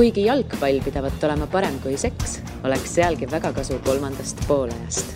kuigi 0.00 0.22
jalgpall 0.24 0.78
pidavat 0.80 1.24
olema 1.28 1.44
parem 1.52 1.74
kui 1.82 1.92
seks, 2.00 2.38
oleks 2.64 2.94
sealgi 2.94 3.26
väga 3.28 3.50
kasu 3.52 3.76
kolmandast 3.84 4.38
poolajast. 4.48 5.12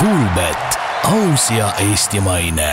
Kuulmet, 0.00 0.80
aus 1.12 1.46
ja 1.54 1.70
eestimaine 1.78 2.72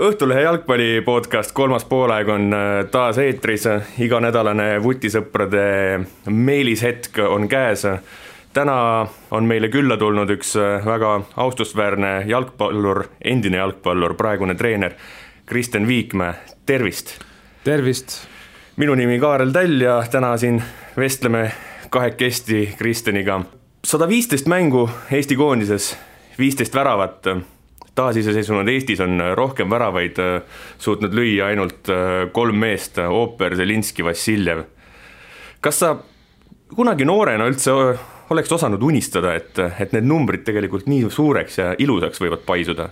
Õhtulehe 0.00 0.48
jalgpalli 0.48 1.02
podcast 1.04 1.52
Kolmas 1.52 1.84
poolaeg 1.84 2.28
on 2.32 2.48
äh, 2.52 2.80
taas 2.90 3.20
eetris, 3.20 3.68
iganädalane 4.00 4.78
vutisõprade 4.82 5.68
meelishetk 6.32 7.20
on 7.28 7.44
käes. 7.48 7.84
Täna 8.54 9.06
on 9.30 9.44
meile 9.44 9.68
külla 9.68 9.96
tulnud 9.98 10.30
üks 10.36 10.54
äh, 10.56 10.84
väga 10.86 11.14
austusväärne 11.36 12.12
jalgpallur, 12.30 13.04
endine 13.24 13.58
jalgpallur, 13.58 14.14
praegune 14.14 14.54
treener 14.54 14.94
Kristjan 15.46 15.88
Viikmäe, 15.88 16.34
tervist! 16.66 17.18
tervist! 17.64 18.20
minu 18.76 18.94
nimi 18.94 19.18
Kaarel 19.22 19.52
Täll 19.54 19.82
ja 19.82 19.98
täna 20.10 20.36
siin 20.38 20.62
vestleme 20.96 21.50
kahekesti 21.90 22.74
Kristjaniga. 22.78 23.40
sada 23.84 24.08
viisteist 24.08 24.46
mängu 24.46 24.88
Eesti 25.10 25.36
koondises, 25.36 25.96
viisteist 26.38 26.74
väravat 26.74 27.26
taasiseseisvunud 27.94 28.68
Eestis 28.68 29.00
on 29.00 29.22
rohkem 29.34 29.70
väravaid 29.70 30.18
äh, 30.18 30.42
suutnud 30.78 31.14
lüüa 31.14 31.50
ainult 31.50 31.90
äh, 31.90 32.30
kolm 32.32 32.58
meest, 32.58 32.98
Ooper, 32.98 33.56
Zelinski, 33.56 34.04
Vassiljev. 34.04 34.64
kas 35.60 35.78
sa 35.78 35.96
kunagi 36.74 37.04
noorena 37.04 37.46
üldse 37.46 37.72
oleks 38.32 38.52
osanud 38.52 38.82
unistada, 38.82 39.34
et, 39.36 39.58
et 39.58 39.94
need 39.96 40.06
numbrid 40.08 40.44
tegelikult 40.46 40.88
nii 40.90 41.10
suureks 41.12 41.60
ja 41.60 41.70
ilusaks 41.78 42.22
võivad 42.22 42.44
paisuda? 42.46 42.88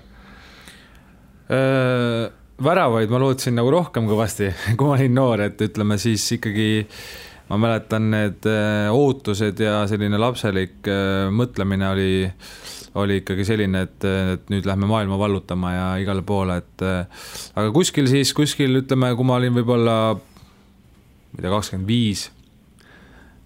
Äh, 1.52 2.26
väravaid 2.62 3.12
ma 3.12 3.20
lootsin 3.22 3.56
nagu 3.58 3.72
rohkem 3.72 4.08
kõvasti, 4.10 4.52
kui 4.76 4.88
ma 4.88 4.96
olin 4.98 5.16
noor, 5.16 5.46
et 5.48 5.64
ütleme 5.64 5.98
siis 6.00 6.26
ikkagi 6.38 6.86
ma 7.52 7.58
mäletan, 7.60 8.10
need 8.12 8.46
ootused 8.92 9.58
ja 9.60 9.82
selline 9.90 10.20
lapselik 10.20 10.88
mõtlemine 11.34 11.90
oli 11.92 12.12
oli 13.00 13.22
ikkagi 13.22 13.44
selline, 13.48 13.86
et, 13.86 14.04
et 14.04 14.50
nüüd 14.52 14.66
lähme 14.68 14.88
maailma 14.88 15.16
vallutama 15.20 15.72
ja 15.72 15.86
igale 16.02 16.24
poole, 16.26 16.58
et 16.60 16.84
aga 16.84 17.70
kuskil 17.72 18.08
siis, 18.10 18.34
kuskil 18.36 18.82
ütleme, 18.82 19.12
kui 19.16 19.28
ma 19.28 19.38
olin 19.40 19.54
võib-olla, 19.56 19.96
ma 20.18 21.38
ei 21.38 21.44
tea, 21.44 21.52
kakskümmend 21.54 21.88
viis, 21.88 22.26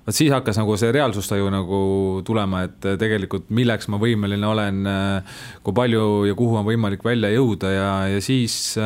vot 0.07 0.15
siis 0.15 0.31
hakkas 0.31 0.61
nagu 0.61 0.77
see 0.79 0.93
reaalsustaju 0.95 1.49
nagu 1.51 1.81
tulema, 2.27 2.63
et 2.69 2.91
tegelikult 3.01 3.49
milleks 3.55 3.91
ma 3.91 3.99
võimeline 4.03 4.47
olen, 4.47 4.79
kui 5.67 5.75
palju 5.77 6.05
ja 6.29 6.37
kuhu 6.39 6.61
on 6.61 6.69
võimalik 6.69 7.03
välja 7.07 7.33
jõuda 7.35 7.73
ja, 7.75 7.91
ja 8.15 8.23
siis 8.25 8.77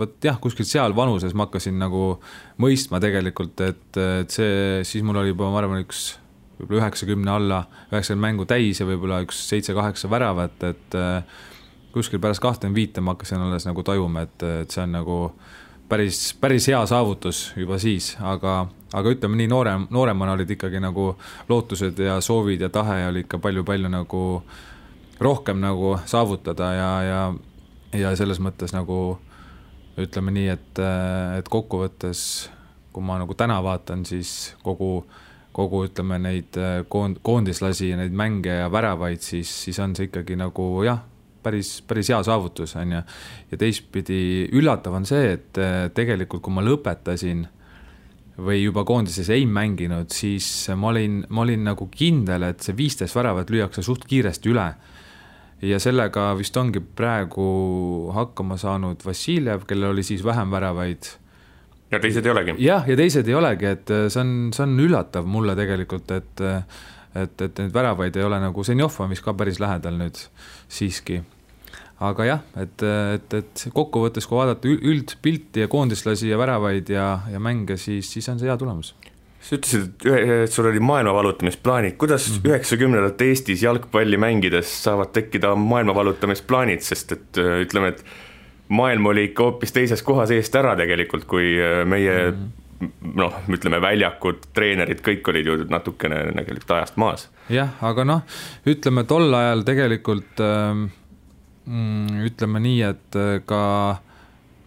vot 0.00 0.16
jah, 0.24 0.40
kuskil 0.40 0.68
seal 0.68 0.96
vanuses 0.96 1.36
ma 1.36 1.48
hakkasin 1.48 1.76
nagu 1.80 2.14
mõistma 2.60 3.00
tegelikult, 3.02 3.60
et, 3.66 4.00
et 4.00 4.32
see, 4.32 4.80
siis 4.88 5.04
mul 5.04 5.20
oli 5.20 5.34
juba, 5.34 5.52
ma 5.52 5.60
arvan, 5.60 5.84
üks 5.84 6.14
võib-olla 6.60 6.84
üheksakümne 6.84 7.32
alla, 7.32 7.60
üheksakümmend 7.90 8.26
mängu 8.26 8.46
täis 8.48 8.80
ja 8.80 8.86
võib-olla 8.88 9.22
üks 9.24 9.38
seitse-kaheksa 9.48 10.10
väravat, 10.12 10.66
et 10.68 10.96
äh, 10.98 11.40
kuskil 11.94 12.20
pärast 12.22 12.42
kahtekümmet 12.44 12.76
viite 12.76 13.04
ma 13.04 13.14
hakkasin 13.14 13.46
alles 13.46 13.66
nagu 13.68 13.84
tajuma, 13.86 14.26
et, 14.28 14.46
et 14.62 14.74
see 14.74 14.84
on 14.84 14.94
nagu 14.98 15.18
päris, 15.90 16.34
päris 16.40 16.68
hea 16.70 16.80
saavutus 16.86 17.52
juba 17.56 17.78
siis, 17.82 18.14
aga, 18.22 18.64
aga 18.94 19.14
ütleme 19.14 19.38
nii, 19.40 19.48
noorem, 19.50 19.86
nooremana 19.90 20.36
olid 20.38 20.54
ikkagi 20.54 20.80
nagu 20.82 21.12
lootused 21.48 21.98
ja 21.98 22.20
soovid 22.24 22.62
ja 22.62 22.70
tahe 22.72 23.02
oli 23.08 23.24
ikka 23.26 23.40
palju-palju 23.42 23.90
nagu 23.90 24.22
rohkem 25.20 25.60
nagu 25.60 25.96
saavutada 26.06 26.70
ja, 26.74 26.90
ja, 27.04 27.24
ja 27.98 28.14
selles 28.16 28.40
mõttes 28.40 28.74
nagu 28.76 29.18
ütleme 30.00 30.32
nii, 30.32 30.46
et, 30.54 30.82
et 31.40 31.50
kokkuvõttes, 31.50 32.22
kui 32.94 33.04
ma 33.04 33.18
nagu 33.20 33.34
täna 33.36 33.58
vaatan, 33.64 34.06
siis 34.08 34.54
kogu 34.62 35.02
kogu 35.52 35.82
ütleme 35.88 36.20
neid 36.22 36.54
koond-, 36.88 37.18
koondislasi 37.26 37.90
ja 37.90 37.96
neid 37.98 38.14
mänge 38.16 38.54
ja 38.60 38.68
väravaid, 38.72 39.18
siis, 39.18 39.50
siis 39.64 39.80
on 39.82 39.96
see 39.98 40.06
ikkagi 40.06 40.38
nagu 40.38 40.66
jah, 40.86 41.02
päris, 41.42 41.78
päris 41.86 42.10
hea 42.12 42.20
saavutus, 42.26 42.76
on 42.80 42.96
ju. 42.96 43.00
ja 43.52 43.60
teistpidi 43.60 44.20
üllatav 44.56 44.98
on 44.98 45.08
see, 45.08 45.34
et 45.36 45.60
äh, 45.60 45.88
tegelikult, 45.94 46.42
kui 46.44 46.54
ma 46.54 46.64
lõpetasin 46.64 47.46
või 48.40 48.62
juba 48.62 48.84
koondises 48.88 49.28
ei 49.34 49.44
mänginud, 49.46 50.12
siis 50.14 50.46
ma 50.76 50.92
olin, 50.94 51.20
ma 51.28 51.44
olin 51.44 51.66
nagu 51.68 51.88
kindel, 51.92 52.46
et 52.48 52.64
see 52.64 52.76
viisteist 52.76 53.16
väravat 53.16 53.50
lüüakse 53.52 53.84
suht 53.84 54.06
kiiresti 54.08 54.52
üle. 54.52 54.68
ja 55.60 55.78
sellega 55.78 56.30
vist 56.38 56.56
ongi 56.56 56.80
praegu 56.80 58.10
hakkama 58.16 58.56
saanud 58.56 59.02
Vassiljev, 59.04 59.66
kellel 59.68 59.90
oli 59.90 60.02
siis 60.02 60.24
vähem 60.24 60.50
väravaid 60.50 61.10
ja 61.90 62.00
teised 62.00 62.26
ei 62.26 62.32
olegi? 62.32 62.54
jah, 62.64 62.88
ja 62.88 62.96
teised 62.96 63.28
ei 63.28 63.34
olegi, 63.34 63.66
et 63.66 63.90
äh, 63.90 64.06
see 64.08 64.22
on, 64.22 64.32
see 64.56 64.64
on 64.64 64.78
üllatav 64.80 65.28
mulle 65.28 65.56
tegelikult, 65.58 66.10
et 66.16 66.44
äh, 66.46 66.64
et, 67.14 67.42
et 67.42 67.58
neid 67.58 67.74
väravaid 67.74 68.16
ei 68.16 68.24
ole 68.24 68.38
nagu, 68.42 68.64
Zenjov 68.64 68.94
on 69.02 69.10
vist 69.10 69.24
ka 69.26 69.34
päris 69.34 69.60
lähedal 69.62 69.96
nüüd 69.98 70.20
siiski. 70.70 71.20
aga 72.00 72.24
jah, 72.24 72.42
et, 72.56 72.82
et, 73.14 73.34
et 73.42 73.64
kokkuvõttes, 73.76 74.24
kui 74.24 74.38
vaadata 74.38 74.70
üldpilti 74.70 75.66
ja 75.66 75.68
koondislasi 75.68 76.30
ja 76.30 76.38
väravaid 76.40 76.88
ja, 76.88 77.10
ja 77.28 77.40
mänge, 77.42 77.76
siis, 77.76 78.08
siis 78.08 78.28
on 78.32 78.40
see 78.40 78.48
hea 78.48 78.56
tulemus 78.60 78.94
sa 79.40 79.56
ütlesid, 79.56 80.04
et 80.44 80.52
sul 80.52 80.68
oli 80.68 80.80
maailma 80.84 81.14
vallutamisplaanid, 81.16 81.96
kuidas 82.00 82.26
mhm. 82.28 82.50
üheksakümnendate 82.50 83.24
mm 83.24 83.28
-hmm. 83.28 83.36
Eestis 83.36 83.62
jalgpalli 83.62 84.16
mängides 84.20 84.72
saavad 84.84 85.12
tekkida 85.16 85.54
maailma 85.56 85.94
vallutamisplaanid, 85.94 86.84
sest 86.84 87.12
et 87.12 87.40
ütleme, 87.64 87.94
et 87.94 88.04
maailm 88.68 89.06
oli 89.06 89.24
ikka 89.30 89.42
hoopis 89.48 89.72
teises 89.72 90.02
kohas 90.02 90.30
eest 90.30 90.54
ära 90.54 90.76
tegelikult, 90.76 91.24
kui 91.24 91.56
meie 91.84 92.30
mm 92.30 92.36
-hmm. 92.36 92.59
Noh, 93.14 93.40
ütleme 93.52 93.80
väljakud, 93.82 94.46
treenerid, 94.56 95.02
kõik 95.04 95.28
olid 95.32 95.48
ju 95.48 95.56
natukene 95.70 96.22
tegelikult 96.36 96.76
ajast 96.78 97.00
maas. 97.00 97.26
jah, 97.52 97.74
aga 97.84 98.06
noh, 98.08 98.22
ütleme 98.68 99.04
tol 99.08 99.34
ajal 99.36 99.64
tegelikult 99.68 100.40
ähm, 100.44 100.86
mm, 101.66 102.22
ütleme 102.30 102.62
nii, 102.64 102.80
et 102.88 103.20
äh, 103.20 103.32
ka 103.46 103.62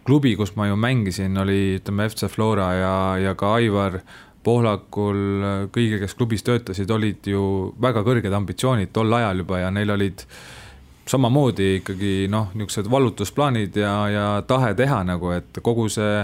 klubi, 0.06 0.34
kus 0.36 0.54
ma 0.58 0.68
ju 0.68 0.76
mängisin, 0.78 1.36
oli 1.40 1.78
ütleme 1.80 2.08
FC 2.10 2.28
Flora 2.30 2.70
ja, 2.78 2.96
ja 3.30 3.34
ka 3.38 3.56
Aivar 3.58 4.00
Pohlakul, 4.44 5.22
äh, 5.40 5.62
kõigil, 5.74 6.02
kes 6.02 6.18
klubis 6.18 6.46
töötasid, 6.46 6.90
olid 6.94 7.26
ju 7.26 7.72
väga 7.80 8.04
kõrged 8.06 8.42
ambitsioonid 8.42 8.92
tol 8.94 9.12
ajal 9.16 9.42
juba 9.42 9.64
ja 9.64 9.72
neil 9.74 9.94
olid 9.96 10.26
äh, 10.26 10.63
samamoodi 11.08 11.66
ikkagi 11.80 12.12
noh, 12.32 12.48
niisugused 12.56 12.88
vallutusplaanid 12.90 13.76
ja, 13.76 13.92
ja 14.08 14.24
tahe 14.48 14.72
teha 14.76 15.02
nagu, 15.04 15.30
et 15.36 15.60
kogu 15.64 15.86
see 15.92 16.22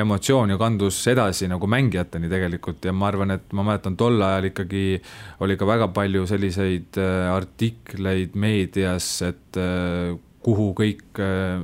emotsioon 0.00 0.54
ju 0.54 0.58
kandus 0.60 1.00
edasi 1.12 1.48
nagu 1.52 1.68
mängijateni 1.68 2.30
tegelikult 2.32 2.84
ja 2.88 2.94
ma 2.96 3.10
arvan, 3.10 3.36
et 3.36 3.52
ma 3.52 3.64
mäletan, 3.66 3.96
tol 4.00 4.20
ajal 4.24 4.48
ikkagi 4.48 4.84
oli 5.44 5.58
ka 5.60 5.68
väga 5.68 5.90
palju 5.92 6.24
selliseid 6.30 7.00
äh, 7.00 7.28
artikleid 7.32 8.38
meedias, 8.40 9.10
et 9.28 9.60
äh, 9.60 10.14
kuhu 10.42 10.70
kõik 10.78 11.20
äh, 11.20 11.60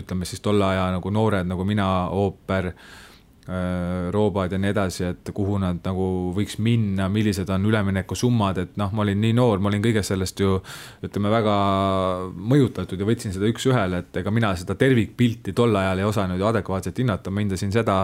ütleme 0.00 0.28
siis 0.28 0.40
tolle 0.44 0.64
aja 0.72 0.88
nagu 0.96 1.12
noored 1.12 1.48
nagu 1.48 1.66
mina, 1.68 1.90
ooper 2.08 2.72
roobad 4.12 4.52
ja 4.52 4.58
nii 4.60 4.72
edasi, 4.74 5.04
et 5.08 5.30
kuhu 5.32 5.56
nad 5.60 5.78
nagu 5.80 6.06
võiks 6.36 6.58
minna, 6.60 7.06
millised 7.08 7.48
on 7.48 7.64
üleminekusummad, 7.70 8.58
et 8.60 8.74
noh, 8.80 8.90
ma 8.92 9.04
olin 9.06 9.22
nii 9.22 9.36
noor, 9.38 9.62
ma 9.62 9.70
olin 9.70 9.80
kõigest 9.84 10.12
sellest 10.12 10.42
ju 10.42 10.58
ütleme, 11.06 11.30
väga 11.32 11.54
mõjutatud 12.36 13.00
ja 13.00 13.08
võtsin 13.08 13.32
seda 13.32 13.48
üks-ühele, 13.48 14.02
et 14.02 14.20
ega 14.20 14.32
mina 14.34 14.52
seda 14.58 14.76
tervikpilti 14.78 15.54
tol 15.56 15.76
ajal 15.80 16.02
ei 16.02 16.08
osanud 16.08 16.40
ju 16.40 16.48
adekvaatselt 16.50 17.00
hinnata, 17.00 17.32
ma 17.32 17.44
hindasin 17.44 17.72
seda, 17.72 18.02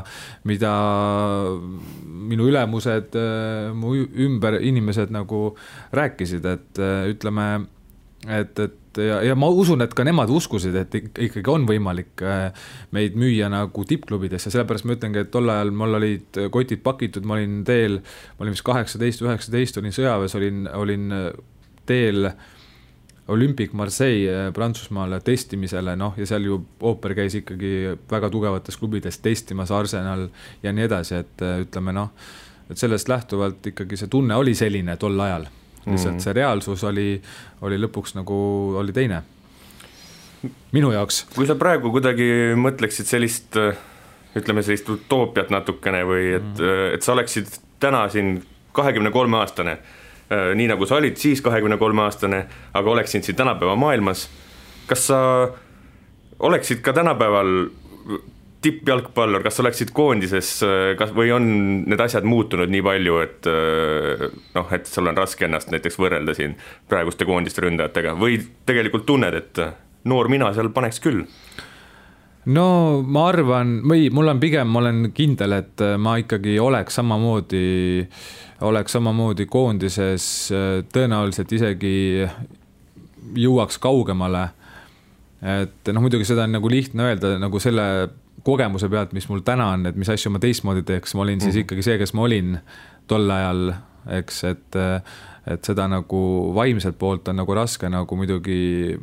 mida 0.49 0.73
minu 2.33 2.49
ülemused, 2.49 3.13
äh, 3.21 3.69
mu 3.77 3.93
ümber 4.01 4.57
inimesed 4.63 5.13
nagu 5.13 5.51
rääkisid, 5.93 6.49
et 6.55 6.81
äh, 6.81 7.11
ütleme, 7.13 7.51
et, 8.25 8.57
et 8.59 8.81
et 8.95 9.03
ja, 9.09 9.19
ja 9.23 9.35
ma 9.39 9.49
usun, 9.51 9.83
et 9.85 9.95
ka 9.97 10.05
nemad 10.07 10.31
uskusid, 10.31 10.75
et 10.79 10.95
ikkagi 10.95 11.51
on 11.51 11.67
võimalik 11.69 12.23
äh, 12.25 12.67
meid 12.95 13.19
müüa 13.19 13.51
nagu 13.53 13.85
tippklubidesse, 13.89 14.53
sellepärast 14.53 14.87
ma 14.89 14.97
ütlengi, 14.97 15.25
et 15.25 15.33
tol 15.35 15.51
ajal 15.51 15.73
mul 15.75 15.99
olid 15.99 16.41
kotid 16.55 16.85
pakitud, 16.85 17.27
ma 17.27 17.39
olin 17.39 17.63
teel, 17.67 18.01
ma 18.37 18.47
olin 18.47 18.57
vist 18.57 18.67
kaheksateist, 18.67 19.25
üheksateist, 19.25 19.81
olin 19.83 19.97
sõjaväes, 19.97 20.37
olin, 20.39 20.69
olin 20.75 21.17
äh, 21.17 21.27
teel 21.89 22.31
Olympic 23.35 23.73
Marseille 23.73 24.31
äh, 24.31 24.53
Prantsusmaale 24.55 25.21
testimisele, 25.25 25.97
noh, 25.99 26.15
ja 26.21 26.29
seal 26.29 26.47
ju 26.49 26.61
ooper 26.85 27.17
käis 27.19 27.41
ikkagi 27.41 27.75
väga 28.11 28.31
tugevates 28.33 28.79
klubides 28.81 29.21
testimas, 29.25 29.75
Arsenal 29.75 30.29
ja 30.63 30.73
nii 30.73 30.89
edasi, 30.89 31.21
et 31.25 31.47
ütleme 31.67 31.97
noh, 31.97 32.15
et 32.71 32.81
sellest 32.81 33.11
lähtuvalt 33.11 33.75
ikkagi 33.75 33.99
see 34.01 34.13
tunne 34.13 34.37
oli 34.41 34.55
selline 34.57 34.97
tol 35.01 35.21
ajal 35.21 35.51
lihtsalt 35.87 36.17
mm. 36.17 36.25
see 36.25 36.37
reaalsus 36.37 36.85
oli, 36.89 37.09
oli 37.67 37.81
lõpuks 37.81 38.17
nagu, 38.19 38.37
oli 38.81 38.93
teine. 38.97 39.23
minu 40.73 40.93
jaoks. 40.93 41.25
kui 41.35 41.47
sa 41.47 41.57
praegu 41.61 41.93
kuidagi 41.95 42.29
mõtleksid 42.61 43.09
sellist, 43.09 43.59
ütleme 44.37 44.63
sellist 44.63 44.89
utoopiat 44.91 45.53
natukene 45.55 46.05
või 46.09 46.33
et 46.39 46.49
mm., 46.57 46.95
et 46.97 47.03
sa 47.03 47.13
oleksid 47.17 47.53
täna 47.81 48.07
siin 48.09 48.39
kahekümne 48.75 49.11
kolme 49.15 49.39
aastane, 49.39 49.79
nii 50.31 50.67
nagu 50.71 50.87
sa 50.89 50.97
olid 50.99 51.21
siis 51.21 51.43
kahekümne 51.45 51.77
kolme 51.79 52.03
aastane, 52.03 52.47
aga 52.75 52.91
oleksid 52.91 53.27
siin 53.27 53.37
tänapäeva 53.39 53.77
maailmas 53.79 54.29
kas 54.87 55.07
sa 55.09 55.19
oleksid 56.39 56.83
ka 56.85 56.93
tänapäeval 56.93 57.69
tippjalgpallur, 58.65 59.45
kas 59.45 59.61
oleksid 59.61 59.93
koondises, 59.97 60.51
kas 60.99 61.13
või 61.17 61.33
on 61.35 61.47
need 61.85 62.01
asjad 62.01 62.25
muutunud 62.29 62.73
nii 62.73 62.83
palju, 62.85 63.19
et 63.25 63.49
noh, 64.57 64.73
et 64.73 64.89
sul 64.89 65.11
on 65.11 65.21
raske 65.21 65.47
ennast 65.49 65.73
näiteks 65.75 66.01
võrrelda 66.01 66.35
siin 66.37 66.57
praeguste 66.89 67.29
koondiste 67.29 67.65
ründajatega 67.67 68.17
või 68.19 68.41
tegelikult 68.67 69.07
tunned, 69.09 69.37
et 69.37 69.63
noor 70.09 70.33
mina 70.33 70.51
seal 70.57 70.73
paneks 70.75 71.01
küll? 71.05 71.25
no 72.45 72.67
ma 73.07 73.29
arvan, 73.31 73.79
või 73.89 74.11
mul 74.13 74.33
on 74.35 74.41
pigem, 74.41 74.69
ma 74.69 74.83
olen 74.83 75.13
kindel, 75.17 75.57
et 75.61 75.85
ma 76.01 76.17
ikkagi 76.21 76.59
oleks 76.61 76.99
samamoodi, 77.01 78.05
oleks 78.69 78.97
samamoodi 78.97 79.47
koondises 79.51 80.27
tõenäoliselt 80.93 81.55
isegi 81.57 81.95
jõuaks 83.41 83.81
kaugemale. 83.81 84.49
et 85.45 85.93
noh, 85.93 86.01
muidugi 86.05 86.25
seda 86.25 86.45
on 86.45 86.55
nagu 86.57 86.69
lihtne 86.73 87.05
öelda 87.05 87.35
nagu 87.39 87.61
selle 87.61 88.09
kogemuse 88.45 88.89
pealt, 88.93 89.15
mis 89.17 89.27
mul 89.31 89.43
täna 89.47 89.71
on, 89.75 89.89
et 89.89 89.97
mis 89.99 90.11
asju 90.13 90.33
ma 90.35 90.41
teistmoodi 90.43 90.85
teeks, 90.87 91.17
ma 91.17 91.25
olin 91.25 91.39
mm. 91.39 91.47
siis 91.47 91.57
mhm. 91.57 91.67
ikkagi 91.67 91.87
see, 91.87 91.99
kes 92.01 92.15
ma 92.17 92.27
olin 92.29 92.55
tol 93.11 93.31
ajal, 93.31 93.75
eks, 94.21 94.45
et, 94.51 94.79
et 95.51 95.69
seda 95.73 95.89
nagu 95.89 96.23
vaimselt 96.57 96.99
poolt 97.01 97.29
on 97.33 97.41
nagu 97.41 97.57
raske 97.57 97.89
nagu 97.93 98.19
muidugi 98.21 98.97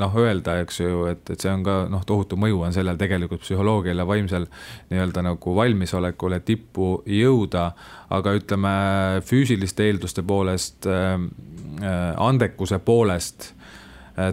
noh, 0.00 0.16
öelda, 0.22 0.60
eks 0.62 0.80
ju, 0.80 1.04
et, 1.10 1.22
et 1.32 1.42
see 1.42 1.50
on 1.50 1.64
ka 1.66 1.76
noh, 1.90 2.02
tohutu 2.06 2.38
mõju 2.38 2.60
on 2.68 2.74
sellel 2.76 3.00
tegelikult 3.00 3.42
psühholoogial 3.42 4.02
ja 4.02 4.06
vaimsel 4.06 4.46
nii-öelda 4.92 5.24
nagu 5.26 5.54
valmisolekul, 5.56 6.36
et 6.36 6.46
tippu 6.46 6.92
jõuda. 7.10 7.70
aga 8.10 8.34
ütleme 8.34 8.74
füüsiliste 9.26 9.88
eelduste 9.88 10.22
poolest 10.26 10.86
äh,, 10.86 11.16
andekuse 12.18 12.78
poolest 12.78 13.50
Äh, 13.50 13.59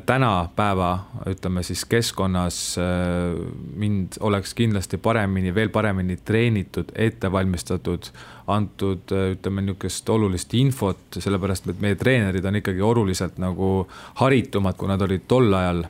tänapäeva, 0.05 0.99
ütleme 1.29 1.63
siis 1.63 1.85
keskkonnas 1.85 2.77
äh, 2.77 2.85
mind 3.75 4.17
oleks 4.19 4.53
kindlasti 4.53 4.97
paremini, 4.97 5.53
veel 5.55 5.69
paremini 5.69 6.17
treenitud, 6.25 6.91
ette 6.95 7.31
valmistatud, 7.31 8.09
antud 8.47 9.13
äh, 9.13 9.31
ütleme 9.35 9.61
niisugust 9.61 10.09
olulist 10.09 10.53
infot, 10.57 11.19
sellepärast 11.19 11.69
et 11.69 11.81
meie 11.83 11.95
treenerid 11.95 12.45
on 12.45 12.59
ikkagi 12.61 12.81
oluliselt 12.81 13.37
nagu 13.41 13.87
haritumad, 14.21 14.75
kui 14.77 14.89
nad 14.89 15.01
olid 15.01 15.27
tol 15.27 15.53
ajal. 15.53 15.85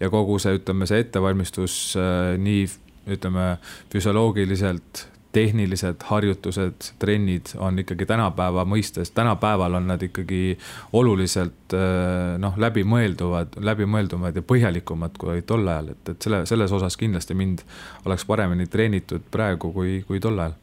ja 0.00 0.10
kogu 0.10 0.38
see, 0.38 0.54
ütleme, 0.60 0.86
see 0.86 1.00
ettevalmistus 1.02 1.96
nii 2.38 2.66
ütleme 3.10 3.56
füsioloogiliselt, 3.92 5.06
tehnilised 5.38 6.02
harjutused, 6.10 6.90
trennid 6.98 7.52
on 7.62 7.78
ikkagi 7.82 8.06
tänapäeva 8.08 8.64
mõistes, 8.68 9.12
tänapäeval 9.14 9.78
on 9.78 9.86
nad 9.92 10.02
ikkagi 10.02 10.56
oluliselt 10.98 11.76
äh, 11.76 12.34
noh, 12.42 12.56
läbimõelduvad, 12.58 13.60
läbimõeldumad 13.70 14.38
ja 14.38 14.42
põhjalikumad 14.42 15.18
kui 15.20 15.44
tol 15.46 15.68
ajal, 15.68 15.92
et, 15.94 16.12
et 16.14 16.26
selle, 16.26 16.42
selles 16.50 16.74
osas 16.74 16.98
kindlasti 16.98 17.36
mind 17.38 17.62
oleks 18.08 18.26
paremini 18.28 18.66
treenitud 18.70 19.30
praegu 19.30 19.70
kui, 19.74 20.00
kui 20.08 20.20
tol 20.22 20.38
ajal. 20.42 20.58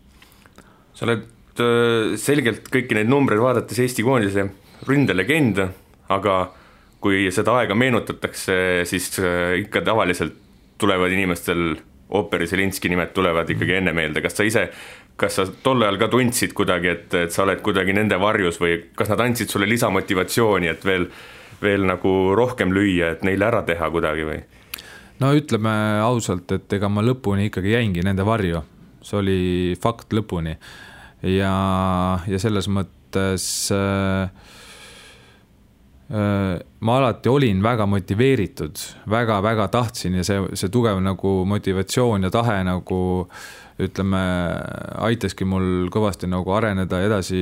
sa 0.96 1.08
oled 1.08 1.26
äh, 1.64 2.14
selgelt 2.20 2.68
kõiki 2.74 3.00
neid 3.00 3.12
numbreid 3.12 3.44
vaadates 3.44 3.80
Eesti 3.86 4.04
koondise 4.04 4.50
ründelegend, 4.86 5.62
aga 6.12 6.40
kui 7.04 7.30
seda 7.32 7.60
aega 7.62 7.78
meenutatakse, 7.78 8.58
siis 8.90 9.14
äh, 9.22 9.56
ikka 9.64 9.86
tavaliselt 9.88 10.42
tulevad 10.82 11.14
inimestel 11.16 11.78
ooperi 12.16 12.48
Zelinski 12.48 12.90
nimed 12.92 13.14
tulevad 13.16 13.50
ikkagi 13.52 13.78
enne 13.80 13.94
meelde, 13.96 14.24
kas 14.24 14.38
sa 14.38 14.48
ise, 14.48 14.66
kas 15.20 15.40
sa 15.40 15.46
tol 15.64 15.84
ajal 15.84 16.00
ka 16.02 16.10
tundsid 16.14 16.56
kuidagi, 16.58 16.92
et, 16.92 17.18
et 17.26 17.36
sa 17.36 17.44
oled 17.46 17.62
kuidagi 17.66 17.96
nende 17.96 18.20
varjus 18.22 18.60
või 18.62 18.78
kas 18.98 19.12
nad 19.14 19.24
andsid 19.28 19.52
sulle 19.52 19.70
lisamotivatsiooni, 19.70 20.72
et 20.72 20.86
veel, 20.86 21.08
veel 21.62 21.88
nagu 21.88 22.16
rohkem 22.38 22.74
lüüa, 22.76 23.14
et 23.16 23.28
neile 23.28 23.50
ära 23.52 23.64
teha 23.68 23.92
kuidagi 23.94 24.28
või? 24.28 24.42
no 25.24 25.32
ütleme 25.36 25.76
ausalt, 26.04 26.52
et 26.52 26.74
ega 26.76 26.90
ma 26.92 27.06
lõpuni 27.06 27.50
ikkagi 27.50 27.78
jäingi 27.78 28.04
nende 28.04 28.26
varju, 28.28 28.66
see 29.06 29.22
oli 29.22 29.40
fakt 29.82 30.12
lõpuni. 30.14 30.58
Ja, 31.26 31.54
ja 32.28 32.38
selles 32.38 32.68
mõttes 32.70 33.46
äh, 33.74 34.28
Äh, 34.28 34.45
ma 36.06 36.98
alati 37.00 37.30
olin 37.30 37.64
väga 37.66 37.88
motiveeritud 37.90 38.78
väga,, 39.10 39.40
väga-väga 39.42 39.68
tahtsin 39.74 40.20
ja 40.20 40.24
see, 40.24 40.44
see 40.54 40.70
tugev 40.70 41.00
nagu 41.02 41.32
motivatsioon 41.50 42.28
ja 42.28 42.30
tahe 42.30 42.60
nagu 42.68 43.00
ütleme, 43.82 44.22
aitaski 45.04 45.48
mul 45.48 45.90
kõvasti 45.92 46.30
nagu 46.32 46.54
areneda, 46.56 47.02
edasi 47.04 47.42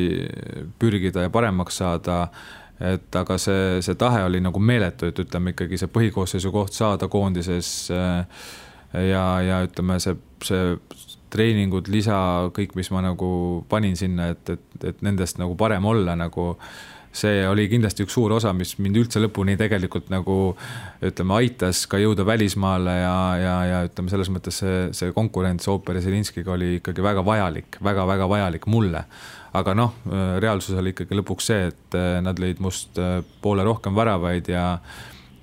pürgida 0.82 1.28
ja 1.28 1.34
paremaks 1.34 1.82
saada. 1.84 2.28
et 2.80 3.16
aga 3.16 3.38
see, 3.38 3.82
see 3.86 3.96
tahe 3.96 4.24
oli 4.26 4.42
nagu 4.42 4.60
meeletu, 4.60 5.08
et 5.08 5.20
ütleme 5.20 5.54
ikkagi 5.54 5.78
see 5.78 5.92
põhikoosseisu 5.94 6.52
koht 6.52 6.74
saada 6.74 7.08
koondises. 7.08 7.92
Äh, 7.94 8.26
ja, 9.08 9.42
ja 9.46 9.60
ütleme, 9.64 10.00
see, 10.04 10.18
see 10.44 10.74
treeningud, 11.32 11.88
lisa, 11.88 12.50
kõik, 12.54 12.74
mis 12.76 12.90
ma 12.92 13.04
nagu 13.06 13.30
panin 13.70 13.96
sinna, 13.96 14.32
et, 14.34 14.50
et, 14.50 14.66
et 14.90 15.06
nendest 15.06 15.40
nagu 15.40 15.56
parem 15.56 15.86
olla 15.86 16.18
nagu 16.18 16.56
see 17.14 17.44
oli 17.48 17.68
kindlasti 17.70 18.08
üks 18.08 18.16
suur 18.18 18.34
osa, 18.34 18.54
mis 18.58 18.76
mind 18.82 18.98
üldse 19.04 19.22
lõpuni 19.22 19.54
tegelikult 19.60 20.10
nagu 20.10 20.38
ütleme, 21.06 21.36
aitas 21.38 21.86
ka 21.90 22.00
jõuda 22.02 22.26
välismaale 22.26 22.96
ja, 22.98 23.18
ja, 23.38 23.56
ja 23.70 23.82
ütleme, 23.88 24.10
selles 24.10 24.32
mõttes 24.34 24.58
see, 24.64 24.80
see 24.98 25.14
konkurents 25.14 25.70
ooperi 25.70 26.02
Zelinskiga 26.02 26.56
oli 26.56 26.78
ikkagi 26.80 27.06
väga 27.06 27.26
vajalik 27.26 27.78
väga,, 27.80 28.08
väga-väga 28.10 28.30
vajalik 28.30 28.68
mulle. 28.68 29.06
aga 29.54 29.74
noh, 29.78 29.94
reaalsus 30.40 30.78
oli 30.80 30.96
ikkagi 30.96 31.16
lõpuks 31.20 31.50
see, 31.52 31.68
et 31.70 31.98
eh, 31.98 32.20
nad 32.26 32.40
lõid 32.40 32.62
must 32.64 32.98
eh, 32.98 33.20
poole 33.42 33.64
rohkem 33.64 33.96
väravaid 33.96 34.50
ja 34.50 34.80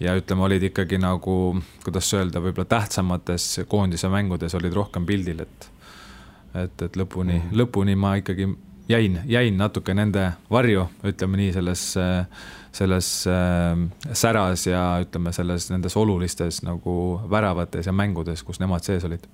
ja 0.01 0.15
ütleme, 0.17 0.43
olid 0.43 0.63
ikkagi 0.65 0.99
nagu, 0.99 1.61
kuidas 1.85 2.09
öelda, 2.17 2.41
võib-olla 2.41 2.65
tähtsamates 2.67 3.61
koondise 3.69 4.09
mängudes 4.09 4.55
olid 4.57 4.73
rohkem 4.75 5.07
pildil, 5.07 5.45
et 5.45 5.71
et, 6.55 6.83
et 6.83 6.97
lõpuni 6.97 7.37
mm, 7.37 7.43
-hmm. 7.45 7.59
lõpuni 7.61 7.95
ma 7.97 8.17
ikkagi 8.19 8.49
jäin, 8.91 9.21
jäin 9.25 9.59
natuke 9.59 9.95
nende 9.95 10.33
varju, 10.51 10.87
ütleme 11.07 11.39
nii, 11.41 11.53
selles, 11.55 11.85
selles 12.73 13.11
äh, 13.31 14.13
säras 14.13 14.67
ja 14.67 14.83
ütleme, 15.05 15.33
selles, 15.33 15.71
nendes 15.71 15.97
olulistes 15.97 16.63
nagu 16.67 16.95
väravates 17.31 17.87
ja 17.87 17.95
mängudes, 17.95 18.43
kus 18.43 18.61
nemad 18.61 18.87
sees 18.87 19.07
olid. 19.07 19.27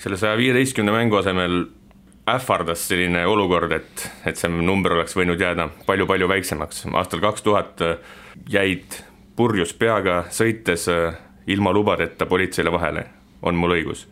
selle 0.00 0.16
saja 0.16 0.36
viieteistkümne 0.36 0.92
mängu 0.92 1.16
asemel 1.16 1.64
ähvardas 2.28 2.86
selline 2.88 3.26
olukord, 3.26 3.72
et, 3.72 4.10
et 4.26 4.36
see 4.36 4.50
number 4.50 4.94
oleks 4.96 5.16
võinud 5.16 5.40
jääda 5.40 5.68
palju-palju 5.86 6.28
väiksemaks, 6.28 6.86
aastal 6.92 7.20
kaks 7.20 7.42
tuhat 7.42 7.82
jäid 8.48 9.00
purjus 9.36 9.72
peaga 9.74 10.24
sõites 10.30 10.86
ilma 11.46 11.72
lubadeta 11.72 12.26
politseile 12.26 12.72
vahele, 12.72 13.06
on 13.42 13.56
mul 13.56 13.76
õigus? 13.78 14.06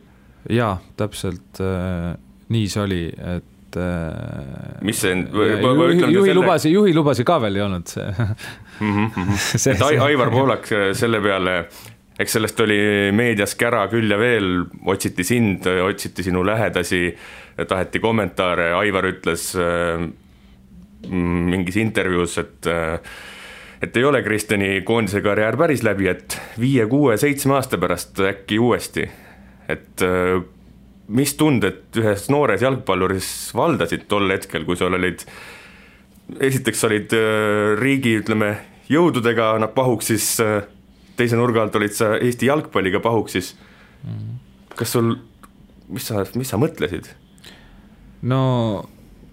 jaa, 0.49 0.79
täpselt 0.97 1.61
äh, 1.61 2.17
nii 2.49 2.69
see 2.73 2.83
oli, 2.83 3.05
et 3.37 3.55
et. 3.69 3.77
Äh, 3.77 4.81
mis 4.83 5.01
see, 5.01 5.15
juhi, 5.15 6.13
juhi 6.13 6.35
lubasi, 6.35 6.73
juhi 6.73 6.95
lubasi 6.97 7.25
ka 7.29 7.39
veel 7.43 7.59
ei 7.59 7.65
olnud 7.65 7.89
see 7.91 8.09
mm. 8.09 9.07
-hmm. 9.07 9.37
see, 9.63 9.75
et 9.75 9.83
Aivar 9.83 10.31
Poolak 10.31 10.73
äh, 10.73 10.91
selle 10.97 11.21
peale, 11.21 11.69
eks 12.19 12.33
sellest 12.39 12.61
oli 12.61 12.79
meedias 13.13 13.55
kära 13.55 13.87
küll 13.89 14.11
ja 14.11 14.19
veel, 14.19 14.65
otsiti 14.87 15.25
sind, 15.25 15.67
otsiti 15.67 16.23
sinu 16.23 16.45
lähedasi, 16.47 17.15
taheti 17.69 18.01
kommentaare, 18.01 18.73
Aivar 18.75 19.07
ütles 19.07 19.53
äh, 19.57 20.09
mingis 21.09 21.77
intervjuus, 21.77 22.39
et 22.39 22.67
et 23.83 23.97
ei 23.97 24.05
ole 24.05 24.23
Kristjani 24.23 24.81
koondise 24.83 25.21
karjäär 25.23 25.57
päris 25.57 25.85
läbi, 25.87 26.09
et 26.11 26.41
viie, 26.59 26.87
kuue, 26.91 27.17
seitsme 27.17 27.55
aasta 27.55 27.79
pärast 27.79 28.19
äkki 28.19 28.59
uuesti, 28.59 29.05
et 29.71 30.03
mis 31.09 31.33
tunded 31.41 31.97
ühes 31.97 32.27
noores 32.33 32.63
jalgpalluris 32.65 33.29
valdasid 33.57 34.05
tol 34.11 34.29
hetkel, 34.33 34.67
kui 34.69 34.77
sul 34.77 34.97
olid, 34.97 35.25
esiteks 36.45 36.85
olid 36.89 37.15
äh, 37.17 37.77
riigi, 37.81 38.19
ütleme, 38.21 38.53
jõududega 38.93 39.55
nad 39.63 39.73
pahuksis, 39.77 40.29
äh, 40.45 40.61
teise 41.19 41.39
nurga 41.41 41.65
alt 41.65 41.79
olid 41.81 41.97
sa 41.97 42.13
Eesti 42.19 42.51
jalgpalliga 42.51 43.01
pahuksis. 43.05 43.55
kas 44.79 44.93
sul, 44.95 45.17
mis 45.89 46.05
sa, 46.07 46.23
mis 46.39 46.53
sa 46.53 46.61
mõtlesid? 46.61 47.09
no 48.29 48.43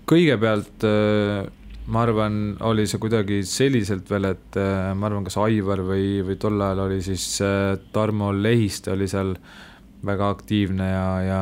kõigepealt 0.08 0.86
äh, 0.88 1.44
ma 1.86 2.01
arvan, 2.01 2.55
oli 2.65 2.88
see 2.89 3.01
kuidagi 3.01 3.44
selliselt 3.46 4.10
veel, 4.10 4.32
et 4.32 4.58
ma 4.58 5.05
arvan, 5.05 5.25
kas 5.27 5.38
Aivar 5.38 5.84
või, 5.86 6.24
või 6.25 6.39
tol 6.41 6.58
ajal 6.58 6.88
oli 6.88 6.98
siis 7.05 7.25
Tarmo 7.94 8.32
Lehiste 8.34 8.96
oli 8.96 9.05
seal 9.10 9.36
äh, 9.36 9.75
väga 10.05 10.29
aktiivne 10.35 10.89
ja, 10.91 11.07
ja 11.23 11.41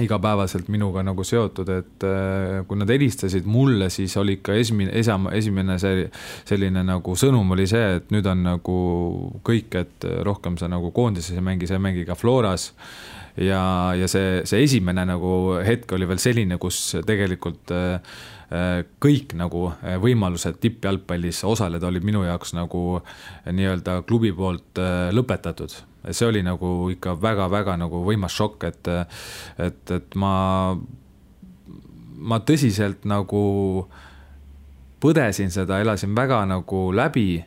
igapäevaselt 0.00 0.68
minuga 0.68 1.02
nagu 1.04 1.24
seotud, 1.24 1.70
et 1.72 2.04
äh, 2.04 2.60
kui 2.68 2.78
nad 2.78 2.90
helistasid 2.92 3.46
mulle, 3.48 3.88
siis 3.92 4.16
oli 4.20 4.36
ikka 4.38 4.56
esimene, 4.60 4.92
esama, 5.00 5.32
esimene 5.36 5.78
see 5.80 6.06
selline 6.48 6.82
nagu 6.86 7.16
sõnum 7.16 7.54
oli 7.56 7.66
see, 7.70 7.96
et 8.00 8.12
nüüd 8.14 8.28
on 8.30 8.44
nagu 8.44 8.78
kõik, 9.46 9.78
et 9.80 10.08
rohkem 10.26 10.58
sa 10.60 10.68
nagu 10.72 10.92
koondises 10.96 11.36
ei 11.36 11.44
mängi, 11.44 11.68
sa 11.68 11.78
ei 11.78 11.84
mängi 11.88 12.06
ka 12.08 12.16
Floras. 12.18 12.72
ja, 13.36 13.94
ja 13.96 14.08
see, 14.08 14.40
see 14.48 14.64
esimene 14.64 15.04
nagu 15.08 15.58
hetk 15.64 15.92
oli 15.96 16.08
veel 16.08 16.20
selline, 16.20 16.60
kus 16.60 16.98
tegelikult 17.06 17.72
äh, 17.72 18.14
äh, 18.52 18.84
kõik 19.00 19.36
nagu 19.38 19.70
võimalused 20.04 20.60
tippjalgpallis 20.60 21.44
osaleda 21.44 21.88
olid 21.88 22.04
minu 22.04 22.24
jaoks 22.28 22.52
nagu 22.56 23.00
nii-öelda 23.48 24.02
klubi 24.08 24.32
poolt 24.36 24.80
lõpetatud 25.16 25.80
see 26.10 26.28
oli 26.28 26.42
nagu 26.46 26.90
ikka 26.92 27.16
väga-väga 27.22 27.76
nagu 27.80 28.02
võimas 28.06 28.36
šokk, 28.36 28.68
et, 28.68 28.90
et, 29.62 29.94
et 29.96 30.18
ma, 30.18 30.76
ma 32.16 32.40
tõsiselt 32.46 33.06
nagu 33.08 33.42
põdesin 35.02 35.52
seda, 35.54 35.80
elasin 35.82 36.14
väga 36.16 36.44
nagu 36.48 36.86
läbi 36.96 37.42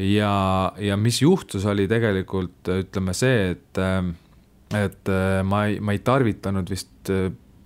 ja, 0.00 0.32
ja 0.80 0.96
mis 0.96 1.20
juhtus, 1.22 1.66
oli 1.68 1.86
tegelikult 1.90 2.72
ütleme 2.80 3.14
see, 3.16 3.52
et, 3.54 3.82
et 4.76 5.14
ma 5.46 5.64
ei, 5.68 5.78
ma 5.80 5.94
ei 5.96 6.02
tarvitanud 6.04 6.70
vist 6.70 7.12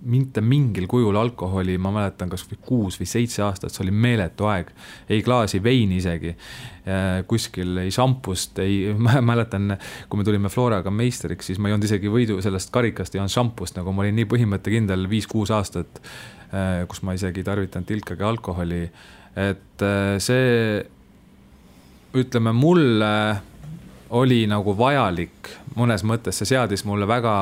mitte 0.05 0.41
mingil 0.41 0.85
kujul 0.87 1.15
alkoholi, 1.17 1.77
ma 1.81 1.91
mäletan, 1.93 2.29
kas 2.29 2.43
või 2.49 2.59
kuus 2.61 2.99
või 2.99 3.07
seitse 3.09 3.41
aastat, 3.45 3.73
see 3.73 3.83
oli 3.85 3.93
meeletu 3.93 4.45
aeg. 4.49 4.69
ei 5.09 5.23
klaasi 5.25 5.61
veini 5.63 5.97
isegi, 5.97 6.35
äh, 6.85 7.23
kuskil 7.27 7.77
ei 7.81 7.91
šampust, 7.91 8.59
ei, 8.61 8.93
ma 9.07 9.17
mäletan, 9.25 9.77
kui 10.09 10.21
me 10.21 10.27
tulime 10.27 10.51
Floraga 10.53 10.93
meistriks, 10.93 11.49
siis 11.49 11.59
ma 11.59 11.69
ei 11.69 11.77
olnud 11.77 11.89
isegi 11.89 12.11
võidu 12.11 12.37
sellest 12.45 12.73
karikast, 12.75 13.15
ei 13.15 13.23
olnud 13.23 13.33
šampust, 13.33 13.79
nagu 13.79 13.93
ma 13.93 14.05
olin 14.05 14.19
nii 14.19 14.29
põhimõttekindel 14.29 15.09
viis-kuus 15.09 15.53
aastat, 15.55 16.01
äh, 16.51 16.83
kus 16.89 17.01
ma 17.01 17.17
isegi 17.17 17.41
ei 17.41 17.49
tarvitanud 17.49 17.89
tilkagi 17.89 18.29
alkoholi. 18.29 18.83
et 19.35 19.81
äh, 19.81 20.15
see, 20.21 20.85
ütleme 22.15 22.53
mulle 22.55 23.15
oli 24.15 24.45
nagu 24.47 24.77
vajalik 24.77 25.49
mõnes 25.75 26.05
mõttes, 26.07 26.37
see 26.37 26.53
seadis 26.53 26.85
mulle 26.85 27.07
väga 27.09 27.33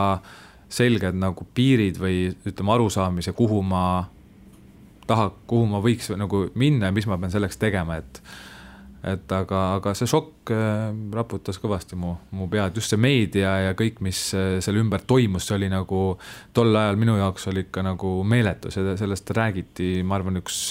selged 0.74 1.18
nagu 1.20 1.46
piirid 1.54 2.00
või 2.02 2.32
ütleme, 2.48 2.74
arusaamise, 2.74 3.34
kuhu 3.38 3.62
ma 3.66 3.84
taha, 5.08 5.30
kuhu 5.50 5.68
ma 5.70 5.82
võiks 5.84 6.10
nagu 6.18 6.48
minna 6.60 6.90
ja 6.90 6.96
mis 6.96 7.08
ma 7.10 7.20
pean 7.22 7.34
selleks 7.34 7.60
tegema, 7.62 8.00
et 8.02 8.22
et 9.04 9.34
aga, 9.36 9.62
aga 9.78 9.92
see 9.98 10.08
šokk 10.08 10.52
äh, 10.56 10.94
raputas 11.12 11.58
kõvasti 11.60 11.98
mu, 12.00 12.14
mu 12.38 12.48
pead, 12.52 12.78
just 12.80 12.94
see 12.94 13.00
meedia 13.02 13.52
ja 13.66 13.74
kõik, 13.76 14.00
mis 14.06 14.20
äh, 14.38 14.62
selle 14.64 14.80
ümber 14.80 15.04
toimus, 15.08 15.50
see 15.50 15.58
oli 15.58 15.68
nagu 15.72 16.04
tol 16.56 16.72
ajal 16.80 17.00
minu 17.02 17.18
jaoks 17.20 17.50
oli 17.52 17.66
ikka 17.66 17.84
nagu 17.84 18.14
meeletu, 18.28 18.72
sellest 18.72 19.34
räägiti, 19.36 19.90
ma 20.08 20.16
arvan, 20.16 20.40
üks 20.40 20.62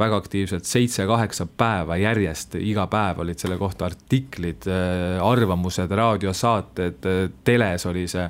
väga 0.00 0.16
aktiivselt 0.22 0.68
seitse-kaheksa 0.68 1.46
päeva 1.60 1.98
järjest, 2.00 2.56
iga 2.64 2.88
päev 2.90 3.20
olid 3.26 3.44
selle 3.44 3.60
kohta 3.60 3.90
artiklid, 3.90 4.64
äh, 4.64 5.20
arvamused, 5.20 5.92
raadiosaated, 6.00 7.10
teles 7.44 7.84
oli 7.90 8.06
see. 8.08 8.24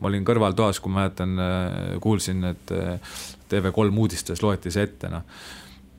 ma 0.00 0.08
olin 0.08 0.24
kõrvaltoas, 0.24 0.78
kui 0.80 0.92
mäletan, 0.94 1.34
kuulsin, 2.00 2.44
et 2.54 2.70
TV3 3.50 3.98
uudistes 3.98 4.42
loeti 4.42 4.70
see 4.70 4.86
ette, 4.86 5.10
noh 5.10 5.26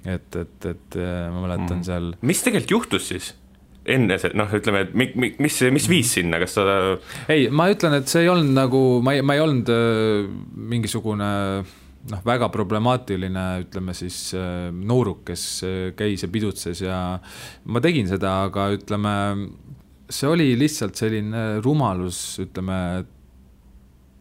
et, 0.05 0.36
et, 0.36 0.65
et 0.65 0.98
äh, 0.98 1.27
ma 1.31 1.43
mäletan 1.46 1.79
mm. 1.79 1.86
seal. 1.86 2.10
mis 2.25 2.41
tegelikult 2.46 2.75
juhtus 2.77 3.12
siis? 3.12 3.31
enne 3.91 4.17
see, 4.22 4.34
noh, 4.38 4.50
ütleme, 4.53 4.84
et 4.86 4.96
mi, 4.98 5.08
mi, 5.17 5.31
mis, 5.41 5.55
mis 5.74 5.88
viis 5.89 6.12
sinna, 6.17 6.38
kas 6.41 6.53
sa? 6.58 6.65
ei, 7.34 7.48
ma 7.50 7.65
ütlen, 7.74 7.98
et 7.98 8.12
see 8.12 8.25
ei 8.25 8.29
olnud 8.29 8.53
nagu, 8.53 8.81
ma 9.05 9.15
ei, 9.17 9.24
ma 9.25 9.38
ei 9.38 9.41
olnud 9.41 9.72
äh, 9.74 10.27
mingisugune 10.74 11.29
noh, 12.12 12.22
väga 12.25 12.50
problemaatiline, 12.53 13.46
ütleme 13.65 13.96
siis 13.98 14.20
äh, 14.38 14.70
nooruk, 14.74 15.24
kes 15.31 15.46
käis 15.98 16.25
ja 16.25 16.29
pidutses 16.34 16.84
ja 16.86 17.00
ma 17.65 17.81
tegin 17.81 18.10
seda, 18.10 18.43
aga 18.50 18.70
ütleme, 18.77 19.15
see 20.12 20.29
oli 20.29 20.51
lihtsalt 20.60 21.01
selline 21.01 21.48
rumalus, 21.65 22.22
ütleme, 22.46 22.77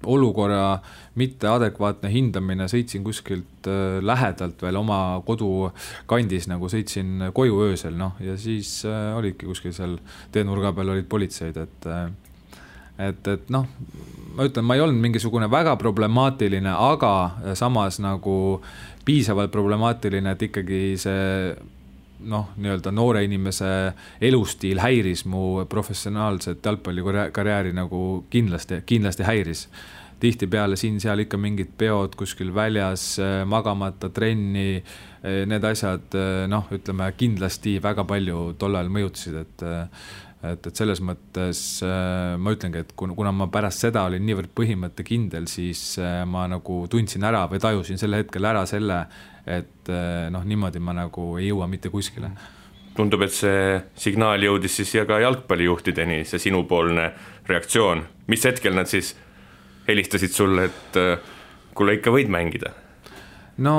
olukorra 0.07 0.81
mitteadekvaatne 1.21 2.11
hindamine, 2.13 2.69
sõitsin 2.71 3.05
kuskilt 3.05 3.69
äh, 3.69 3.99
lähedalt 4.05 4.63
veel 4.63 4.79
oma 4.81 5.21
kodukandis 5.27 6.49
nagu 6.51 6.71
sõitsin 6.73 7.31
koju 7.37 7.61
öösel, 7.67 7.97
noh, 8.01 8.17
ja 8.25 8.37
siis 8.41 8.81
äh, 8.89 9.11
olidki 9.19 9.49
kuskil 9.51 9.75
seal 9.77 9.99
teenurga 10.33 10.73
peal 10.77 10.95
olid 10.95 11.09
politseid, 11.11 11.59
et 11.61 11.91
äh, 11.91 12.07
et, 13.01 13.29
et 13.33 13.51
noh, 13.53 13.65
ma 14.37 14.47
ütlen, 14.49 14.67
ma 14.67 14.77
ei 14.77 14.85
olnud 14.85 15.01
mingisugune 15.01 15.49
väga 15.51 15.77
problemaatiline, 15.81 16.69
aga 16.69 17.55
samas 17.57 17.97
nagu 18.03 18.61
piisavalt 19.09 19.53
problemaatiline, 19.53 20.35
et 20.37 20.49
ikkagi 20.51 20.81
see 21.01 21.55
noh, 22.29 22.51
nii-öelda 22.61 22.93
noore 22.95 23.25
inimese 23.25 23.71
elustiil 24.21 24.81
häiris 24.83 25.25
mu 25.31 25.65
professionaalset 25.71 26.65
jalgpallikarjääri 26.65 27.73
nagu 27.77 28.27
kindlasti, 28.31 28.83
kindlasti 28.87 29.27
häiris. 29.29 29.69
tihtipeale 30.21 30.77
siin-seal 30.77 31.23
ikka 31.23 31.39
mingid 31.41 31.71
peod 31.81 32.13
kuskil 32.13 32.51
väljas, 32.55 33.17
magamata 33.49 34.11
trenni, 34.13 34.83
need 35.49 35.65
asjad 35.65 36.13
noh, 36.49 36.67
ütleme 36.77 37.07
kindlasti 37.17 37.79
väga 37.83 38.05
palju 38.05 38.51
tol 38.61 38.77
ajal 38.77 38.93
mõjutasid, 38.93 39.39
et 39.41 39.65
et, 40.43 40.67
et 40.67 40.77
selles 40.77 41.01
mõttes 41.05 41.59
ma 42.41 42.53
ütlengi, 42.55 42.85
et 42.85 42.93
kuna, 42.97 43.15
kuna 43.17 43.33
ma 43.33 43.49
pärast 43.53 43.85
seda 43.85 44.07
olin 44.09 44.25
niivõrd 44.25 44.53
põhimõttekindel, 44.57 45.49
siis 45.49 45.99
ma 46.29 46.47
nagu 46.49 46.83
tundsin 46.91 47.25
ära 47.29 47.47
või 47.51 47.61
tajusin 47.61 48.01
sel 48.01 48.17
hetkel 48.17 48.49
ära 48.49 48.65
selle, 48.69 49.03
et 49.47 49.91
noh, 50.31 50.45
niimoodi 50.45 50.83
ma 50.83 50.93
nagu 50.97 51.33
ei 51.41 51.49
jõua 51.49 51.67
mitte 51.71 51.89
kuskile 51.93 52.31
tundub, 52.97 53.25
et 53.25 53.35
see 53.35 53.81
signaal 53.99 54.43
jõudis 54.43 54.81
siis 54.81 54.95
ja 54.99 55.07
ka 55.09 55.21
jalgpallijuhtideni, 55.23 56.23
see 56.29 56.43
sinupoolne 56.43 57.11
reaktsioon, 57.49 58.05
mis 58.31 58.47
hetkel 58.47 58.75
nad 58.77 58.91
siis 58.91 59.15
helistasid 59.89 60.35
sulle, 60.35 60.69
et 60.71 60.99
äh, 61.01 61.31
kuule, 61.77 61.99
ikka 61.99 62.15
võid 62.15 62.33
mängida? 62.33 62.75
no 63.61 63.75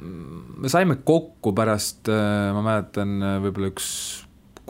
me 0.00 0.70
saime 0.72 1.00
kokku 1.04 1.54
pärast, 1.56 2.08
äh, 2.12 2.50
ma 2.56 2.64
mäletan, 2.66 3.20
võib-olla 3.44 3.70
üks 3.72 3.88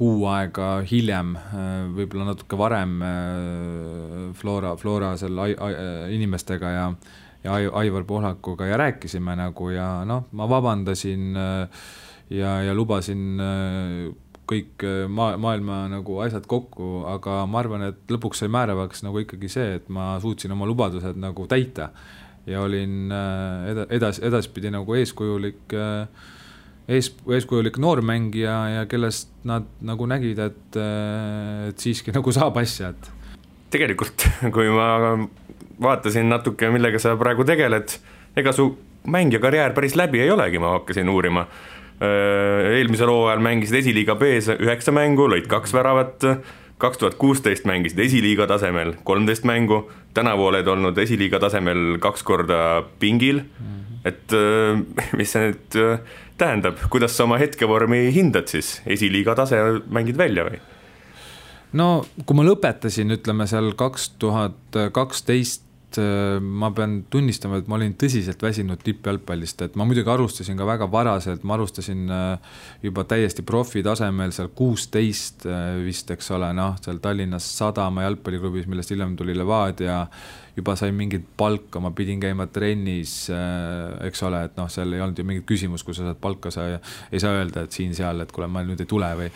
kuu 0.00 0.24
aega 0.32 0.78
hiljem, 0.88 1.34
võib-olla 1.92 2.30
natuke 2.30 2.56
varem 2.56 2.94
Flora, 4.38 4.70
Flora 4.80 5.10
seal 5.20 5.36
inimestega 6.08 6.70
ja 6.72 6.86
ja 7.44 7.56
Aivar 7.80 8.04
Pohlakuga 8.04 8.66
ja 8.66 8.76
rääkisime 8.76 9.36
nagu 9.36 9.70
ja 9.70 10.04
noh, 10.04 10.26
ma 10.32 10.48
vabandasin 10.48 11.36
ja, 12.30 12.50
ja 12.62 12.74
lubasin 12.74 13.40
kõik 14.50 14.84
äh, 14.86 15.04
maa, 15.10 15.36
maailma 15.40 15.84
nagu 15.90 16.18
asjad 16.24 16.46
kokku, 16.50 17.04
aga 17.10 17.44
ma 17.50 17.62
arvan, 17.62 17.86
et 17.90 18.10
lõpuks 18.10 18.42
sai 18.42 18.50
määravaks 18.52 19.04
nagu 19.06 19.22
ikkagi 19.22 19.50
see, 19.52 19.76
et 19.78 19.88
ma 19.92 20.12
suutsin 20.22 20.52
oma 20.54 20.68
lubadused 20.68 21.20
nagu 21.20 21.46
täita. 21.50 21.90
ja 22.48 22.62
olin 22.64 23.12
äh, 23.12 23.70
eda-, 23.70 23.86
edas-, 23.94 24.20
edaspidi 24.26 24.72
nagu 24.72 24.94
eeskujulik, 24.96 25.74
äh, 25.76 26.08
ees, 26.88 27.12
eeskujulik 27.28 27.78
noormängija 27.78 28.56
ja 28.74 28.86
kellest 28.90 29.30
nad 29.44 29.68
nagu 29.84 30.08
nägid, 30.08 30.40
et, 30.40 30.78
et 31.68 31.78
siiski 31.78 32.14
nagu 32.16 32.32
saab 32.34 32.56
asja, 32.62 32.94
et. 32.94 33.10
tegelikult, 33.70 34.26
kui 34.56 34.72
ma 34.72 34.88
vaatasin 35.82 36.28
natuke, 36.28 36.70
millega 36.70 37.00
sa 37.02 37.16
praegu 37.20 37.44
tegeled, 37.48 37.96
ega 38.36 38.52
su 38.52 38.70
mängija 39.10 39.40
karjäär 39.40 39.74
päris 39.76 39.96
läbi 39.96 40.20
ei 40.20 40.30
olegi, 40.30 40.58
ma 40.58 40.76
hakkasin 40.78 41.08
uurima. 41.08 41.46
Eelmisel 42.00 43.10
hooajal 43.12 43.42
mängisid 43.44 43.76
esiliiga 43.82 44.14
B-s 44.16 44.54
üheksa 44.56 44.92
mängu, 44.92 45.26
lõid 45.28 45.48
kaks 45.50 45.74
väravat, 45.76 46.24
kaks 46.80 47.00
tuhat 47.00 47.18
kuusteist 47.20 47.66
mängisid 47.68 48.00
esiliiga 48.00 48.46
tasemel 48.48 48.94
kolmteist 49.04 49.44
mängu, 49.48 49.82
tänavu 50.16 50.48
oled 50.48 50.66
olnud 50.66 50.98
esiliiga 50.98 51.40
tasemel 51.42 51.98
kaks 52.00 52.24
korda 52.24 52.60
pingil, 53.02 53.42
et 54.04 54.32
äh, 54.32 54.80
mis 55.18 55.32
see 55.36 55.50
nüüd 55.50 55.76
äh, 55.76 56.00
tähendab, 56.40 56.80
kuidas 56.92 57.16
sa 57.16 57.26
oma 57.28 57.36
hetkevormi 57.40 58.06
hindad 58.16 58.48
siis, 58.48 58.78
esiliiga 58.88 59.36
tase 59.36 59.60
mängid 59.92 60.16
välja 60.16 60.48
või? 60.48 60.60
no 61.76 61.90
kui 62.24 62.38
ma 62.38 62.46
lõpetasin, 62.48 63.12
ütleme 63.18 63.44
seal 63.50 63.74
kaks 63.78 64.14
tuhat 64.22 64.80
kaksteist 64.96 65.66
Äh, 65.98 66.38
ma 66.40 66.70
pean 66.70 67.00
tunnistama, 67.10 67.58
et 67.58 67.70
ma 67.70 67.74
olin 67.74 67.96
tõsiselt 67.98 68.42
väsinud 68.44 68.82
tippjalgpallist, 68.84 69.64
et 69.66 69.78
ma 69.78 69.86
muidugi 69.88 70.10
alustasin 70.12 70.58
ka 70.58 70.66
väga 70.68 70.86
varaselt, 70.90 71.42
ma 71.42 71.56
alustasin 71.56 72.04
äh, 72.14 72.58
juba 72.84 73.02
täiesti 73.10 73.42
profi 73.46 73.82
tasemel 73.82 74.30
seal 74.36 74.52
kuusteist 74.54 75.48
äh, 75.50 75.80
vist, 75.82 76.12
eks 76.14 76.30
ole, 76.36 76.52
noh, 76.54 76.76
seal 76.84 77.00
Tallinnas 77.02 77.48
Sadama 77.58 78.06
jalgpalliklubis, 78.06 78.68
millest 78.70 78.94
hiljem 78.94 79.16
tuli 79.18 79.34
Levadia 79.34 80.04
juba 80.54 80.74
sain 80.76 80.94
mingit 80.94 81.24
palka, 81.38 81.80
ma 81.82 81.92
pidin 81.96 82.20
käima 82.20 82.44
trennis, 82.52 83.14
eks 84.04 84.22
ole, 84.26 84.42
et 84.48 84.56
noh, 84.58 84.66
seal 84.68 84.90
ei 84.92 85.00
olnud 85.00 85.18
ju 85.18 85.24
mingit 85.24 85.46
küsimust, 85.48 85.86
kui 85.86 85.94
sa 85.96 86.08
saad 86.08 86.18
palka, 86.20 86.50
sa 86.52 86.66
ei 86.74 87.22
saa 87.22 87.38
öelda, 87.38 87.62
et 87.64 87.74
siin-seal, 87.74 88.20
et 88.20 88.34
kuule, 88.34 88.48
ma 88.50 88.64
nüüd 88.66 88.82
ei 88.82 88.90
tule 88.90 89.08
või. 89.16 89.30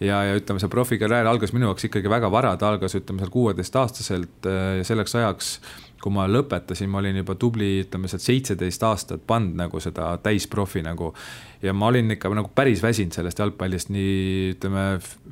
ja, 0.00 0.22
ja 0.30 0.38
ütleme, 0.38 0.62
see 0.62 0.72
profikarjäär 0.72 1.28
algas 1.28 1.52
minu 1.52 1.68
jaoks 1.68 1.90
ikkagi 1.90 2.10
väga 2.10 2.30
vara, 2.32 2.54
ta 2.56 2.70
algas, 2.70 2.94
ütleme 2.96 3.20
seal 3.20 3.34
kuueteistaastaselt 3.34 4.48
ja 4.78 4.86
selleks 4.86 5.18
ajaks 5.20 5.52
kui 6.00 6.12
ma 6.14 6.24
lõpetasin, 6.30 6.88
ma 6.90 7.00
olin 7.02 7.20
juba 7.20 7.36
tubli, 7.40 7.68
ütleme 7.84 8.08
sealt 8.08 8.24
seitseteist 8.24 8.84
aastat 8.88 9.24
pannud 9.28 9.58
nagu 9.58 9.80
seda 9.82 10.14
täisprofi 10.24 10.82
nagu. 10.84 11.12
ja 11.60 11.74
ma 11.76 11.90
olin 11.90 12.14
ikka 12.14 12.30
nagu 12.32 12.48
päris 12.56 12.80
väsinud 12.80 13.12
sellest 13.12 13.38
jalgpallist 13.42 13.90
nii 13.92 14.54
ütleme 14.54 14.84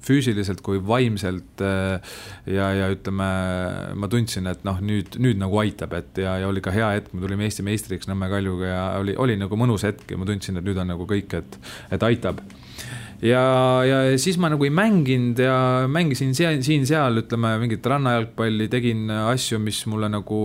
füüsiliselt 0.04 0.60
kui 0.60 0.82
vaimselt. 0.84 1.62
Äh, 1.64 2.00
ja, 2.46 2.68
ja 2.76 2.90
ütleme, 2.92 3.28
ma 3.96 4.10
tundsin, 4.12 4.46
et 4.52 4.64
noh, 4.68 4.82
nüüd, 4.84 5.16
nüüd 5.16 5.40
nagu 5.40 5.62
aitab, 5.62 5.96
et 5.96 6.20
ja, 6.20 6.37
ja 6.42 6.52
oli 6.52 6.60
ka 6.64 6.75
hea 6.75 6.92
hetk, 6.98 7.14
me 7.14 7.25
tulime 7.25 7.48
Eesti 7.48 7.64
meistriks 7.64 8.10
Nõmme 8.10 8.28
Kaljuga 8.28 8.68
ja 8.68 8.84
oli, 9.00 9.16
oli 9.16 9.40
nagu 9.40 9.56
mõnus 9.56 9.88
hetk 9.88 10.12
ja 10.12 10.20
ma 10.20 10.28
tundsin, 10.28 10.60
et 10.60 10.68
nüüd 10.68 10.80
on 10.80 10.92
nagu 10.92 11.08
kõik, 11.08 11.32
et, 11.40 11.60
et 11.94 12.04
aitab 12.04 12.44
ja, 13.25 13.42
ja 13.87 14.18
siis 14.20 14.38
ma 14.40 14.50
nagu 14.52 14.66
ei 14.66 14.72
mänginud 14.75 15.40
ja 15.42 15.56
mängisin 15.90 16.34
siin-seal, 16.37 17.22
ütleme 17.22 17.54
mingit 17.62 17.87
rannajalgpalli, 17.90 18.68
tegin 18.70 19.08
asju, 19.10 19.60
mis 19.62 19.80
mulle 19.90 20.10
nagu 20.12 20.38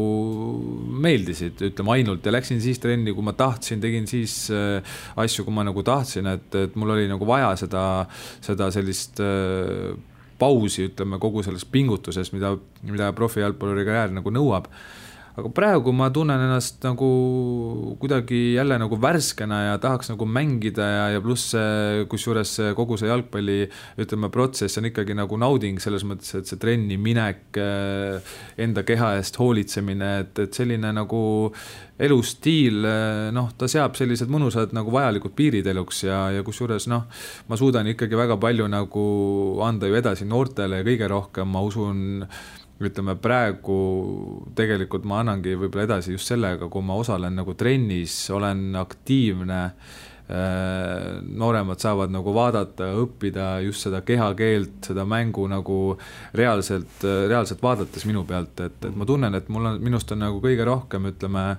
meeldisid, 1.03 1.61
ütleme 1.69 1.95
ainult 1.97 2.25
ja 2.25 2.33
läksin 2.33 2.61
siis 2.63 2.81
trenni, 2.83 3.13
kui 3.13 3.25
ma 3.25 3.35
tahtsin, 3.37 3.81
tegin 3.83 4.09
siis 4.09 4.47
äh, 4.53 4.95
asju, 5.21 5.45
kui 5.47 5.55
ma 5.55 5.67
nagu 5.67 5.85
tahtsin, 5.85 6.31
et, 6.33 6.49
et 6.63 6.79
mul 6.79 6.95
oli 6.95 7.05
nagu 7.11 7.27
vaja 7.29 7.53
seda, 7.59 7.85
seda 8.43 8.71
sellist 8.73 9.21
äh, 9.23 9.93
pausi, 10.41 10.89
ütleme 10.89 11.21
kogu 11.21 11.45
selles 11.45 11.65
pingutuses, 11.69 12.33
mida, 12.35 12.55
mida 12.89 13.13
profijalgpalluri 13.15 13.85
karjäär 13.87 14.17
nagu 14.17 14.33
nõuab 14.33 14.69
aga 15.33 15.49
praegu 15.49 15.93
ma 15.95 16.11
tunnen 16.13 16.41
ennast 16.45 16.83
nagu 16.85 17.07
kuidagi 18.01 18.53
jälle 18.53 18.77
nagu 18.77 18.99
värskena 19.01 19.61
ja 19.63 19.77
tahaks 19.81 20.11
nagu 20.11 20.27
mängida 20.29 20.85
ja, 20.85 21.05
ja 21.15 21.21
pluss 21.23 21.55
kusjuures 22.09 22.51
kogu 22.77 22.99
see 23.01 23.09
jalgpalli 23.09 23.63
ütleme, 23.97 24.29
protsess 24.33 24.77
on 24.77 24.91
ikkagi 24.91 25.17
nagu 25.17 25.39
nauding 25.41 25.81
selles 25.81 26.05
mõttes, 26.05 26.35
et 26.37 26.49
see 26.49 26.61
trenni 26.61 26.99
minek, 27.01 27.57
enda 28.61 28.85
keha 28.85 29.15
eest 29.17 29.39
hoolitsemine, 29.41 30.13
et, 30.21 30.45
et 30.45 30.61
selline 30.61 30.93
nagu 30.93 31.23
elustiil, 32.03 32.85
noh, 33.33 33.51
ta 33.57 33.69
seab 33.69 33.97
sellised 33.97 34.29
mõnusad 34.33 34.73
nagu 34.75 34.93
vajalikud 34.93 35.33
piirid 35.37 35.67
eluks 35.73 36.03
ja, 36.07 36.25
ja 36.33 36.45
kusjuures 36.45 36.89
noh, 36.91 37.07
ma 37.49 37.57
suudan 37.57 37.89
ikkagi 37.89 38.17
väga 38.17 38.37
palju 38.41 38.69
nagu 38.69 39.05
anda 39.65 39.89
ju 39.89 39.97
edasi 39.97 40.29
noortele 40.29 40.83
kõige 40.85 41.09
rohkem 41.09 41.49
ma 41.53 41.61
usun 41.65 42.23
ütleme 42.89 43.15
praegu 43.21 43.77
tegelikult 44.55 45.05
ma 45.09 45.21
annangi 45.23 45.55
võib-olla 45.59 45.87
edasi 45.87 46.15
just 46.15 46.31
sellega, 46.31 46.69
kui 46.71 46.85
ma 46.85 46.97
osalen 46.99 47.35
nagu 47.39 47.55
trennis, 47.59 48.15
olen 48.33 48.75
aktiivne 48.79 49.59
äh, 49.63 51.23
nooremad 51.23 51.81
saavad 51.83 52.13
nagu 52.13 52.35
vaadata, 52.35 52.91
õppida 53.03 53.47
just 53.65 53.87
seda 53.87 54.03
kehakeelt, 54.05 54.81
seda 54.89 55.07
mängu 55.07 55.47
nagu 55.51 55.79
reaalselt, 56.37 57.01
reaalselt 57.03 57.63
vaadates 57.63 58.05
minu 58.09 58.25
pealt, 58.29 58.59
et, 58.59 58.79
et 58.83 58.95
ma 58.95 59.07
tunnen, 59.09 59.35
et 59.39 59.49
mul 59.49 59.73
on, 59.73 59.81
minust 59.83 60.11
on 60.15 60.23
nagu 60.25 60.43
kõige 60.43 60.67
rohkem, 60.67 61.11
ütleme, 61.13 61.49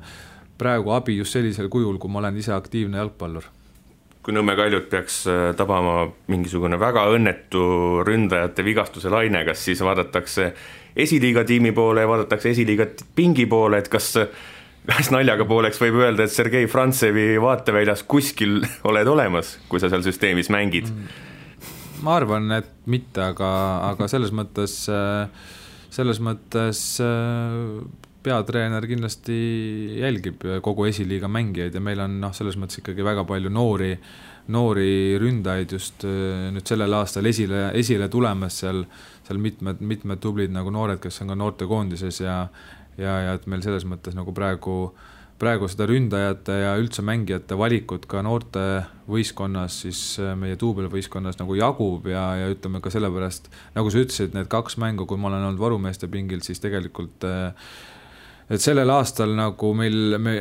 praegu 0.58 0.94
abi 0.94 1.18
just 1.18 1.34
sellisel 1.34 1.68
kujul, 1.72 1.98
kui 1.98 2.12
ma 2.12 2.22
olen 2.22 2.40
ise 2.40 2.54
aktiivne 2.54 3.00
jalgpallur 3.02 3.50
kui 4.24 4.32
Nõmme 4.32 4.56
Kaljut 4.56 4.88
peaks 4.92 5.20
äh, 5.28 5.50
tabama 5.58 6.06
mingisugune 6.32 6.78
väga 6.80 7.04
õnnetu 7.12 7.66
ründajate 8.06 8.64
vigastuse 8.64 9.12
laine, 9.12 9.44
kas 9.44 9.64
siis 9.68 9.82
vaadatakse 9.84 10.50
esiliiga 10.96 11.44
tiimi 11.44 11.74
poole 11.76 12.04
ja 12.04 12.08
vaadatakse 12.08 12.54
esiliiga 12.54 12.88
pingi 13.16 13.46
poole, 13.50 13.82
et 13.82 13.90
kas 13.92 14.14
kas 14.84 15.10
naljaga 15.12 15.46
pooleks 15.48 15.80
võib 15.80 16.00
öelda, 16.02 16.26
et 16.26 16.32
Sergei 16.32 16.68
Frantsevi 16.68 17.34
vaateväljas 17.40 18.04
kuskil 18.08 18.62
oled 18.90 19.08
olemas, 19.08 19.58
kui 19.68 19.82
sa 19.82 19.92
seal 19.92 20.04
süsteemis 20.06 20.52
mängid? 20.52 20.90
ma 22.04 22.18
arvan, 22.18 22.50
et 22.52 22.68
mitte, 22.90 23.22
aga, 23.22 23.50
aga 23.92 24.08
selles 24.12 24.32
mõttes, 24.36 24.74
selles 25.94 26.18
mõttes 26.20 26.80
peatreener 28.24 28.86
kindlasti 28.88 29.36
jälgib 30.00 30.44
kogu 30.64 30.88
esiliiga 30.88 31.28
mängijaid 31.28 31.74
ja 31.76 31.82
meil 31.84 32.00
on 32.04 32.18
noh, 32.22 32.32
selles 32.36 32.56
mõttes 32.60 32.80
ikkagi 32.80 33.04
väga 33.04 33.26
palju 33.28 33.52
noori, 33.52 33.92
noori 34.54 35.16
ründajaid 35.20 35.74
just 35.76 36.06
äh, 36.08 36.48
nüüd 36.54 36.68
sellel 36.68 37.00
aastal 37.00 37.28
esile, 37.30 37.68
esile 37.76 38.08
tulemas 38.12 38.62
seal, 38.64 38.84
seal 39.26 39.40
mitmed, 39.40 39.82
mitmed 39.84 40.22
tublid 40.24 40.54
nagu 40.54 40.72
noored, 40.74 41.02
kes 41.02 41.22
on 41.22 41.32
ka 41.32 41.40
noortekoondises 41.40 42.22
ja, 42.24 42.38
ja, 43.00 43.18
ja 43.28 43.36
et 43.36 43.48
meil 43.50 43.64
selles 43.64 43.84
mõttes 43.88 44.16
nagu 44.16 44.32
praegu, 44.36 44.78
praegu 45.40 45.68
seda 45.68 45.88
ründajate 45.90 46.58
ja 46.62 46.74
üldse 46.80 47.04
mängijate 47.04 47.58
valikut 47.60 48.08
ka 48.08 48.24
noortevõistkonnas, 48.24 49.80
siis 49.84 50.04
äh, 50.22 50.32
meie 50.38 50.56
duubelvõistkonnas 50.60 51.40
nagu 51.40 51.60
jagub 51.60 52.08
ja, 52.08 52.30
ja 52.40 52.52
ütleme 52.52 52.80
ka 52.84 52.92
sellepärast, 52.94 53.52
nagu 53.76 53.92
sa 53.92 54.04
ütlesid, 54.04 54.32
need 54.36 54.48
kaks 54.52 54.80
mängu, 54.80 55.04
kui 55.08 55.20
ma 55.20 55.32
olen 55.32 55.50
olnud 55.50 55.60
varumeeste 55.60 56.08
pingil, 56.12 56.40
siis 56.46 56.64
tegelikult 56.64 57.28
äh, 57.28 57.74
et 58.50 58.60
sellel 58.60 58.90
aastal 58.92 59.32
nagu 59.36 59.70
meil, 59.76 60.16
me, 60.20 60.34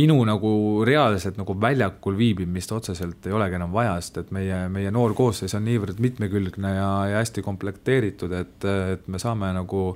minu 0.00 0.16
nagu 0.24 0.50
reaalselt 0.86 1.36
nagu 1.40 1.56
väljakul 1.60 2.16
viibimist 2.16 2.72
otseselt 2.72 3.28
ei 3.28 3.36
olegi 3.36 3.58
enam 3.58 3.74
vaja, 3.74 3.98
sest 4.00 4.22
et 4.22 4.34
meie, 4.34 4.62
meie 4.72 4.92
noor 4.94 5.14
koosseis 5.18 5.54
on 5.58 5.66
niivõrd 5.68 6.00
mitmekülgne 6.00 6.74
ja, 6.76 6.90
ja 7.12 7.20
hästi 7.20 7.44
komplekteeritud, 7.44 8.32
et, 8.36 8.68
et 8.96 9.08
me 9.08 9.20
saame 9.20 9.52
nagu 9.56 9.90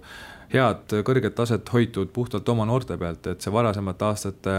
head 0.52 0.98
kõrget 1.06 1.34
taset 1.34 1.72
hoitud 1.72 2.12
puhtalt 2.14 2.48
oma 2.52 2.66
noorte 2.68 2.98
pealt, 3.00 3.26
et 3.32 3.40
see 3.40 3.54
varasemate 3.54 4.10
aastate 4.10 4.58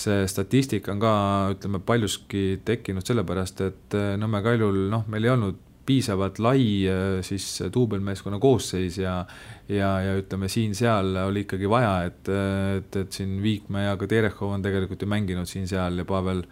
see 0.00 0.26
statistika 0.30 0.94
on 0.94 1.00
ka, 1.02 1.14
ütleme, 1.54 1.80
paljuski 1.84 2.60
tekkinud 2.64 3.04
sellepärast, 3.06 3.60
et 3.66 3.96
Nõmme 4.20 4.40
Kaljul 4.44 4.86
noh, 4.92 5.04
meil 5.12 5.26
ei 5.26 5.32
olnud 5.34 5.58
piisavalt 5.86 6.38
lai 6.38 6.64
äh, 6.88 7.20
siis 7.26 7.62
duubelmeeskonna 7.74 8.38
koosseis 8.38 8.98
ja 8.98 9.24
ja, 9.68 10.00
ja 10.00 10.16
ütleme, 10.18 10.48
siin-seal 10.48 11.14
oli 11.26 11.44
ikkagi 11.46 11.68
vaja, 11.70 11.94
et, 12.10 12.28
et, 12.76 12.96
et 13.04 13.12
siin 13.12 13.38
Viikmäe 13.42 13.86
ja 13.86 13.96
ka 13.96 14.08
Terehov 14.10 14.56
on 14.56 14.62
tegelikult 14.62 15.02
ju 15.02 15.08
mänginud 15.10 15.48
siin-seal 15.48 16.02
ja 16.02 16.04
Pavel 16.08 16.44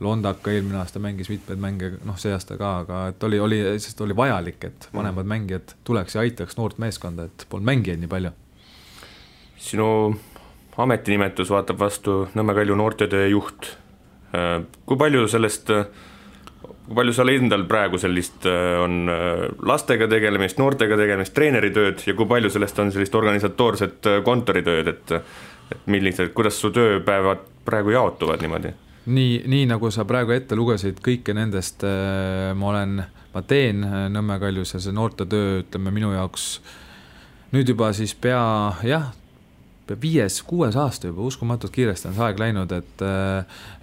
Londak 0.00 0.42
ka 0.44 0.52
eelmine 0.52 0.76
aasta 0.76 1.00
mängis 1.00 1.30
mitmeid 1.32 1.60
mänge, 1.60 1.90
noh, 2.04 2.18
see 2.20 2.34
aasta 2.36 2.58
ka, 2.60 2.72
aga 2.82 2.98
et 3.14 3.22
oli, 3.24 3.38
oli, 3.40 3.60
sest 3.80 4.00
oli 4.04 4.16
vajalik, 4.16 4.58
et 4.68 4.88
vanemad 4.92 5.24
mm. 5.24 5.30
mängijad 5.32 5.72
tuleks 5.88 6.18
ja 6.18 6.24
aitaks 6.26 6.58
noort 6.58 6.76
meeskonda, 6.82 7.30
et 7.30 7.46
polnud 7.48 7.70
mängijaid 7.70 8.02
nii 8.02 8.10
palju. 8.12 8.32
sinu 9.56 9.88
ametinimetus 10.76 11.48
vaatab 11.50 11.80
vastu 11.80 12.18
Nõmme 12.36 12.54
Kalju 12.54 12.76
noortetöö 12.76 13.30
juht. 13.32 13.70
Äh, 14.36 14.60
kui 14.84 15.00
palju 15.00 15.24
sellest 15.32 15.72
äh, 15.72 15.88
kui 16.86 16.94
palju 16.94 17.12
sul 17.14 17.32
endal 17.32 17.66
praegu 17.66 17.98
sellist 17.98 18.46
äh, 18.46 18.76
on 18.82 19.10
äh, 19.10 19.42
lastega 19.66 20.08
tegelemist, 20.10 20.60
noortega 20.62 20.98
tegelemist, 20.98 21.34
treeneritööd 21.34 22.04
ja 22.06 22.14
kui 22.18 22.28
palju 22.30 22.50
sellest 22.54 22.78
on 22.82 22.92
sellist 22.94 23.14
organisatoorset 23.18 24.10
äh, 24.12 24.22
kontoritööd, 24.26 24.94
et 24.94 25.20
et 25.66 25.88
millised, 25.90 26.28
kuidas 26.30 26.60
su 26.62 26.68
tööpäevad 26.70 27.40
praegu 27.66 27.90
jaotuvad 27.90 28.42
niimoodi? 28.44 28.70
nii, 29.10 29.40
nii 29.50 29.64
nagu 29.66 29.90
sa 29.90 30.04
praegu 30.06 30.30
ette 30.30 30.54
lugesid, 30.54 31.00
kõike 31.02 31.34
nendest 31.34 31.82
ma 32.54 32.68
olen, 32.70 33.00
ma 33.34 33.42
teen 33.42 33.82
Nõmme 34.14 34.38
Kaljus 34.38 34.76
ja 34.76 34.80
see 34.82 34.94
noortetöö, 34.94 35.64
ütleme 35.64 35.90
minu 35.94 36.12
jaoks 36.14 36.44
nüüd 37.50 37.70
juba 37.74 37.90
siis 37.98 38.14
pea 38.14 38.42
jah, 38.86 39.10
viies, 40.02 40.40
kuues 40.46 40.76
aasta 40.76 41.10
juba, 41.10 41.22
uskumatult 41.28 41.72
kiiresti 41.74 42.08
on 42.10 42.16
see 42.16 42.24
aeg 42.26 42.40
läinud, 42.42 42.72
et 42.74 43.04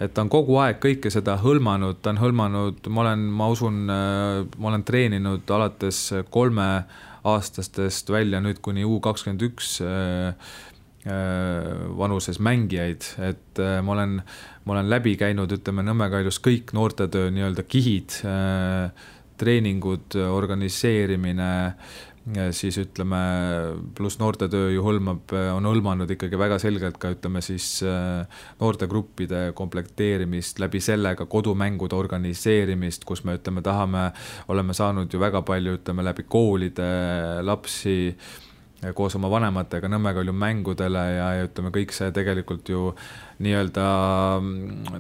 et 0.04 0.14
ta 0.14 0.26
on 0.26 0.32
kogu 0.32 0.58
aeg 0.64 0.82
kõike 0.84 1.12
seda 1.14 1.38
hõlmanud, 1.42 2.02
ta 2.04 2.12
on 2.12 2.20
hõlmanud, 2.22 2.90
ma 2.90 3.06
olen, 3.06 3.24
ma 3.40 3.48
usun, 3.54 3.80
ma 3.88 4.70
olen 4.72 4.84
treeninud 4.88 5.56
alates 5.56 6.06
kolmeaastastest 6.34 8.12
välja 8.12 8.44
nüüd 8.44 8.60
kuni 8.62 8.86
U 8.86 9.00
kakskümmend 9.04 9.48
üks 9.48 9.80
vanuses 12.00 12.40
mängijaid, 12.40 13.04
et 13.20 13.60
ma 13.84 13.92
olen, 13.92 14.22
ma 14.64 14.76
olen 14.78 14.92
läbi 14.92 15.18
käinud, 15.20 15.52
ütleme 15.52 15.84
Nõmme 15.84 16.08
Kaljus 16.12 16.40
kõik 16.44 16.72
noortetöö 16.76 17.32
nii-öelda 17.36 17.66
kihid, 17.68 18.16
treeningud, 19.44 20.16
organiseerimine 20.32 21.52
siis 22.56 22.78
ütleme, 22.80 23.20
pluss 23.98 24.16
noortetöö 24.20 24.70
ju 24.72 24.84
hõlmab, 24.86 25.34
on 25.56 25.66
hõlmanud 25.68 26.12
ikkagi 26.16 26.40
väga 26.40 26.60
selgelt 26.62 26.96
ka 27.02 27.12
ütleme 27.12 27.42
siis 27.44 27.82
äh, 27.84 28.24
noortegruppide 28.62 29.50
komplekteerimist, 29.58 30.62
läbi 30.64 30.80
selle 30.84 31.16
ka 31.20 31.28
kodumängude 31.28 31.98
organiseerimist, 31.98 33.04
kus 33.04 33.26
me 33.28 33.36
ütleme, 33.40 33.64
tahame, 33.66 34.06
oleme 34.48 34.76
saanud 34.78 35.12
ju 35.12 35.20
väga 35.20 35.44
palju, 35.44 35.76
ütleme 35.82 36.08
läbi 36.08 36.24
koolide 36.24 36.90
lapsi 37.44 38.16
koos 38.96 39.16
oma 39.16 39.30
vanematega 39.32 39.88
Nõmme 39.92 40.12
Kalju 40.16 40.34
mängudele 40.36 41.04
ja, 41.16 41.28
ja 41.38 41.48
ütleme, 41.48 41.72
kõik 41.74 41.94
see 41.96 42.12
tegelikult 42.16 42.70
ju 42.70 42.92
nii-öelda 43.44 43.86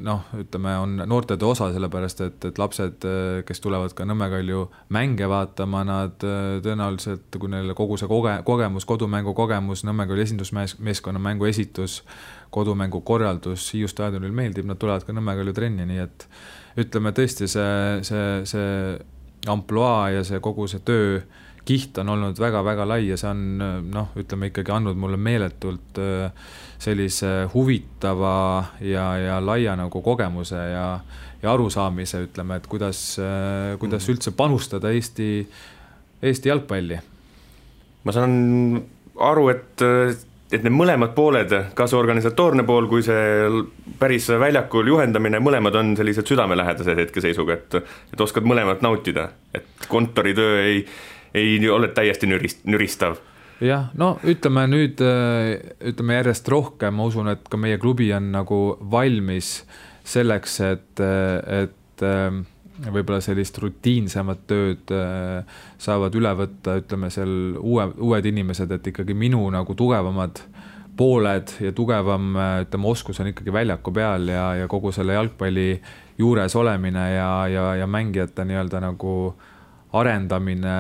noh, 0.03 0.23
ütleme, 0.39 0.75
on 0.79 0.95
noortetöö 1.09 1.51
osa, 1.51 1.69
sellepärast 1.75 2.23
et, 2.25 2.47
et 2.49 2.61
lapsed, 2.61 3.07
kes 3.47 3.63
tulevad 3.63 3.95
ka 3.97 4.07
Nõmme 4.07 4.29
Kalju 4.31 4.65
mänge 4.95 5.27
vaatama, 5.29 5.83
nad 5.87 6.17
tõenäoliselt, 6.63 7.27
kui 7.35 7.51
neil 7.51 7.75
kogu 7.77 7.99
see 7.99 8.09
koge-, 8.11 8.39
kogemus, 8.47 8.87
kodumängu 8.89 9.35
kogemus, 9.37 9.85
Nõmme 9.87 10.07
Kalju 10.09 10.27
esindusmeeskonna 10.29 11.21
mängu 11.21 11.51
esitus, 11.51 12.01
kodumängu 12.53 13.03
korraldus 13.05 13.71
Hiiu 13.75 13.91
staadionil 13.91 14.35
meeldib, 14.35 14.69
nad 14.69 14.79
tulevad 14.81 15.05
ka 15.07 15.15
Nõmme 15.15 15.35
Kalju 15.39 15.55
trenni, 15.57 15.87
nii 15.89 16.03
et 16.07 16.27
ütleme 16.83 17.13
tõesti 17.13 17.49
see, 17.51 18.03
see, 18.07 18.27
see 18.49 18.69
ampluaa 19.51 20.09
ja 20.13 20.23
see 20.27 20.39
kogu 20.43 20.67
see 20.71 20.81
töö 20.85 21.19
kiht 21.65 21.97
on 22.02 22.10
olnud 22.13 22.39
väga-väga 22.39 22.86
lai 22.88 23.06
ja 23.08 23.17
see 23.19 23.30
on 23.32 23.43
noh, 23.91 24.12
ütleme 24.19 24.49
ikkagi 24.52 24.73
andnud 24.76 24.99
mulle 24.99 25.17
meeletult 25.17 25.99
äh, 26.02 26.49
sellise 26.84 27.32
huvitava 27.54 28.36
ja, 28.84 29.06
ja 29.19 29.38
laia 29.43 29.78
nagu 29.80 30.02
kogemuse 30.04 30.60
ja, 30.73 30.88
ja 31.43 31.54
arusaamise, 31.54 32.26
ütleme, 32.28 32.60
et 32.60 32.67
kuidas, 32.67 33.06
äh, 33.21 33.78
kuidas 33.80 34.04
mhm. 34.04 34.15
üldse 34.15 34.36
panustada 34.36 34.91
Eesti, 34.91 35.32
Eesti 36.23 36.52
jalgpalli. 36.52 36.99
ma 38.04 38.12
saan 38.12 38.34
aru, 39.23 39.47
et, 39.54 39.82
et 40.52 40.65
need 40.65 40.76
mõlemad 40.76 41.13
pooled, 41.15 41.54
ka 41.78 41.88
see 41.88 41.99
organisatoorne 41.99 42.65
pool 42.67 42.89
kui 42.91 43.06
see 43.06 43.63
päris 43.99 44.28
väljakul 44.28 44.91
juhendamine, 44.91 45.39
mõlemad 45.39 45.78
on 45.80 45.95
sellised 45.95 46.28
südamelähedased 46.28 46.99
hetkeseisuga, 47.06 47.56
et 47.56 47.80
et 48.13 48.21
oskad 48.21 48.43
mõlemat 48.43 48.84
nautida, 48.84 49.30
et 49.56 49.88
kontoritöö 49.88 50.60
ei 50.65 50.84
ei 51.33 51.69
ole 51.69 51.89
täiesti 51.93 52.29
nürist, 52.29 52.63
nüristav. 52.69 53.17
Jah, 53.63 53.91
no 53.97 54.17
ütleme 54.27 54.65
nüüd, 54.67 55.01
äh, 55.05 55.53
ütleme 55.93 56.17
järjest 56.19 56.49
rohkem, 56.51 56.97
ma 56.97 57.07
usun, 57.07 57.29
et 57.31 57.45
ka 57.49 57.59
meie 57.59 57.77
klubi 57.79 58.09
on 58.15 58.31
nagu 58.33 58.59
valmis 58.91 59.61
selleks, 60.03 60.57
et, 60.67 60.99
et 60.99 62.03
äh, 62.03 62.41
võib-olla 62.89 63.21
sellist 63.23 63.57
rutiinsemat 63.61 64.43
tööd 64.49 64.91
äh, 64.91 65.61
saavad 65.79 66.15
üle 66.19 66.33
võtta, 66.41 66.79
ütleme 66.81 67.11
seal 67.13 67.55
uue, 67.61 67.87
uued 68.03 68.27
inimesed, 68.33 68.73
et 68.73 68.91
ikkagi 68.91 69.15
minu 69.15 69.45
nagu 69.53 69.77
tugevamad 69.79 70.43
pooled 70.97 71.55
ja 71.63 71.71
tugevam, 71.73 72.35
ütleme, 72.65 72.89
oskus 72.89 73.21
on 73.23 73.31
ikkagi 73.31 73.53
väljaku 73.53 73.93
peal 73.95 74.27
ja, 74.29 74.49
ja 74.59 74.67
kogu 74.69 74.91
selle 74.93 75.15
jalgpalli 75.15 75.69
juures 76.19 76.53
olemine 76.59 77.07
ja, 77.15 77.31
ja, 77.49 77.65
ja 77.79 77.87
mängijate 77.89 78.45
nii-öelda 78.45 78.83
nagu 78.83 79.15
arendamine, 79.93 80.75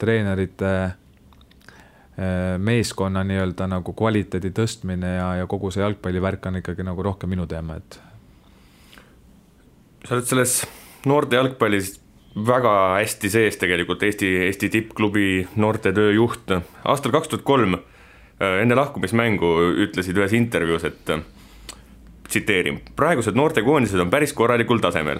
treenerite 0.00 0.72
eh, 0.84 2.58
meeskonna 2.58 3.24
nii-öelda 3.26 3.68
nagu 3.70 3.94
kvaliteedi 3.96 4.52
tõstmine 4.56 5.14
ja, 5.16 5.30
ja 5.42 5.48
kogu 5.50 5.72
see 5.74 5.84
jalgpallivärk 5.84 6.50
on 6.50 6.60
ikkagi 6.62 6.86
nagu 6.86 7.04
rohkem 7.06 7.32
minu 7.32 7.46
teema, 7.50 7.78
et. 7.80 8.00
sa 10.06 10.16
oled 10.16 10.28
selles 10.28 10.60
noorte 11.08 11.36
jalgpallis 11.36 11.98
väga 12.46 12.74
hästi 13.00 13.30
sees 13.30 13.58
tegelikult 13.58 14.02
Eesti, 14.06 14.28
Eesti 14.46 14.68
tippklubi 14.70 15.48
noortetöö 15.56 16.12
juht. 16.14 16.52
aastal 16.84 17.12
kaks 17.12 17.28
tuhat 17.28 17.44
kolm 17.44 17.76
eh, 17.76 18.62
enne 18.62 18.78
lahkumismängu 18.78 19.52
ütlesid 19.88 20.18
ühes 20.18 20.32
intervjuus, 20.36 20.88
et 20.88 21.14
tsiteerin, 22.30 22.80
praegused 22.96 23.34
noortekoondised 23.34 24.00
on 24.00 24.10
päris 24.10 24.32
korralikul 24.32 24.78
tasemel. 24.78 25.18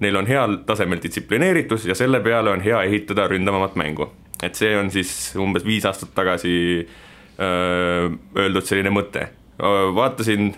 Neil 0.00 0.16
on 0.16 0.26
heal 0.28 0.56
tasemel 0.68 1.00
distsiplineeritus 1.02 1.86
ja 1.86 1.94
selle 1.94 2.20
peale 2.24 2.50
on 2.50 2.60
hea 2.64 2.82
ehitada 2.88 3.26
ründavamat 3.28 3.76
mängu 3.76 4.08
et 4.42 4.54
see 4.56 4.72
on 4.76 4.90
siis 4.90 5.34
umbes 5.36 5.64
viis 5.64 5.84
aastat 5.84 6.14
tagasi 6.14 6.54
öö, 6.80 8.10
öeldud 8.36 8.64
selline 8.64 8.90
mõte. 8.90 9.28
vaatasin 9.94 10.54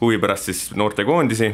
huvi 0.00 0.18
pärast 0.18 0.50
siis 0.50 0.74
noortekoondisi, 0.74 1.52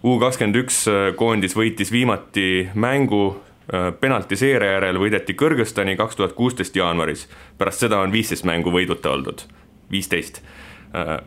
U 0.00 0.14
kakskümmend 0.16 0.56
üks 0.62 0.76
koondis 1.20 1.52
võitis 1.52 1.90
viimati 1.92 2.70
mängu 2.72 3.34
penaltiseeria 4.00 4.78
järel 4.78 4.96
võideti 4.96 5.34
Kõrgõzstani 5.36 5.92
kaks 5.98 6.16
tuhat 6.16 6.32
kuusteist 6.38 6.76
jaanuaris. 6.76 7.26
pärast 7.58 7.84
seda 7.84 7.98
on 8.00 8.12
viisteist 8.12 8.44
mängu 8.48 8.72
võiduta 8.72 9.12
oldud, 9.12 9.44
viisteist. 9.90 10.40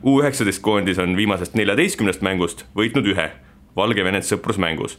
U 0.04 0.19
üheksateist 0.21 0.62
koondis 0.62 0.97
on 0.99 1.15
viimasest 1.15 1.54
neljateistkümnest 1.54 2.21
mängust 2.21 2.65
võitnud 2.76 3.06
ühe, 3.13 3.30
Valgevenet 3.76 4.26
sõprusmängus. 4.26 4.97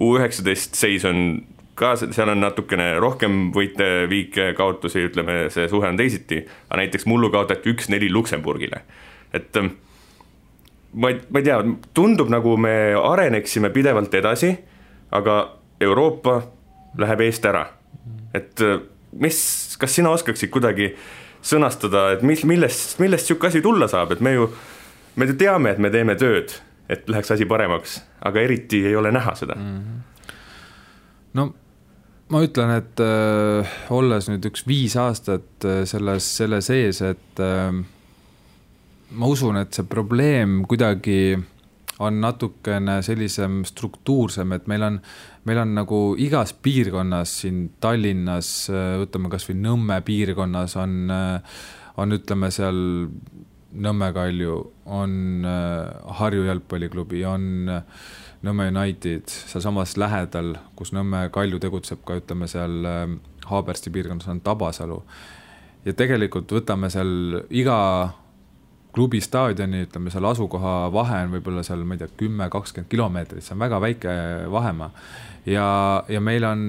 U 0.00 0.16
üheksateist 0.16 0.74
seis 0.74 1.04
on 1.04 1.44
ka 1.80 1.94
seal 2.00 2.28
on 2.28 2.42
natukene 2.44 2.92
rohkem 3.00 3.48
võite, 3.54 3.86
viike, 4.10 4.50
kaotusi, 4.58 5.06
ütleme, 5.08 5.46
see 5.52 5.68
suhe 5.70 5.88
on 5.88 5.98
teisiti, 5.98 6.42
aga 6.68 6.82
näiteks 6.82 7.06
mullu 7.08 7.30
kaotati 7.32 7.72
üks-neli 7.72 8.10
Luksemburgile, 8.12 8.82
et 9.36 9.56
ähm, 9.56 9.72
ma 10.92 11.12
ei, 11.12 11.20
ma 11.30 11.40
ei 11.40 11.48
tea, 11.48 11.60
tundub 11.96 12.30
nagu 12.32 12.56
me 12.60 12.74
areneksime 12.98 13.72
pidevalt 13.74 14.14
edasi, 14.14 14.52
aga 15.16 15.40
Euroopa 15.80 16.40
läheb 17.00 17.24
eest 17.24 17.46
ära. 17.48 17.66
et 18.34 18.60
äh, 18.62 18.78
mis, 19.18 19.38
kas 19.80 19.94
sina 19.96 20.12
oskaksid 20.14 20.52
kuidagi 20.54 20.92
sõnastada, 21.42 22.10
et 22.14 22.20
mis, 22.22 22.44
millest, 22.46 22.98
millest 23.00 23.24
niisugune 23.26 23.50
asi 23.50 23.62
tulla 23.64 23.88
saab, 23.90 24.12
et 24.14 24.20
me 24.20 24.34
ju, 24.36 24.50
me 25.16 25.26
ju 25.26 25.38
teame, 25.40 25.72
et 25.72 25.80
me 25.82 25.90
teeme 25.90 26.14
tööd, 26.20 26.52
et 26.90 27.08
läheks 27.10 27.32
asi 27.34 27.48
paremaks, 27.48 28.00
aga 28.26 28.44
eriti 28.44 28.84
ei 28.86 28.94
ole 28.98 29.10
näha 29.14 29.34
seda 29.38 29.56
mm. 29.56 29.80
-hmm. 29.80 30.30
no 31.34 31.48
ma 32.30 32.42
ütlen, 32.46 32.74
et 32.78 33.00
äh, 33.02 33.78
olles 33.90 34.28
nüüd 34.30 34.44
üks 34.50 34.62
viis 34.68 34.94
aastat 35.00 35.66
äh, 35.66 35.82
selles, 35.88 36.28
selle 36.38 36.60
sees, 36.62 37.00
et 37.02 37.42
äh, 37.42 37.72
ma 39.10 39.30
usun, 39.30 39.58
et 39.58 39.74
see 39.74 39.88
probleem 39.90 40.60
kuidagi 40.70 41.38
on 42.00 42.20
natukene 42.22 43.00
sellisem 43.04 43.60
struktuursem, 43.68 44.54
et 44.56 44.70
meil 44.70 44.86
on, 44.86 44.96
meil 45.48 45.60
on 45.60 45.74
nagu 45.76 46.00
igas 46.22 46.54
piirkonnas 46.56 47.34
siin 47.42 47.66
Tallinnas, 47.82 48.54
äh, 48.72 48.94
võtame 49.02 49.32
kasvõi 49.32 49.58
Nõmme 49.60 50.00
piirkonnas 50.06 50.78
on, 50.80 50.96
äh, 51.12 51.60
on 52.00 52.16
ütleme 52.16 52.50
seal 52.54 52.80
Nõmme 53.70 54.08
Kalju, 54.10 54.54
on 54.90 55.44
Harju 56.18 56.48
jalgpalliklubi, 56.48 57.20
on 57.28 57.44
äh, 57.70 58.08
Nõmme 58.40 58.70
United, 58.70 59.28
sealsamas 59.28 59.98
lähedal, 60.00 60.54
kus 60.76 60.94
Nõmme 60.96 61.26
Kalju 61.32 61.58
tegutseb 61.60 62.00
ka 62.08 62.16
ütleme 62.22 62.46
seal 62.48 62.86
ähm, 62.88 63.18
Haabersti 63.50 63.92
piirkonnas 63.92 64.30
on 64.32 64.40
Tabasalu. 64.40 65.02
ja 65.84 65.92
tegelikult 65.96 66.52
võtame 66.52 66.88
seal 66.92 67.42
iga 67.50 67.76
klubi 68.92 69.20
staadioni, 69.20 69.84
ütleme 69.86 70.10
seal 70.10 70.24
asukoha 70.24 70.88
vahe 70.92 71.20
on 71.26 71.34
võib-olla 71.36 71.62
seal, 71.66 71.84
ma 71.84 71.94
ei 71.94 72.02
tea, 72.02 72.08
kümme, 72.20 72.48
kakskümmend 72.50 72.90
kilomeetrit, 72.90 73.44
see 73.44 73.54
on 73.54 73.62
väga 73.62 73.80
väike 73.80 74.16
vahemaa. 74.50 74.90
ja, 75.46 75.68
ja 76.08 76.20
meil 76.20 76.44
on, 76.44 76.64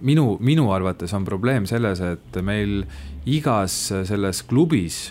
minu, 0.00 0.36
minu 0.40 0.68
arvates 0.76 1.12
on 1.16 1.24
probleem 1.24 1.66
selles, 1.66 2.00
et 2.04 2.40
meil 2.42 2.84
igas 3.24 3.80
selles 4.04 4.42
klubis, 4.48 5.06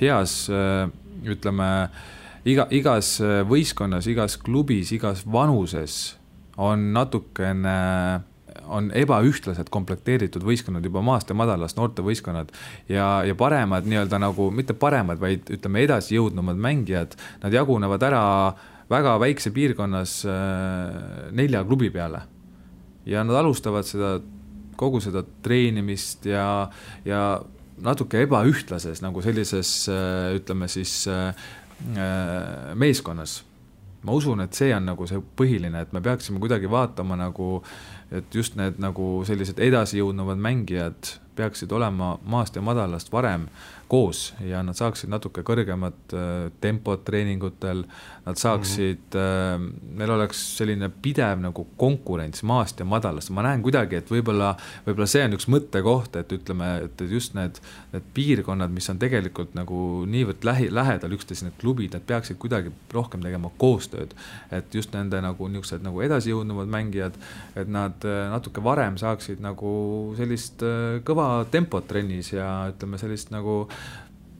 heas 0.00 0.48
ütleme 1.24 1.70
iga, 2.48 2.66
igas 2.74 3.16
äh, 3.22 3.40
võistkonnas, 3.48 4.08
igas 4.10 4.36
klubis, 4.40 4.92
igas 4.94 5.24
vanuses 5.26 6.14
on 6.60 6.90
natukene, 6.94 7.78
on 8.70 8.90
ebaühtlaselt 8.94 9.70
komplekteeritud 9.74 10.44
võistkonnad 10.46 10.84
juba 10.86 11.02
maast 11.04 11.30
ja 11.30 11.36
madalast, 11.36 11.76
noortevõistkonnad. 11.78 12.52
ja, 12.88 13.24
ja 13.26 13.34
paremad 13.34 13.88
nii-öelda 13.88 14.20
nagu, 14.22 14.50
mitte 14.54 14.76
paremad, 14.78 15.18
vaid 15.20 15.50
ütleme, 15.56 15.82
edasijõudnumad 15.88 16.60
mängijad, 16.60 17.16
nad 17.42 17.52
jagunevad 17.52 18.06
ära 18.06 18.22
väga 18.90 19.16
väikse 19.20 19.50
piirkonnas 19.50 20.20
äh, 20.28 21.32
nelja 21.32 21.64
klubi 21.64 21.90
peale. 21.90 22.22
ja 23.06 23.24
nad 23.24 23.36
alustavad 23.36 23.84
seda, 23.84 24.18
kogu 24.76 25.00
seda 25.00 25.24
treenimist 25.42 26.24
ja, 26.26 26.70
ja 27.04 27.42
natuke 27.82 28.22
ebaühtlases 28.24 29.02
nagu 29.02 29.20
sellises 29.22 29.88
äh, 29.90 30.36
ütleme 30.38 30.68
siis 30.70 31.02
Äh, 31.08 31.34
meeskonnas. 32.74 33.42
ma 34.04 34.12
usun, 34.12 34.40
et 34.44 34.52
see 34.52 34.68
on 34.76 34.84
nagu 34.84 35.06
see 35.08 35.20
põhiline, 35.36 35.80
et 35.80 35.92
me 35.96 36.00
peaksime 36.04 36.36
kuidagi 36.36 36.68
vaatama 36.70 37.16
nagu, 37.16 37.62
et 38.12 38.34
just 38.34 38.56
need 38.60 38.76
nagu 38.78 39.22
sellised 39.24 39.62
edasijõudnuvad 39.64 40.36
mängijad 40.44 41.14
peaksid 41.34 41.72
olema 41.72 42.18
maast 42.28 42.56
ja 42.56 42.62
madalast 42.62 43.12
varem 43.12 43.48
koos 43.88 44.34
ja 44.40 44.62
nad 44.64 44.76
saaksid 44.78 45.10
natuke 45.12 45.42
kõrgemat 45.46 46.14
äh, 46.14 46.50
tempot 46.60 47.04
treeningutel. 47.04 47.84
Nad 48.24 48.38
saaksid 48.40 49.12
mm, 49.12 49.20
-hmm. 49.20 49.96
meil 49.98 50.10
oleks 50.10 50.38
selline 50.56 50.88
pidev 51.02 51.42
nagu 51.42 51.66
konkurents 51.76 52.42
maast 52.42 52.78
ja 52.80 52.84
madalast, 52.88 53.30
ma 53.30 53.42
näen 53.44 53.62
kuidagi, 53.62 53.96
et 54.00 54.10
võib-olla, 54.10 54.54
võib-olla 54.86 55.06
see 55.06 55.24
on 55.24 55.36
üks 55.36 55.48
mõttekoht, 55.52 56.16
et 56.16 56.32
ütleme, 56.32 56.68
et 56.86 57.04
just 57.10 57.34
need, 57.34 57.60
need 57.92 58.06
piirkonnad, 58.14 58.72
mis 58.72 58.88
on 58.90 58.98
tegelikult 58.98 59.52
nagu 59.54 60.06
niivõrd 60.08 60.44
lähi, 60.44 60.70
lähedal 60.72 61.12
üksteise, 61.12 61.44
need 61.44 61.58
klubid, 61.60 61.92
need 61.92 62.06
peaksid 62.08 62.40
kuidagi 62.40 62.72
rohkem 62.92 63.20
tegema 63.20 63.50
koostööd. 63.58 64.14
et 64.50 64.74
just 64.74 64.92
nende 64.92 65.20
nagu 65.20 65.48
niisugused 65.48 65.82
nagu 65.82 66.00
edasijõudnuvad 66.00 66.68
mängijad, 66.68 67.14
et 67.56 67.68
nad 67.68 68.08
äh, 68.08 68.30
natuke 68.32 68.64
varem 68.64 68.96
saaksid 68.96 69.40
nagu 69.44 70.14
sellist 70.16 70.64
kõva 71.04 71.24
ebatempot 71.44 71.86
trennis 71.88 72.32
ja 72.32 72.70
ütleme 72.72 72.98
sellist 73.00 73.30
nagu 73.34 73.64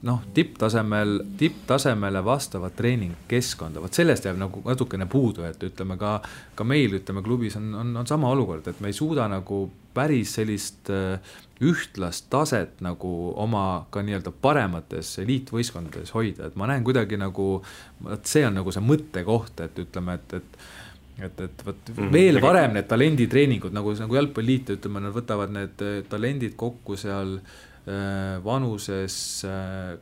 noh, 0.05 0.21
tipptasemel, 0.33 1.19
tipptasemele 1.37 2.21
vastavat 2.25 2.75
treeningkeskkonda, 2.77 3.81
vot 3.81 3.97
sellest 3.97 4.27
jääb 4.27 4.37
nagu 4.37 4.61
natukene 4.65 5.07
puudu, 5.09 5.45
et 5.47 5.63
ütleme 5.65 5.97
ka, 6.01 6.19
ka 6.55 6.67
meil, 6.67 6.93
ütleme 6.99 7.23
klubis 7.25 7.57
on, 7.59 7.71
on, 7.81 7.95
on 8.01 8.09
sama 8.09 8.29
olukord, 8.35 8.67
et 8.69 8.81
me 8.83 8.91
ei 8.91 8.97
suuda 8.97 9.27
nagu 9.31 9.65
päris 9.95 10.35
sellist 10.37 10.91
äh, 10.93 11.35
ühtlast 11.63 12.27
taset 12.29 12.81
nagu 12.85 13.11
oma 13.41 13.85
ka 13.89 14.03
nii-öelda 14.05 14.33
paremates 14.43 15.15
eliitvõistkondades 15.23 16.13
hoida, 16.13 16.49
et 16.49 16.57
ma 16.59 16.69
näen 16.69 16.85
kuidagi 16.85 17.17
nagu, 17.17 17.51
vot 18.05 18.29
see 18.29 18.45
on 18.45 18.59
nagu 18.59 18.73
see 18.75 18.85
mõttekoht, 18.85 19.63
et 19.65 19.85
ütleme, 19.87 20.19
et, 20.19 20.41
et 20.41 20.65
et, 21.15 21.37
et 21.39 21.61
vot 21.63 21.77
mm 21.77 21.93
-hmm. 21.95 22.11
veel 22.11 22.41
varem 22.43 22.73
need 22.75 22.89
talenditreeningud 22.91 23.71
nagu, 23.71 23.93
nagu 23.95 24.15
jalgpalliliit, 24.17 24.73
ütleme, 24.75 24.99
nad 24.99 25.13
võtavad 25.15 25.53
need 25.55 25.79
äh, 25.81 26.01
talendid 26.11 26.57
kokku 26.59 26.97
seal 26.99 27.37
äh, 27.37 27.53
vanuses 28.43 29.17
äh, 29.45 29.95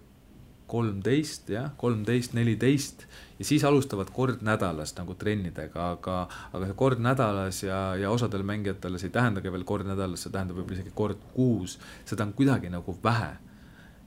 kolmteist, 0.74 1.50
jah, 1.54 1.72
kolmteist, 1.78 2.34
neliteist. 2.34 3.06
Ja 3.39 3.46
siis 3.46 3.63
alustavad 3.67 4.10
kord 4.13 4.41
nädalas 4.46 4.96
nagu 4.98 5.15
trennidega, 5.19 5.89
aga, 5.98 6.17
aga 6.54 6.69
see 6.69 6.78
kord 6.80 7.02
nädalas 7.04 7.63
ja, 7.65 7.80
ja 8.00 8.12
osadele 8.13 8.46
mängijatele 8.48 9.02
see 9.02 9.12
ei 9.12 9.17
tähendagi 9.17 9.52
veel 9.54 9.65
kord 9.67 9.89
nädalas, 9.89 10.24
see 10.24 10.34
tähendab 10.34 10.58
võib-olla 10.58 10.80
isegi 10.80 10.93
kord 10.96 11.26
kuus, 11.34 11.78
seda 12.10 12.26
on 12.26 12.34
kuidagi 12.38 12.72
nagu 12.74 12.96
vähe 13.04 13.34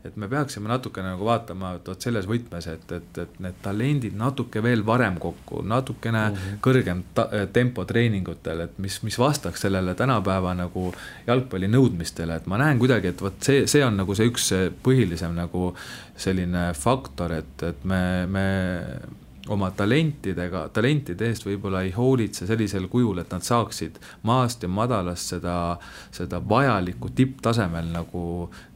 et 0.07 0.17
me 0.17 0.29
peaksime 0.31 0.71
natukene 0.71 1.13
nagu 1.13 1.27
vaatama, 1.27 1.75
et 1.77 1.89
vot 1.91 2.07
selles 2.07 2.29
võtmes, 2.29 2.69
et, 2.73 2.93
et, 2.93 3.21
et 3.23 3.41
need 3.45 3.59
talendid 3.65 4.17
natuke 4.17 4.63
veel 4.65 4.85
varem 4.87 5.19
kokku, 5.23 5.63
natukene 5.67 6.23
mm 6.29 6.37
-hmm. 6.37 6.63
kõrgem 6.65 7.03
ta, 7.15 7.29
tempo 7.53 7.85
treeningutel, 7.85 8.65
et 8.67 8.79
mis, 8.79 9.03
mis 9.03 9.19
vastaks 9.19 9.67
sellele 9.67 9.95
tänapäeva 9.95 10.55
nagu 10.55 10.93
jalgpalli 11.27 11.69
nõudmistele, 11.69 12.37
et 12.37 12.47
ma 12.47 12.59
näen 12.59 12.79
kuidagi, 12.79 13.13
et 13.15 13.23
vot 13.23 13.43
see, 13.43 13.67
see 13.67 13.85
on 13.85 13.97
nagu 13.97 14.15
see 14.15 14.31
üks 14.31 14.51
põhilisem 14.83 15.35
nagu 15.35 15.75
selline 16.17 16.73
faktor, 16.75 17.33
et, 17.33 17.63
et 17.63 17.85
me, 17.85 18.03
me 18.27 18.47
oma 19.53 19.71
talentidega, 19.77 20.67
talentide 20.75 21.29
eest 21.31 21.47
võib-olla 21.47 21.83
ei 21.87 21.93
hoolitse 21.95 22.47
sellisel 22.49 22.89
kujul, 22.91 23.21
et 23.23 23.31
nad 23.33 23.45
saaksid 23.47 24.01
maast 24.27 24.65
ja 24.65 24.71
madalast 24.71 25.35
seda, 25.37 25.57
seda 26.15 26.41
vajalikku 26.49 27.13
tipptasemel 27.15 27.93
nagu 27.95 28.25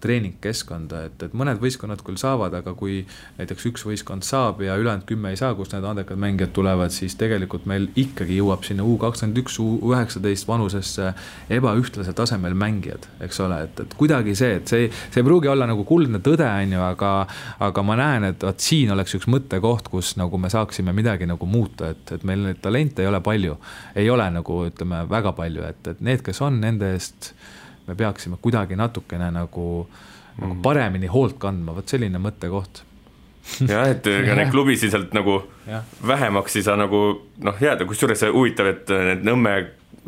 treeningkeskkonda, 0.00 1.02
et, 1.08 1.24
et 1.26 1.34
mõned 1.36 1.60
võistkonnad 1.62 2.04
küll 2.06 2.20
saavad, 2.20 2.54
aga 2.60 2.74
kui 2.78 3.00
näiteks 3.38 3.66
üks 3.70 3.84
võistkond 3.88 4.24
saab 4.26 4.62
ja 4.64 4.76
ülejäänud 4.80 5.08
kümme 5.08 5.34
ei 5.34 5.40
saa, 5.40 5.54
kust 5.58 5.74
need 5.74 5.86
andekad 5.86 6.20
mängijad 6.20 6.54
tulevad, 6.56 6.94
siis 6.94 7.18
tegelikult 7.20 7.66
meil 7.70 7.90
ikkagi 7.98 8.38
jõuab 8.38 8.64
sinna 8.66 8.86
U 8.86 8.96
kakskümmend 9.00 9.42
üks, 9.42 9.58
U 9.60 9.92
üheksateist 9.92 10.48
vanusesse 10.48 11.10
ebaühtlasel 11.52 12.16
tasemel 12.16 12.54
mängijad, 12.58 13.10
eks 13.20 13.42
ole, 13.44 13.60
et, 13.66 13.84
et 13.84 13.98
kuidagi 13.98 14.36
see, 14.38 14.60
et 14.60 14.70
see, 14.70 14.88
see 15.10 15.22
ei 15.22 15.26
pruugi 15.26 15.50
olla 15.50 15.68
nagu 15.68 15.84
kuldne 15.88 16.22
tõde, 16.24 16.46
on 16.46 16.78
ju, 16.78 16.86
aga, 16.86 17.12
aga 17.66 17.86
ma 17.86 17.98
näen, 18.00 18.30
et 18.30 18.46
vot 18.46 18.62
siin 18.70 18.94
oleks 18.94 19.18
üks 19.18 19.28
mõttekoht, 19.30 19.90
kus 19.92 20.14
nagu 20.20 20.38
me 20.38 20.48
saame 20.50 20.59
saaksime 20.60 20.94
midagi 20.96 21.26
nagu 21.28 21.48
muuta, 21.48 21.90
et, 21.94 22.12
et 22.16 22.26
meil 22.28 22.44
neid 22.46 22.60
talente 22.62 23.02
ei 23.02 23.08
ole 23.10 23.20
palju. 23.24 23.56
ei 23.96 24.10
ole 24.10 24.28
nagu 24.30 24.60
ütleme 24.68 25.02
väga 25.10 25.32
palju, 25.36 25.64
et, 25.66 25.94
et 25.94 26.04
need, 26.04 26.22
kes 26.26 26.40
on, 26.46 26.60
nende 26.60 26.92
eest 26.94 27.32
me 27.88 27.96
peaksime 27.98 28.38
kuidagi 28.42 28.78
natukene 28.78 29.32
nagu 29.34 29.66
mm., 29.82 30.44
nagu 30.44 30.60
paremini 30.62 31.10
hoolt 31.10 31.40
kandma, 31.42 31.74
vot 31.76 31.90
selline 31.90 32.20
mõttekoht 32.22 32.84
jah, 33.66 33.88
et 33.90 34.06
ega 34.10 34.36
neid 34.38 34.52
klubisid 34.52 34.92
sealt 34.92 35.14
nagu 35.16 35.40
ja. 35.68 35.82
vähemaks 36.06 36.56
ei 36.60 36.66
saa 36.66 36.76
nagu 36.80 37.02
noh, 37.44 37.60
jääda, 37.62 37.86
kusjuures 37.88 38.26
huvitav, 38.30 38.70
et 38.74 38.92
need 38.92 39.26
Nõmme, 39.26 39.56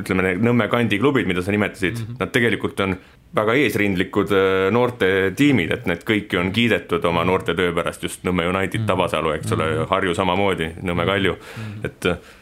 ütleme 0.01 0.27
need 0.29 0.45
Nõmme 0.45 0.69
kandi 0.73 1.01
klubid, 1.03 1.29
mida 1.31 1.45
sa 1.45 1.55
nimetasid 1.55 1.97
mm, 1.97 2.07
-hmm. 2.07 2.21
nad 2.21 2.33
tegelikult 2.35 2.81
on 2.85 2.97
väga 3.35 3.55
eesrindlikud 3.63 4.33
äh, 4.37 4.69
noortetiimid, 4.75 5.73
et 5.73 5.89
need 5.91 6.05
kõiki 6.09 6.39
on 6.41 6.53
kiidetud 6.55 7.05
oma 7.09 7.25
noorte 7.29 7.57
töö 7.59 7.73
pärast, 7.77 8.05
just 8.05 8.27
Nõmme 8.29 8.47
United, 8.51 8.83
mm. 8.83 8.89
Tabasalu, 8.91 9.35
eks 9.39 9.55
ole, 9.57 9.69
mm. 9.73 9.91
Harju 9.93 10.15
samamoodi, 10.19 10.73
Nõmme 10.85 11.07
Kalju, 11.09 11.37
mm. 11.39 11.75
et 11.89 12.11
äh, 12.11 12.33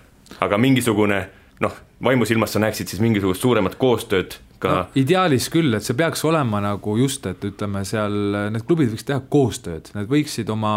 aga 0.46 0.59
mingisugune 0.59 1.22
noh, 1.61 1.81
vaimusilmas 2.05 2.57
sa 2.57 2.62
näeksid 2.62 2.90
siis 2.90 3.03
mingisugust 3.05 3.44
suuremat 3.44 3.76
koostööd 3.81 4.38
ka 4.61 4.75
no,. 4.75 4.83
ideaalis 5.01 5.49
küll, 5.53 5.75
et 5.77 5.87
see 5.87 5.96
peaks 5.99 6.25
olema 6.29 6.61
nagu 6.64 6.96
just, 7.01 7.27
et 7.27 7.44
ütleme 7.49 7.85
seal 7.88 8.16
need 8.53 8.66
klubid 8.68 8.92
võiks 8.92 9.07
teha 9.09 9.23
koostööd, 9.33 9.92
need 9.96 10.11
võiksid 10.11 10.51
oma, 10.53 10.75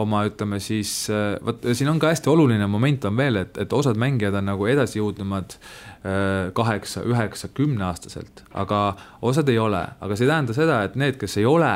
oma 0.00 0.24
ütleme 0.28 0.60
siis, 0.62 0.92
äh, 1.12 1.34
vot 1.44 1.66
siin 1.72 1.90
on 1.92 2.02
ka 2.02 2.12
hästi 2.12 2.30
oluline 2.30 2.68
moment 2.70 3.10
on 3.10 3.18
veel, 3.18 3.42
et, 3.42 3.58
et 3.58 3.72
osad 3.74 3.98
mängijad 4.00 4.38
on 4.38 4.52
nagu 4.52 4.70
edasijõudnumad 4.70 5.58
Äh, 6.04 6.52
kaheksa, 6.52 7.00
üheksa, 7.08 7.48
kümneaastaselt, 7.48 8.42
aga 8.52 8.92
osad 9.24 9.48
ei 9.48 9.56
ole, 9.58 9.78
aga 10.04 10.16
see 10.18 10.26
ei 10.26 10.28
tähenda 10.28 10.52
seda, 10.52 10.82
et 10.84 10.98
need, 11.00 11.16
kes 11.16 11.38
ei 11.40 11.46
ole, 11.48 11.70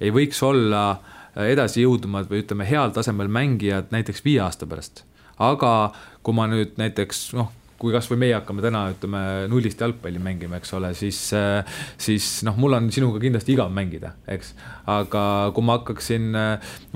ei 0.00 0.08
võiks 0.16 0.38
olla 0.48 0.80
äh, 0.94 1.50
edasijõudumad 1.50 2.30
või 2.30 2.40
ütleme, 2.40 2.64
heal 2.64 2.94
tasemel 2.96 3.28
mängijad 3.28 3.92
näiteks 3.92 4.24
viie 4.24 4.40
aasta 4.46 4.64
pärast. 4.64 5.04
aga 5.36 5.92
kui 6.24 6.32
ma 6.38 6.46
nüüd 6.48 6.80
näiteks 6.80 7.20
noh, 7.36 7.52
kui 7.80 7.94
kasvõi 7.94 8.20
meie 8.20 8.36
hakkame 8.38 8.64
täna, 8.64 8.86
ütleme, 8.94 9.22
nullist 9.52 9.80
jalgpalli 9.82 10.22
mängima, 10.22 10.60
eks 10.60 10.72
ole, 10.78 10.92
siis, 10.98 11.20
äh, 11.36 11.80
siis 12.00 12.40
noh, 12.46 12.56
mul 12.60 12.78
on 12.78 12.90
sinuga 12.94 13.20
kindlasti 13.22 13.56
igav 13.56 13.72
mängida, 13.74 14.14
eks. 14.32 14.54
aga 14.92 15.24
kui 15.54 15.66
ma 15.66 15.80
hakkaksin, 15.80 16.30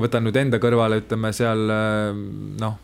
võtan 0.01 0.27
nüüd 0.27 0.39
enda 0.41 0.61
kõrvale, 0.63 1.03
ütleme 1.03 1.35
seal 1.37 1.67
noh, 2.61 2.81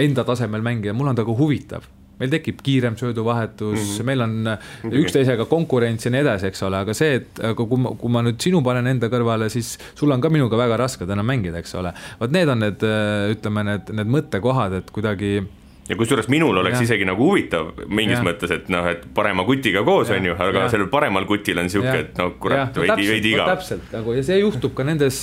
enda 0.00 0.24
tasemel 0.26 0.64
mängida, 0.64 0.96
mul 0.96 1.12
on 1.12 1.18
temaga 1.18 1.38
huvitav 1.38 1.92
meil 2.20 2.30
tekib 2.30 2.60
kiirem 2.62 2.96
sööduvahetus 2.96 3.78
mm, 3.78 3.96
-hmm. 3.96 4.06
meil 4.06 4.20
on 4.20 4.34
okay. 4.48 5.00
üksteisega 5.02 5.44
konkurents 5.50 6.04
ja 6.04 6.12
nii 6.14 6.20
edasi, 6.20 6.46
eks 6.46 6.62
ole, 6.62 6.78
aga 6.84 6.94
see, 6.94 7.18
et 7.18 7.40
aga 7.50 7.66
kui 7.66 7.80
ma, 7.80 7.94
kui 7.98 8.12
ma 8.12 8.22
nüüd 8.22 8.38
sinu 8.40 8.62
panen 8.62 8.86
enda 8.86 9.10
kõrvale, 9.10 9.48
siis 9.50 9.74
sul 9.94 10.14
on 10.14 10.22
ka 10.22 10.30
minuga 10.30 10.56
väga 10.56 10.78
raske 10.78 11.06
täna 11.06 11.22
mängida, 11.26 11.58
eks 11.58 11.74
ole. 11.74 11.92
vot 12.20 12.30
need 12.30 12.48
on 12.48 12.62
need, 12.62 12.86
ütleme, 13.34 13.66
need, 13.70 13.90
need 13.98 14.14
mõttekohad, 14.16 14.78
et 14.78 14.90
kuidagi 14.94 15.42
ja 15.88 15.96
kusjuures 15.98 16.28
minul 16.32 16.56
oleks 16.62 16.78
ja. 16.78 16.84
isegi 16.86 17.06
nagu 17.08 17.26
huvitav 17.28 17.72
mingis 17.88 18.18
ja. 18.18 18.24
mõttes, 18.24 18.52
et 18.54 18.70
noh, 18.72 18.86
et 18.88 19.04
parema 19.16 19.44
kutiga 19.44 19.84
koos 19.86 20.10
on 20.14 20.28
ju, 20.30 20.36
aga 20.46 20.64
ja. 20.64 20.70
sellel 20.72 20.88
paremal 20.92 21.26
kutil 21.28 21.60
on 21.60 21.68
sihuke, 21.72 21.96
et 22.06 22.20
no 22.20 22.30
kurat, 22.40 22.76
veidi, 22.80 23.08
veidi 23.10 23.34
igav. 23.34 23.50
täpselt 23.52 23.92
nagu 23.92 24.14
ja 24.16 24.24
see 24.26 24.38
juhtub 24.40 24.74
ka 24.76 24.86
nendes, 24.88 25.20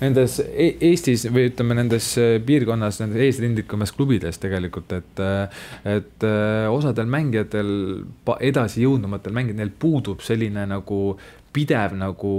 nendes 0.00 0.38
e 0.48 0.70
Eestis 0.90 1.26
või 1.28 1.50
ütleme, 1.50 1.76
nendes 1.76 2.12
piirkonnas, 2.46 3.02
nendes 3.02 3.26
eesrindlikumas 3.26 3.92
klubides 3.96 4.40
tegelikult, 4.40 4.96
et. 4.96 5.24
et 5.90 6.28
osadel 6.70 7.08
mängijatel, 7.10 7.70
edasijõudnumatel 8.50 9.34
mängijatel, 9.36 9.72
puudub 9.80 10.24
selline 10.24 10.64
nagu 10.70 11.00
pidev 11.54 11.96
nagu 11.98 12.34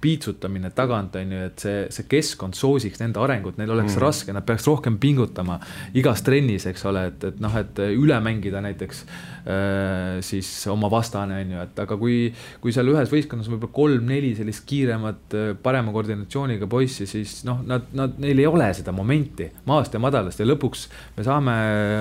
piitsutamine 0.00 0.70
tagant, 0.76 1.16
on 1.20 1.32
ju, 1.34 1.40
et 1.50 1.62
see, 1.62 1.80
see 1.92 2.06
keskkond 2.10 2.56
soosiks 2.56 3.00
nende 3.02 3.20
arengut, 3.22 3.58
neil 3.60 3.72
oleks 3.74 3.94
mm. 3.94 4.02
raske, 4.02 4.34
nad 4.34 4.46
peaks 4.46 4.66
rohkem 4.68 4.96
pingutama 5.02 5.58
igas 5.98 6.24
trennis, 6.26 6.66
eks 6.70 6.84
ole, 6.88 7.06
et, 7.10 7.26
et 7.30 7.40
noh, 7.42 7.56
et 7.60 7.82
üle 7.90 8.16
mängida 8.24 8.62
näiteks 8.64 9.02
äh, 9.04 10.20
siis 10.24 10.48
oma 10.72 10.90
vastane, 10.92 11.40
on 11.44 11.54
ju, 11.54 11.64
et 11.66 11.82
aga 11.84 11.98
kui, 12.00 12.20
kui 12.62 12.74
seal 12.76 12.92
ühes 12.92 13.12
võistkonnas 13.12 13.50
on 13.50 13.56
võib-olla 13.56 13.76
kolm-neli 13.80 14.32
sellist 14.38 14.64
kiiremat, 14.70 15.26
äh, 15.36 15.50
parema 15.62 15.92
koordinatsiooniga 15.96 16.70
poissi, 16.70 17.08
siis 17.10 17.40
noh, 17.48 17.60
nad, 17.66 17.90
nad, 17.96 18.16
neil 18.22 18.40
ei 18.40 18.48
ole 18.48 18.70
seda 18.76 18.94
momenti 18.96 19.50
maast 19.68 19.94
ja 19.96 20.02
madalast 20.02 20.40
ja 20.40 20.48
lõpuks 20.48 20.88
me 21.18 21.26
saame 21.26 21.58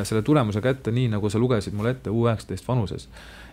selle 0.08 0.24
tulemuse 0.26 0.64
kätte 0.64 0.94
nii, 0.96 1.12
nagu 1.18 1.32
sa 1.32 1.42
lugesid 1.42 1.76
mulle 1.76 1.98
ette 1.98 2.14
U 2.14 2.26
üheksateist 2.26 2.68
vanuses 2.68 3.08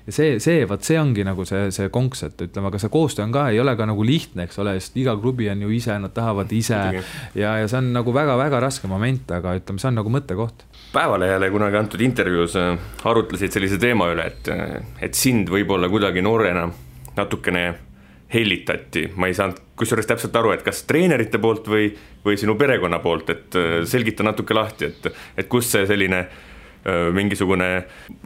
ja 0.06 0.14
see, 0.14 0.36
see, 0.42 0.62
vot 0.68 0.84
see 0.86 0.98
ongi 1.00 1.24
nagu 1.26 1.44
see, 1.48 1.70
see 1.74 1.90
konks, 1.94 2.22
et 2.28 2.42
ütleme, 2.46 2.70
aga 2.70 2.80
see 2.80 2.92
koostöö 2.92 3.26
on 3.26 3.32
ka, 3.34 3.48
ei 3.50 3.58
ole 3.62 3.74
ka 3.78 3.88
nagu 3.90 4.04
lihtne, 4.06 4.35
eks 4.44 4.58
ole, 4.62 4.76
sest 4.80 4.96
iga 5.00 5.14
klubi 5.20 5.48
on 5.52 5.62
ju 5.66 5.70
ise, 5.74 5.96
nad 6.00 6.12
tahavad 6.14 6.52
ise 6.52 6.76
ja, 6.76 7.02
ja 7.34 7.68
see 7.68 7.78
on 7.80 7.92
nagu 7.94 8.14
väga-väga 8.14 8.60
raske 8.62 8.90
moment, 8.90 9.30
aga 9.36 9.56
ütleme, 9.58 9.82
see 9.82 9.90
on 9.90 9.98
nagu 10.00 10.12
mõttekoht. 10.12 10.66
päevalehele 10.92 11.50
kunagi 11.54 11.80
antud 11.80 12.04
intervjuus 12.04 12.56
äh, 12.60 12.74
arutlesid 13.04 13.54
sellise 13.54 13.80
teema 13.82 14.10
üle, 14.12 14.28
et, 14.32 14.50
äh, 14.52 14.78
et 15.08 15.18
sind 15.18 15.50
võib-olla 15.52 15.90
kuidagi 15.92 16.24
noorena 16.24 16.66
natukene 17.16 17.66
hellitati, 18.32 19.06
ma 19.16 19.30
ei 19.30 19.36
saanud 19.38 19.62
kusjuures 19.78 20.08
täpselt 20.08 20.34
aru, 20.36 20.50
et 20.56 20.64
kas 20.66 20.82
treenerite 20.88 21.38
poolt 21.38 21.68
või, 21.70 21.88
või 22.24 22.36
sinu 22.40 22.56
perekonna 22.58 22.98
poolt, 23.04 23.30
et 23.32 23.56
äh, 23.58 23.78
selgita 23.88 24.26
natuke 24.26 24.56
lahti, 24.56 24.90
et, 24.90 25.10
et 25.36 25.48
kust 25.48 25.76
see 25.76 25.86
selline 25.88 26.26
mingisugune 26.86 27.66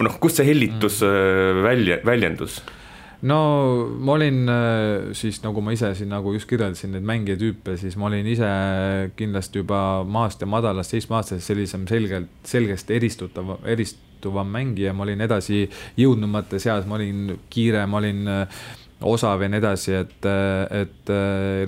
noh, 0.04 0.16
kust 0.20 0.36
see 0.36 0.44
hellitus 0.44 0.98
mm. 1.00 1.60
välja, 1.64 1.96
väljendus? 2.04 2.58
No 3.22 3.40
ma 4.00 4.12
olin 4.16 4.48
äh, 4.48 5.10
siis, 5.16 5.42
nagu 5.44 5.62
ma 5.64 5.74
ise 5.76 5.92
siin 5.98 6.12
nagu 6.12 6.32
just 6.36 6.48
kirjeldasin 6.50 6.94
neid 6.96 7.06
mängijatüüpe, 7.08 7.76
siis 7.80 7.96
ma 8.00 8.08
olin 8.08 8.26
ise 8.30 8.50
kindlasti 9.16 9.62
juba 9.62 9.80
maast 10.08 10.40
ja 10.40 10.48
madalast 10.50 10.94
seitsmeaastases 10.96 11.50
sellisem 11.52 11.86
selgelt, 11.90 12.30
selgesti 12.48 12.96
eristutav, 12.96 13.58
eristuvam 13.68 14.48
mängija, 14.52 14.94
ma 14.96 15.04
olin 15.04 15.26
edasi 15.26 15.66
jõudnumate 16.00 16.60
seas, 16.62 16.88
ma 16.88 16.96
olin 17.00 17.36
kiire, 17.52 17.84
ma 17.86 18.00
olin 18.00 18.24
osav 19.06 19.42
ja 19.42 19.48
nii 19.48 19.60
edasi, 19.60 19.94
et, 19.96 20.26
et 20.76 21.12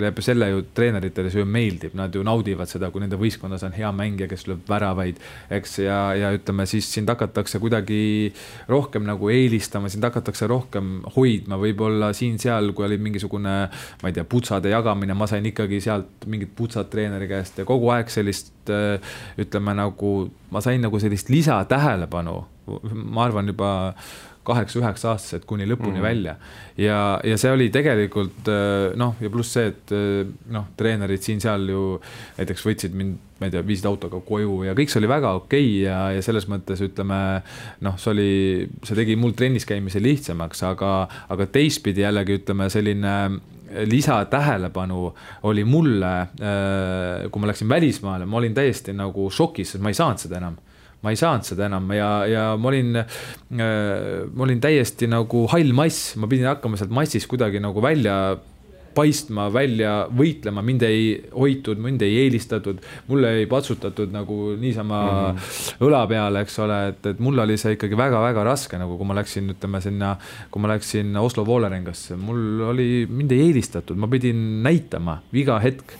läbi 0.03 0.25
selle 0.25 0.49
ju 0.51 0.62
treeneritele 0.77 1.31
see 1.33 1.40
ju 1.40 1.49
meeldib, 1.49 1.95
nad 1.97 2.12
ju 2.14 2.25
naudivad 2.27 2.68
seda, 2.68 2.90
kui 2.92 3.03
nende 3.03 3.16
võistkonnas 3.21 3.64
on 3.66 3.77
hea 3.77 3.88
mängija, 3.97 4.29
kes 4.31 4.45
lööb 4.51 4.68
väravaid, 4.68 5.21
eks, 5.53 5.79
ja, 5.87 5.99
ja 6.18 6.33
ütleme 6.37 6.66
siis 6.68 6.90
sind 6.92 7.09
hakatakse 7.09 7.61
kuidagi 7.62 8.03
rohkem 8.68 9.07
nagu 9.09 9.33
eelistama, 9.33 9.90
sind 9.92 10.05
hakatakse 10.05 10.49
rohkem 10.51 10.99
hoidma, 11.16 11.57
võib-olla 11.62 12.12
siin-seal, 12.16 12.73
kui 12.77 12.87
oli 12.88 13.01
mingisugune, 13.01 13.57
ma 14.03 14.11
ei 14.11 14.16
tea, 14.16 14.27
putsade 14.29 14.73
jagamine, 14.73 15.16
ma 15.16 15.29
sain 15.31 15.47
ikkagi 15.49 15.81
sealt 15.85 16.27
mingit 16.29 16.53
putsat 16.57 16.92
treeneri 16.92 17.31
käest 17.31 17.62
ja 17.62 17.68
kogu 17.68 17.92
aeg 17.95 18.12
sellist 18.12 18.73
ütleme 19.40 19.77
nagu, 19.79 20.12
ma 20.53 20.61
sain 20.64 20.85
nagu 20.85 21.01
sellist 21.01 21.33
lisatähelepanu, 21.33 22.37
ma 22.92 23.25
arvan 23.25 23.49
juba 23.51 23.73
kaheksa-üheksa-aastased 24.46 25.44
kuni 25.46 25.66
lõpuni 25.70 25.98
mm. 25.98 26.05
välja. 26.05 26.37
ja, 26.76 26.98
ja 27.24 27.37
see 27.38 27.52
oli 27.55 27.68
tegelikult 27.74 28.48
äh, 28.50 28.94
noh, 28.98 29.14
ja 29.22 29.31
pluss 29.31 29.55
see, 29.55 29.70
et 29.70 29.92
äh, 29.94 30.33
noh, 30.55 30.70
treenerid 30.78 31.22
siin-seal 31.22 31.68
ju 31.70 31.85
näiteks 32.38 32.66
võtsid 32.66 32.96
mind, 32.98 33.20
ma 33.38 33.48
ei 33.48 33.55
tea, 33.55 33.62
viisid 33.66 33.87
autoga 33.90 34.20
koju 34.26 34.62
ja 34.66 34.74
kõik 34.78 34.90
see 34.90 35.00
oli 35.02 35.11
väga 35.11 35.33
okei 35.38 35.68
okay 35.68 35.78
ja, 35.85 36.00
ja 36.16 36.24
selles 36.26 36.48
mõttes 36.50 36.83
ütleme 36.83 37.20
noh, 37.87 37.96
see 38.02 38.12
oli, 38.14 38.35
see 38.83 38.98
tegi 38.98 39.16
mul 39.18 39.37
trennis 39.38 39.66
käimise 39.68 40.02
lihtsamaks, 40.02 40.64
aga, 40.66 40.92
aga 41.33 41.48
teistpidi 41.50 42.07
jällegi 42.07 42.40
ütleme, 42.42 42.70
selline 42.72 43.16
lisatähelepanu 43.88 45.07
oli 45.48 45.64
mulle, 45.64 46.12
äh, 46.20 47.31
kui 47.31 47.40
ma 47.40 47.52
läksin 47.52 47.70
välismaale, 47.70 48.26
ma 48.26 48.42
olin 48.42 48.59
täiesti 48.59 48.94
nagu 48.96 49.31
šokis, 49.31 49.76
sest 49.76 49.85
ma 49.85 49.94
ei 49.94 49.98
saanud 49.98 50.26
seda 50.26 50.42
enam 50.42 50.59
ma 51.03 51.11
ei 51.11 51.19
saanud 51.19 51.47
seda 51.47 51.67
enam 51.67 51.91
ja, 51.97 52.11
ja 52.31 52.45
ma 52.57 52.71
olin 52.71 53.03
äh,, 53.03 53.19
ma 54.33 54.47
olin 54.47 54.62
täiesti 54.62 55.11
nagu 55.11 55.47
hall 55.53 55.75
mass, 55.77 56.15
ma 56.17 56.31
pidin 56.31 56.51
hakkama 56.51 56.79
sealt 56.81 56.95
massist 56.95 57.31
kuidagi 57.31 57.62
nagu 57.62 57.83
välja 57.83 58.17
paistma, 58.93 59.47
välja 59.53 59.93
võitlema, 60.12 60.62
mind 60.65 60.85
ei 60.87 61.07
hoitud, 61.33 61.81
mind 61.83 62.03
ei 62.05 62.19
eelistatud, 62.25 62.83
mulle 63.09 63.33
ei 63.41 63.49
patsutatud 63.51 64.12
nagu 64.12 64.53
niisama 64.61 65.01
mm 65.03 65.38
-hmm. 65.38 65.87
õla 65.88 66.03
peale, 66.09 66.45
eks 66.45 66.59
ole, 66.65 66.79
et, 66.93 67.07
et 67.15 67.21
mul 67.21 67.38
oli 67.45 67.57
see 67.57 67.77
ikkagi 67.77 67.97
väga-väga 67.97 68.45
raske, 68.45 68.79
nagu 68.79 68.99
kui 68.99 69.09
ma 69.09 69.17
läksin, 69.17 69.51
ütleme 69.57 69.81
sinna, 69.81 70.17
kui 70.51 70.62
ma 70.62 70.75
läksin 70.75 71.17
Oslo 71.17 71.47
Vålerengasse, 71.47 72.17
mul 72.17 72.61
oli, 72.69 73.07
mind 73.09 73.33
ei 73.33 73.49
eelistatud, 73.49 73.97
ma 73.97 74.09
pidin 74.09 74.62
näitama 74.62 75.23
iga 75.33 75.59
hetk 75.59 75.97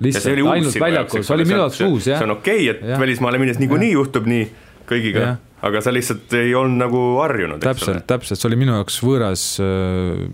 lihtsalt 0.00 0.42
ainult 0.54 0.80
väljakul, 0.80 1.24
see 1.26 1.36
oli 1.36 1.46
minu 1.48 1.62
jaoks 1.64 1.80
uus, 1.86 2.08
jah. 2.10 2.20
see 2.20 2.28
on 2.28 2.36
okei 2.38 2.64
okay,, 2.70 2.74
et 2.74 2.92
ja. 2.94 3.00
välismaale 3.00 3.40
minnes 3.42 3.60
niikuinii 3.60 3.92
juhtub 3.92 4.28
nii 4.30 4.48
kõigiga, 4.90 5.36
aga 5.66 5.82
sa 5.84 5.92
lihtsalt 5.94 6.32
ei 6.38 6.54
olnud 6.56 6.80
nagu 6.86 7.02
harjunud. 7.20 7.62
täpselt, 7.62 8.06
täpselt, 8.10 8.40
see 8.40 8.50
oli 8.50 8.58
minu 8.64 8.78
jaoks 8.78 9.00
võõras 9.04 9.46
äh, 9.62 10.24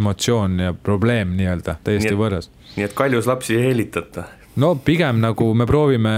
emotsioon 0.00 0.58
ja 0.66 0.74
probleem 0.74 1.36
nii-öelda, 1.38 1.78
täiesti 1.86 2.14
nii, 2.14 2.20
võõras. 2.20 2.50
nii 2.76 2.88
et 2.88 2.96
kaljus 2.96 3.28
lapsi 3.30 3.58
ei 3.58 3.70
eelitata 3.70 4.26
no 4.60 4.74
pigem 4.84 5.20
nagu 5.22 5.50
me 5.56 5.66
proovime 5.68 6.14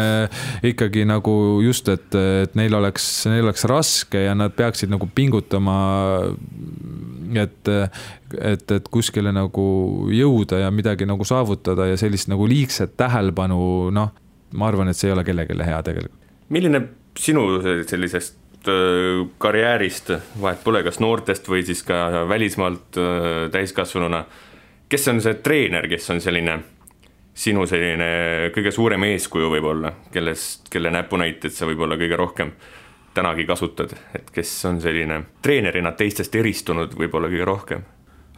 ikkagi 0.67 1.07
nagu 1.09 1.35
just, 1.65 1.89
et, 1.93 2.09
et 2.45 2.57
neil 2.59 2.75
oleks, 2.79 3.09
neil 3.31 3.47
oleks 3.47 3.67
raske 3.71 4.27
ja 4.27 4.35
nad 4.39 4.55
peaksid 4.57 4.93
nagu 4.93 5.09
pingutama 5.15 5.77
et, 7.41 7.69
et, 8.39 8.75
et 8.77 8.91
kuskile 8.93 9.33
nagu 9.35 9.67
jõuda 10.13 10.63
ja 10.65 10.71
midagi 10.75 11.07
nagu 11.09 11.25
saavutada 11.27 11.89
ja 11.91 11.99
sellist 12.01 12.31
nagu 12.33 12.47
liigset 12.49 12.97
tähelepanu, 13.01 13.91
noh, 13.95 14.13
ma 14.59 14.69
arvan, 14.69 14.91
et 14.91 14.99
see 14.99 15.11
ei 15.11 15.17
ole 15.17 15.25
kellelegi 15.27 15.69
hea 15.69 15.81
tegelikult. 15.87 16.31
milline 16.53 16.83
sinu 17.19 17.47
sellisest 17.89 18.39
karjäärist, 19.43 20.13
vahet 20.41 20.61
pole, 20.63 20.83
kas 20.87 21.01
noortest 21.03 21.49
või 21.51 21.65
siis 21.67 21.83
ka 21.83 22.27
välismaalt 22.31 22.99
täiskasvanuna, 23.53 24.25
kes 24.89 25.09
on 25.11 25.21
see 25.25 25.35
treener, 25.43 25.89
kes 25.91 26.11
on 26.15 26.21
selline 26.23 26.61
sinu 27.35 27.65
selline 27.67 28.51
kõige 28.55 28.73
suurem 28.75 29.09
eeskuju 29.09 29.49
võib-olla, 29.55 29.93
kellest, 30.13 30.69
kelle 30.73 30.93
näpunäiteid 30.93 31.55
sa 31.55 31.69
võib-olla 31.69 31.97
kõige 32.01 32.19
rohkem 32.21 32.53
tänagi 33.15 33.47
kasutad, 33.49 33.93
et 34.15 34.31
kes 34.33 34.53
on 34.69 34.81
selline 34.81 35.23
treenerina 35.45 35.93
teistest 35.97 36.35
eristunud 36.37 36.95
võib-olla 36.97 37.31
kõige 37.33 37.49
rohkem? 37.49 37.89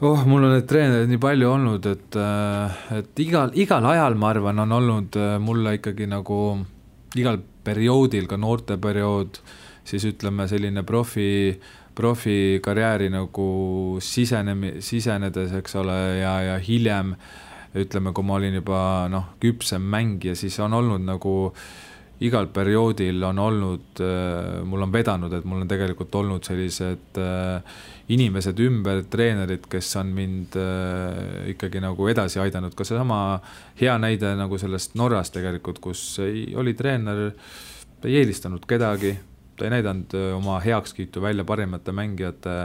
oh, 0.03 0.25
mul 0.27 0.47
on 0.47 0.57
neid 0.57 0.67
treenereid 0.69 1.11
nii 1.11 1.21
palju 1.23 1.51
olnud, 1.51 1.87
et, 1.87 2.17
äh, 2.19 2.79
et 2.99 3.21
igal, 3.23 3.53
igal 3.55 3.87
ajal, 3.87 4.19
ma 4.19 4.33
arvan, 4.35 4.65
on 4.65 4.79
olnud 4.79 5.19
äh, 5.21 5.37
mulle 5.43 5.77
ikkagi 5.79 6.09
nagu 6.11 6.39
igal 7.15 7.39
perioodil, 7.65 8.27
ka 8.29 8.37
noorteperiood, 8.41 9.39
siis 9.87 10.05
ütleme, 10.11 10.49
selline 10.51 10.83
profi, 10.87 11.55
profikarjääri 11.95 13.09
nagu 13.15 13.49
sisenemi-, 14.03 14.77
sisenedes, 14.85 15.55
eks 15.61 15.79
ole, 15.81 15.99
ja, 16.21 16.35
ja 16.51 16.59
hiljem 16.59 17.15
ütleme, 17.75 18.13
kui 18.15 18.25
ma 18.27 18.39
olin 18.39 18.61
juba 18.61 18.79
noh, 19.11 19.35
küpsem 19.43 19.83
mängija, 19.83 20.37
siis 20.39 20.59
on 20.63 20.77
olnud 20.79 21.03
nagu 21.05 21.35
äh, 21.49 21.67
igal 22.23 22.47
perioodil 22.55 23.23
on 23.27 23.39
olnud, 23.39 23.99
äh, 24.01 24.63
mul 24.65 24.87
on 24.87 24.93
vedanud, 24.93 25.33
et 25.35 25.45
mul 25.49 25.65
on 25.65 25.71
tegelikult 25.71 26.15
olnud 26.15 26.47
sellised 26.47 27.19
äh, 27.19 27.77
inimesed 28.15 28.61
ümber, 28.63 29.03
treenerid, 29.11 29.67
kes 29.71 29.91
on 29.99 30.13
mind 30.15 30.57
äh, 30.61 31.51
ikkagi 31.55 31.83
nagu 31.83 32.09
edasi 32.11 32.41
aidanud, 32.45 32.77
ka 32.79 32.87
seesama 32.87 33.19
hea 33.81 33.97
näide 33.99 34.35
nagu 34.39 34.59
sellest 34.61 34.95
Norrast 35.01 35.35
tegelikult, 35.35 35.83
kus 35.83 36.07
ei, 36.25 36.47
oli 36.57 36.77
treener, 36.79 37.31
ta 38.01 38.11
ei 38.11 38.21
eelistanud 38.23 38.67
kedagi, 38.69 39.17
ta 39.59 39.67
ei 39.67 39.75
näidanud 39.77 40.15
oma 40.39 40.61
heakskiitu 40.63 41.23
välja 41.23 41.47
parimate 41.47 41.93
mängijate 41.95 42.59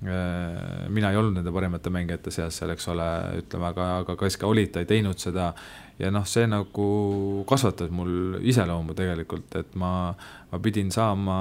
mina 0.00 1.08
ei 1.10 1.16
olnud 1.16 1.38
nende 1.38 1.52
parimate 1.54 1.90
mängijate 1.90 2.30
seas 2.34 2.58
seal, 2.58 2.74
eks 2.74 2.88
ole, 2.92 3.06
ütleme, 3.40 3.70
aga, 3.70 3.86
aga 4.02 4.16
kes 4.20 4.36
ka 4.36 4.48
olid, 4.50 4.68
ta 4.74 4.82
ei 4.84 4.88
teinud 4.90 5.16
seda 5.20 5.54
ja 5.98 6.10
noh, 6.12 6.26
see 6.28 6.44
nagu 6.50 6.88
kasvatas 7.48 7.92
mul 7.94 8.36
iseloomu 8.44 8.94
tegelikult, 8.96 9.48
et 9.56 9.76
ma, 9.80 10.12
ma 10.52 10.60
pidin 10.62 10.92
saama 10.92 11.36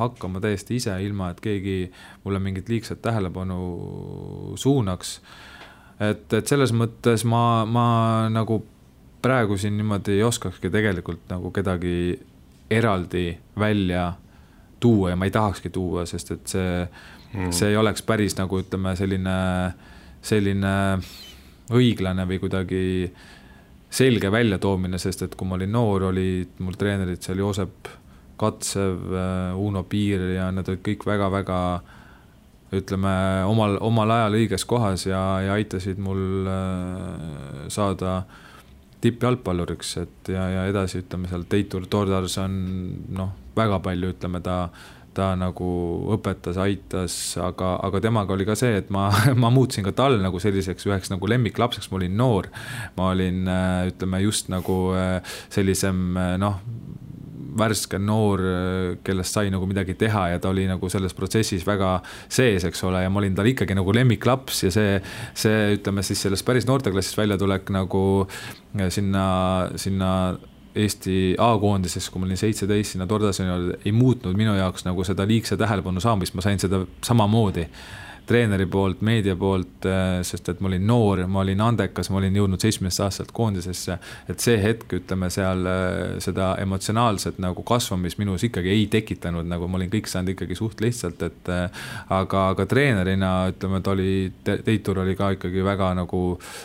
hakkama 0.00 0.42
täiesti 0.42 0.80
ise, 0.80 0.96
ilma 1.06 1.30
et 1.30 1.42
keegi 1.44 1.78
mulle 2.24 2.42
mingit 2.42 2.68
liigset 2.72 3.02
tähelepanu 3.02 3.60
suunaks. 4.58 5.20
et, 6.00 6.26
et 6.32 6.46
selles 6.46 6.74
mõttes 6.74 7.24
ma, 7.24 7.64
ma 7.64 7.86
nagu 8.32 8.64
praegu 9.22 9.56
siin 9.58 9.78
niimoodi 9.78 10.18
ei 10.18 10.26
oskakski 10.26 10.70
tegelikult 10.70 11.30
nagu 11.30 11.50
kedagi 11.54 12.18
eraldi 12.70 13.30
välja 13.58 14.12
tuua 14.80 15.10
ja 15.10 15.16
ma 15.16 15.24
ei 15.24 15.30
tahakski 15.30 15.70
tuua, 15.70 16.04
sest 16.06 16.34
et 16.34 16.50
see 16.50 16.72
mm., 17.36 17.52
see 17.54 17.70
ei 17.72 17.76
oleks 17.80 18.02
päris 18.06 18.36
nagu 18.38 18.60
ütleme, 18.60 18.96
selline, 18.98 19.36
selline 20.24 20.74
õiglane 21.76 22.26
või 22.28 22.40
kuidagi 22.42 22.82
selge 23.96 24.30
väljatoomine, 24.32 24.98
sest 24.98 25.22
et 25.26 25.36
kui 25.38 25.48
ma 25.48 25.56
olin 25.56 25.72
noor, 25.72 26.08
olid 26.10 26.58
mul 26.64 26.76
treenerid 26.78 27.22
seal 27.22 27.40
Joosep 27.40 27.92
Katsev, 28.36 29.12
äh, 29.16 29.56
Uno 29.56 29.84
Piir 29.88 30.20
ja 30.34 30.50
nad 30.52 30.68
olid 30.68 30.82
kõik 30.84 31.06
väga-väga 31.08 31.60
ütleme, 32.76 33.12
omal, 33.46 33.78
omal 33.84 34.10
ajal 34.10 34.36
õiges 34.40 34.66
kohas 34.68 35.06
ja, 35.06 35.22
ja 35.44 35.54
aitasid 35.56 36.00
mul 36.02 36.48
äh, 36.50 37.70
saada 37.72 38.18
tippjalgpalluriks, 39.00 39.96
et 40.02 40.30
ja, 40.34 40.48
ja 40.50 40.66
edasi 40.68 41.00
ütleme 41.04 41.30
seal 41.30 41.46
Teitur 41.48 41.86
Tordars 41.90 42.36
on 42.42 42.56
noh, 43.14 43.32
väga 43.56 43.78
palju, 43.84 44.12
ütleme 44.16 44.42
ta 44.44 44.66
ta 45.16 45.32
nagu 45.38 45.68
õpetas, 46.16 46.58
aitas, 46.60 47.16
aga, 47.42 47.76
aga 47.86 48.02
temaga 48.04 48.34
oli 48.36 48.46
ka 48.48 48.56
see, 48.58 48.76
et 48.82 48.90
ma, 48.94 49.08
ma 49.42 49.50
muutsin 49.54 49.86
ka 49.86 49.94
tal 49.96 50.20
nagu 50.22 50.40
selliseks 50.42 50.88
üheks 50.88 51.12
nagu 51.12 51.30
lemmiklapseks, 51.30 51.90
ma 51.90 52.00
olin 52.00 52.18
noor. 52.18 52.50
ma 52.98 53.12
olin, 53.14 53.46
äh, 53.48 53.86
ütleme 53.92 54.22
just 54.24 54.50
nagu 54.52 54.76
äh, 54.96 55.38
sellisem 55.52 56.16
äh, 56.16 56.34
noh, 56.40 56.60
värske 57.56 57.96
noor, 57.96 58.42
kellest 59.00 59.32
sai 59.32 59.48
nagu 59.48 59.64
midagi 59.64 59.94
teha 59.96 60.26
ja 60.34 60.40
ta 60.42 60.50
oli 60.52 60.66
nagu 60.68 60.90
selles 60.92 61.14
protsessis 61.16 61.62
väga 61.64 61.94
sees, 62.28 62.66
eks 62.68 62.82
ole, 62.84 63.00
ja 63.00 63.08
ma 63.08 63.22
olin 63.22 63.38
tal 63.38 63.48
ikkagi 63.48 63.72
nagu 63.78 63.94
lemmiklaps 63.96 64.66
ja 64.66 64.72
see, 64.74 64.98
see 65.32 65.78
ütleme 65.78 66.04
siis 66.04 66.20
sellest 66.26 66.44
päris 66.44 66.68
noorteklassist 66.68 67.16
väljatulek 67.16 67.72
nagu 67.72 68.02
sinna, 68.92 69.24
sinna 69.80 70.10
Eesti 70.76 71.34
A-koondises, 71.40 72.10
kui 72.10 72.20
ma 72.20 72.28
olin 72.28 72.40
seitseteist 72.40 72.94
sinna 72.94 73.06
Tordaseni, 73.08 73.76
ei 73.84 73.92
muutnud 73.96 74.36
minu 74.36 74.56
jaoks 74.58 74.84
nagu 74.84 75.04
seda 75.08 75.24
liigse 75.28 75.56
tähelepanu 75.56 76.02
saamist, 76.04 76.34
ma 76.36 76.44
sain 76.44 76.60
seda 76.60 76.82
samamoodi 77.04 77.64
treeneri 78.26 78.66
poolt, 78.66 79.00
meedia 79.06 79.36
poolt, 79.36 79.86
äh, 79.86 80.20
sest 80.26 80.48
et 80.50 80.60
ma 80.60 80.70
olin 80.70 80.86
noor, 80.86 81.22
ma 81.30 81.42
olin 81.44 81.62
andekas, 81.62 82.10
ma 82.10 82.20
olin 82.20 82.34
jõudnud 82.36 82.62
seitsmeteistaastaselt 82.62 83.32
koondisesse. 83.36 83.98
et 84.28 84.40
see 84.40 84.56
hetk, 84.62 84.92
ütleme 85.00 85.30
seal 85.30 85.66
äh, 85.70 86.18
seda 86.22 86.54
emotsionaalset 86.62 87.38
nagu 87.42 87.62
kasvamist 87.66 88.18
minus 88.18 88.44
ikkagi 88.46 88.72
ei 88.72 88.86
tekitanud, 88.90 89.46
nagu 89.46 89.68
ma 89.68 89.78
olin 89.80 89.90
kõik 89.92 90.10
saanud 90.10 90.34
ikkagi 90.34 90.58
suht 90.58 90.80
lihtsalt, 90.84 91.22
et. 91.22 91.52
Äh, 91.52 91.84
aga, 92.12 92.48
aga 92.52 92.66
treenerina 92.66 93.32
ütleme, 93.50 93.80
ta 93.82 93.92
oli, 93.94 94.32
Teitur 94.44 95.00
oli 95.02 95.16
ka 95.18 95.32
ikkagi 95.36 95.62
väga 95.64 95.92
nagu 95.98 96.20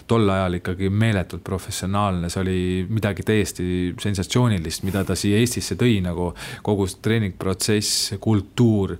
tol 0.07 0.29
ajal 0.29 0.59
ikkagi 0.59 0.89
meeletult 0.89 1.43
professionaalne, 1.43 2.29
see 2.29 2.41
oli 2.41 2.59
midagi 2.89 3.25
täiesti 3.27 3.65
sensatsioonilist, 4.01 4.85
mida 4.87 5.03
ta 5.07 5.17
siia 5.17 5.41
Eestisse 5.41 5.77
tõi 5.79 5.99
nagu 6.03 6.31
kogu 6.65 6.87
treeningprotsess, 7.01 8.15
kultuur 8.21 8.97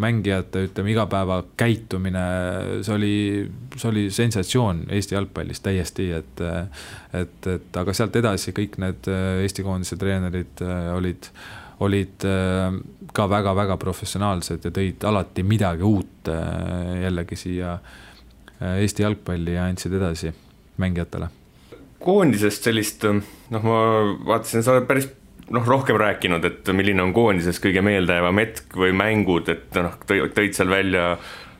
mängijate, 0.00 0.64
ütleme, 0.68 0.90
igapäevakäitumine, 0.90 2.22
see 2.82 2.94
oli, 2.94 3.16
see 3.76 3.88
oli 3.90 4.04
sensatsioon 4.10 4.84
Eesti 4.90 5.14
jalgpallis 5.14 5.62
täiesti, 5.62 6.08
et, 6.16 6.42
et, 7.14 7.46
et 7.52 7.78
aga 7.78 7.94
sealt 7.94 8.16
edasi 8.18 8.54
kõik 8.56 8.78
need 8.82 9.06
Eesti 9.44 9.62
koondise 9.66 9.98
treenerid 10.00 10.64
olid, 10.96 11.30
olid 11.86 12.26
ka 13.14 13.28
väga-väga 13.30 13.78
professionaalsed 13.78 14.66
ja 14.66 14.74
tõid 14.74 15.06
alati 15.06 15.46
midagi 15.46 15.86
uut 15.86 16.32
jällegi 17.04 17.38
siia 17.38 17.76
Eesti 18.74 19.06
jalgpalli 19.06 19.54
ja 19.54 19.68
andsid 19.70 19.94
edasi 19.94 20.32
mängijatele. 20.82 21.30
koondisest 22.04 22.66
sellist, 22.66 23.04
noh, 23.06 23.62
ma 23.62 23.78
vaatasin, 24.26 24.62
sa 24.62 24.74
oled 24.74 24.90
päris 24.90 25.06
noh, 25.50 25.66
rohkem 25.66 25.98
rääkinud, 26.00 26.44
et 26.44 26.68
milline 26.76 27.02
on 27.04 27.12
koondises 27.16 27.60
kõige 27.62 27.82
meeldejäävam 27.84 28.40
hetk 28.40 28.76
või 28.80 28.94
mängud, 28.96 29.50
et 29.52 29.80
noh, 29.82 29.98
tõid 30.08 30.56
seal 30.56 30.70
välja 30.72 31.14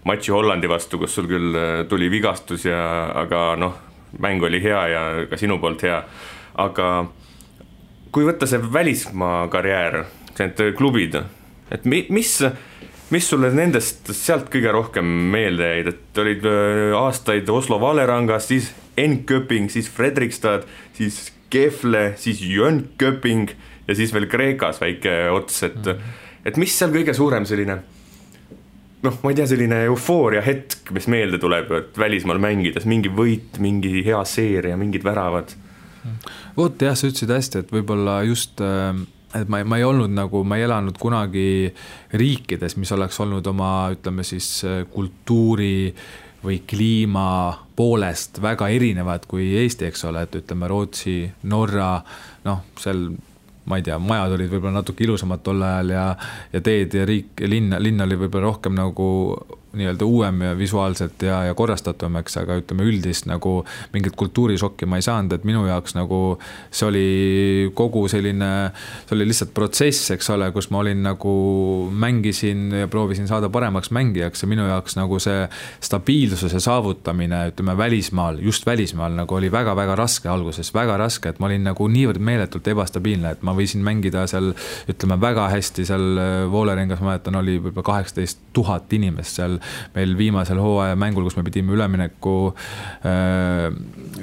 matši 0.09 0.32
Hollandi 0.32 0.68
vastu, 0.70 1.01
kus 1.01 1.16
sul 1.16 1.28
küll 1.28 1.57
äh, 1.59 1.82
tuli 1.89 2.11
vigastus 2.12 2.66
ja, 2.68 2.78
aga 3.24 3.55
noh, 3.61 3.76
mäng 4.22 4.43
oli 4.47 4.61
hea 4.62 4.82
ja 4.93 5.03
ka 5.30 5.39
sinu 5.41 5.59
poolt 5.61 5.82
hea. 5.85 6.03
aga 6.55 6.89
kui 8.14 8.26
võtta 8.28 8.47
see 8.47 8.62
välismaa 8.62 9.49
karjäär, 9.51 10.05
need 10.39 10.61
klubid, 10.78 11.16
et 11.74 11.85
mi-, 11.89 12.07
mis, 12.14 12.37
mis 13.11 13.26
sulle 13.28 13.51
nendest 13.55 14.12
sealt 14.14 14.53
kõige 14.53 14.70
rohkem 14.74 15.09
meelde 15.32 15.70
jäid, 15.72 15.93
et 15.95 16.22
olid 16.22 16.49
äh, 16.49 16.97
aastaid 16.99 17.51
Oslo 17.51 17.80
Valerangas, 17.82 18.49
siis 18.53 18.72
Enköping, 18.97 19.66
siis 19.72 19.89
Fredrikstad, 19.91 20.68
siis 20.95 21.32
Kefle, 21.51 22.12
siis 22.18 22.41
Jönköping 22.43 23.51
ja 23.89 23.97
siis 23.97 24.14
veel 24.14 24.28
Kreekas 24.30 24.80
väike 24.80 25.16
ots, 25.30 25.62
et 25.62 25.76
mm, 25.76 25.91
-hmm. 25.93 26.47
et 26.47 26.57
mis 26.57 26.78
seal 26.78 26.95
kõige 26.95 27.14
suurem 27.14 27.47
selline 27.47 27.78
noh, 29.05 29.18
ma 29.22 29.32
ei 29.32 29.37
tea, 29.37 29.47
selline 29.47 29.82
eufooria 29.91 30.43
hetk, 30.45 30.91
mis 30.97 31.09
meelde 31.12 31.39
tuleb, 31.39 31.72
et 31.76 31.99
välismaal 31.99 32.41
mängides 32.41 32.87
mingi 32.89 33.12
võit, 33.12 33.59
mingi 33.61 34.05
hea 34.05 34.24
seeria, 34.24 34.76
mingid 34.80 35.05
väravad. 35.05 35.53
vot 36.57 36.82
jah, 36.82 36.97
sa 36.97 37.09
ütlesid 37.09 37.30
hästi, 37.30 37.59
et 37.59 37.72
võib-olla 37.72 38.22
just 38.24 38.61
äh, 38.61 38.95
et 39.35 39.49
ma, 39.51 39.62
ma 39.66 39.78
ei 39.80 39.85
olnud 39.87 40.12
nagu, 40.14 40.45
ma 40.47 40.59
ei 40.59 40.66
elanud 40.66 40.99
kunagi 41.01 41.72
riikides, 42.14 42.76
mis 42.80 42.93
oleks 42.95 43.18
olnud 43.20 43.47
oma, 43.51 43.91
ütleme 43.95 44.24
siis 44.26 44.49
kultuuri 44.95 45.95
või 46.45 46.61
kliima 46.68 47.28
poolest 47.76 48.39
väga 48.45 48.68
erinevad 48.68 49.24
kui 49.28 49.49
Eesti, 49.62 49.89
eks 49.89 50.05
ole, 50.11 50.26
et 50.26 50.37
ütleme 50.43 50.68
Rootsi, 50.70 51.22
Norra, 51.51 51.97
noh, 52.45 52.66
seal 52.80 53.09
ma 53.65 53.79
ei 53.81 53.85
tea, 53.87 53.99
majad 53.99 54.37
olid 54.37 54.51
võib-olla 54.53 54.81
natuke 54.81 55.05
ilusamad 55.07 55.43
tol 55.45 55.62
ajal 55.65 55.93
ja, 55.95 56.07
ja 56.53 56.61
teed 56.65 56.95
ja 56.99 57.05
riik 57.09 57.45
linn, 57.49 57.77
linn 57.81 58.05
oli 58.05 58.19
võib-olla 58.21 58.51
rohkem 58.51 58.77
nagu 58.77 59.07
nii-öelda 59.79 60.07
uuem 60.09 60.43
ja 60.49 60.53
visuaalselt 60.59 61.22
ja, 61.27 61.43
ja 61.49 61.55
korrastatum, 61.55 62.18
eks, 62.20 62.39
aga 62.43 62.59
ütleme 62.61 62.87
üldist 62.89 63.29
nagu 63.31 63.57
mingit 63.95 64.16
kultuurishokki 64.18 64.89
ma 64.91 65.01
ei 65.01 65.07
saanud, 65.07 65.37
et 65.37 65.47
minu 65.49 65.64
jaoks 65.68 65.97
nagu 65.97 66.20
see 66.70 66.87
oli 66.89 67.07
kogu 67.77 68.07
selline, 68.11 68.51
see 69.05 69.16
oli 69.16 69.29
lihtsalt 69.31 69.55
protsess, 69.57 70.11
eks 70.14 70.31
ole, 70.35 70.51
kus 70.55 70.70
ma 70.75 70.83
olin 70.83 71.03
nagu, 71.05 71.35
mängisin 71.91 72.70
ja 72.85 72.89
proovisin 72.91 73.29
saada 73.31 73.51
paremaks 73.53 73.93
mängijaks 73.95 74.45
ja 74.45 74.51
minu 74.51 74.66
jaoks 74.68 74.99
nagu 74.99 75.18
see 75.22 75.47
stabiilsuse 75.85 76.61
saavutamine, 76.62 77.45
ütleme 77.53 77.77
välismaal, 77.79 78.41
just 78.43 78.66
välismaal 78.66 79.16
nagu 79.18 79.39
oli 79.39 79.51
väga-väga 79.53 79.97
raske 79.99 80.31
alguses, 80.31 80.72
väga 80.75 80.99
raske, 81.01 81.33
et 81.33 81.41
ma 81.43 81.51
olin 81.51 81.66
nagu 81.70 81.89
niivõrd 81.91 82.22
meeletult 82.25 82.68
ebastabiilne, 82.75 83.35
et 83.35 83.45
ma 83.47 83.55
võisin 83.57 83.85
mängida 83.85 84.27
seal 84.31 84.53
ütleme 84.91 85.18
väga 85.20 85.49
hästi 85.53 85.87
seal 85.89 86.20
Voolerengas, 86.51 87.01
ma 87.03 87.14
mäletan, 87.14 87.39
oli 87.41 87.59
võib-olla 87.59 87.87
kaheksateist 87.87 88.41
tuhat 88.57 88.93
inimest 88.97 89.41
seal 89.41 89.59
meil 89.95 90.15
viimasel 90.19 90.61
hooaja 90.62 90.97
mängul, 90.99 91.27
kus 91.29 91.37
me 91.39 91.45
pidime 91.47 91.75
ülemineku 91.77 92.37
äh, 93.07 93.69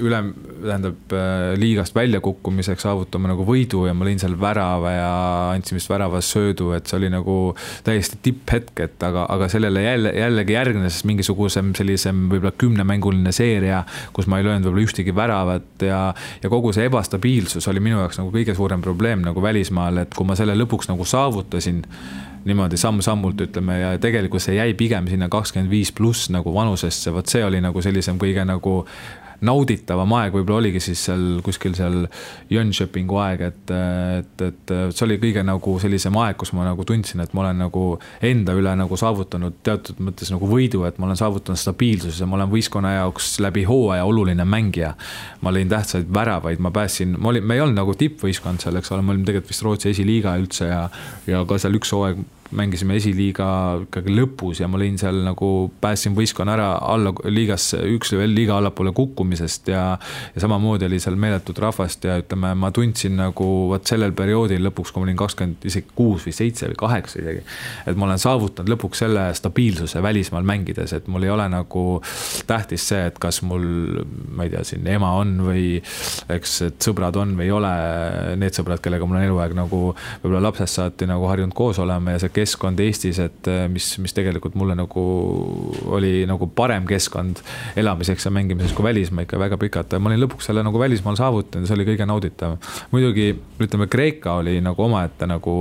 üle, 0.01 0.21
tähendab 0.61 1.15
äh, 1.15 1.53
liigast 1.59 1.95
väljakukkumiseks 1.95 2.85
saavutama 2.85 3.31
nagu 3.31 3.45
võidu 3.47 3.85
ja 3.87 3.95
ma 3.97 4.07
lõin 4.07 4.21
seal 4.21 4.37
värava 4.39 4.93
ja 4.93 5.11
andsin 5.51 5.77
vist 5.79 5.91
väravas 5.91 6.31
söödu, 6.31 6.71
et 6.77 6.89
see 6.89 6.99
oli 6.99 7.11
nagu 7.13 7.37
täiesti 7.85 8.19
tipphetk, 8.23 8.73
et 8.85 9.05
aga, 9.07 9.25
aga 9.31 9.49
sellele 9.51 9.83
jälle, 9.85 10.13
jällegi 10.17 10.57
järgnes 10.57 11.01
mingisugusem 11.09 11.73
sellisem 11.77 12.27
võib-olla 12.31 12.53
kümnemänguline 12.61 13.33
seeria, 13.35 13.83
kus 14.15 14.29
ma 14.31 14.39
ei 14.39 14.47
löönud 14.47 14.67
võib-olla 14.67 14.87
ühtegi 14.87 15.15
väravat 15.15 15.87
ja, 15.87 16.01
ja 16.43 16.51
kogu 16.51 16.73
see 16.75 16.87
ebastabiilsus 16.89 17.67
oli 17.71 17.83
minu 17.83 18.01
jaoks 18.01 18.21
nagu 18.21 18.33
kõige 18.33 18.55
suurem 18.57 18.83
probleem 18.83 19.23
nagu 19.25 19.43
välismaal, 19.43 20.03
et 20.05 20.17
kui 20.17 20.27
ma 20.27 20.37
selle 20.39 20.55
lõpuks 20.57 20.91
nagu 20.91 21.07
saavutasin 21.07 21.85
niimoodi 22.45 22.77
samm-sammult 22.77 23.41
ütleme 23.45 23.77
ja 23.79 23.91
tegelikult 24.01 24.41
see 24.43 24.55
jäi 24.57 24.73
pigem 24.77 25.07
sinna 25.11 25.29
kakskümmend 25.29 25.71
viis 25.71 25.91
pluss 25.93 26.29
nagu 26.33 26.53
vanusesse, 26.55 27.13
vot 27.13 27.29
see 27.29 27.43
oli 27.45 27.61
nagu 27.61 27.81
sellisem 27.81 28.19
kõige 28.21 28.45
nagu 28.47 28.81
nauditavam 29.45 30.11
aeg 30.19 30.35
võib-olla 30.35 30.61
oligi 30.61 30.81
siis 30.83 31.01
seal 31.07 31.41
kuskil 31.45 31.73
seal 31.77 32.05
Jönköpingu 32.51 33.17
aeg, 33.21 33.43
et, 33.49 33.73
et, 33.73 34.43
et 34.47 34.73
see 34.93 35.05
oli 35.07 35.17
kõige 35.21 35.43
nagu 35.45 35.75
sellisem 35.81 36.17
aeg, 36.21 36.37
kus 36.39 36.53
ma 36.57 36.65
nagu 36.67 36.85
tundsin, 36.87 37.23
et 37.23 37.33
ma 37.37 37.45
olen 37.45 37.63
nagu 37.63 37.85
enda 38.27 38.55
üle 38.57 38.73
nagu 38.77 38.99
saavutanud 38.99 39.61
teatud 39.65 40.01
mõttes 40.03 40.31
nagu 40.33 40.49
võidu, 40.49 40.83
et 40.87 40.99
ma 41.01 41.09
olen 41.09 41.19
saavutanud 41.19 41.59
stabiilsuse, 41.59 42.27
ma 42.29 42.37
olen 42.39 42.51
võistkonna 42.53 42.95
jaoks 42.99 43.33
läbi 43.43 43.65
hooaja 43.69 44.05
oluline 44.05 44.45
mängija. 44.45 44.93
ma 45.41 45.51
lõin 45.53 45.69
tähtsaid 45.69 46.11
väravaid, 46.13 46.59
ma 46.61 46.71
päästsin, 46.71 47.15
ma 47.17 47.29
olin, 47.29 47.45
me 47.45 47.57
ei 47.57 47.63
olnud 47.63 47.79
nagu 47.79 47.95
tippvõistkond 47.97 48.61
seal, 48.61 48.77
eks 48.77 48.91
ole, 48.91 49.01
me 49.01 49.15
olime 49.15 49.25
tegelikult 49.25 49.53
vist 49.53 49.65
Rootsi 49.65 49.89
esiliiga 49.89 50.35
üldse 50.37 50.69
ja, 50.69 50.83
ja 51.27 51.41
ka 51.47 51.57
seal 51.61 51.79
üks 51.79 51.93
hooaeg 51.95 52.21
mängisime 52.57 52.97
esiliiga 52.99 53.47
ikkagi 53.85 54.13
lõpus 54.15 54.61
ja 54.61 54.67
ma 54.71 54.79
lõin 54.81 54.97
seal 54.99 55.21
nagu, 55.25 55.71
päästsin 55.81 56.15
võistkonna 56.17 56.55
ära 56.57 56.69
alla 56.93 57.13
liigasse, 57.31 57.79
üks 57.95 58.13
veel 58.17 58.33
liiga 58.35 58.57
allapoole 58.59 58.93
kukkumisest 58.95 59.71
ja 59.71 59.83
ja 60.35 60.41
samamoodi 60.43 60.85
oli 60.87 60.99
seal 61.01 61.17
meeletut 61.19 61.59
rahvast 61.61 62.05
ja 62.07 62.17
ütleme, 62.21 62.53
ma 62.57 62.71
tundsin 62.75 63.15
nagu 63.19 63.47
vot 63.71 63.87
sellel 63.87 64.13
perioodil 64.17 64.63
lõpuks, 64.67 64.91
kui 64.91 65.03
ma 65.03 65.09
olin 65.09 65.19
kakskümmend 65.19 65.67
isegi 65.67 65.91
kuus 65.95 66.27
või 66.27 66.35
seitse 66.35 66.69
või 66.71 66.79
kaheksa 66.79 67.21
isegi, 67.21 67.43
et 67.87 67.99
ma 67.99 68.07
olen 68.09 68.21
saavutanud 68.21 68.71
lõpuks 68.75 69.03
selle 69.03 69.27
stabiilsuse 69.37 70.03
välismaal 70.03 70.47
mängides, 70.47 70.95
et 70.97 71.07
mul 71.11 71.27
ei 71.27 71.33
ole 71.33 71.47
nagu 71.51 71.85
tähtis 72.47 72.87
see, 72.91 73.05
et 73.11 73.19
kas 73.21 73.41
mul, 73.47 73.65
ma 74.35 74.47
ei 74.47 74.53
tea, 74.53 74.63
siin 74.67 74.87
ema 74.91 75.13
on 75.19 75.37
või 75.45 75.65
eks, 76.31 76.57
et 76.69 76.89
sõbrad 76.89 77.17
on 77.21 77.35
või 77.39 77.47
ei 77.47 77.55
ole, 77.55 77.73
need 78.41 78.57
sõbrad, 78.57 78.81
kellega 78.83 79.07
mul 79.07 79.21
on 79.21 79.27
eluaeg 79.27 79.55
nagu 79.57 79.81
võib-olla 79.93 80.45
lapsest 80.49 80.79
saati 80.79 81.09
nagu 81.09 81.27
harjunud 81.29 81.55
koos 81.57 81.79
olema 81.81 82.15
ja 82.15 82.21
see 82.21 82.33
keskkond 82.41 82.81
Eestis, 82.83 83.19
et 83.23 83.49
äh, 83.51 83.65
mis, 83.71 83.87
mis 84.03 84.15
tegelikult 84.17 84.57
mulle 84.59 84.75
nagu 84.77 85.03
oli 85.95 86.25
nagu 86.29 86.49
parem 86.55 86.87
keskkond 86.89 87.41
elamiseks 87.79 88.27
ja 88.27 88.33
mängimiseks 88.33 88.75
kui 88.77 88.85
välismaa 88.87 89.25
ikka 89.27 89.39
väga 89.41 89.59
pikalt. 89.61 89.95
ma 89.99 90.11
olin 90.11 90.23
lõpuks 90.25 90.49
selle 90.49 90.65
nagu 90.65 90.81
välismaal 90.81 91.19
saavutanud, 91.19 91.69
see 91.69 91.77
oli 91.77 91.87
kõige 91.91 92.07
nauditav. 92.09 92.57
muidugi 92.91 93.31
ütleme, 93.61 93.87
Kreeka 93.91 94.37
oli 94.41 94.57
nagu 94.63 94.83
omaette 94.85 95.29
nagu, 95.29 95.55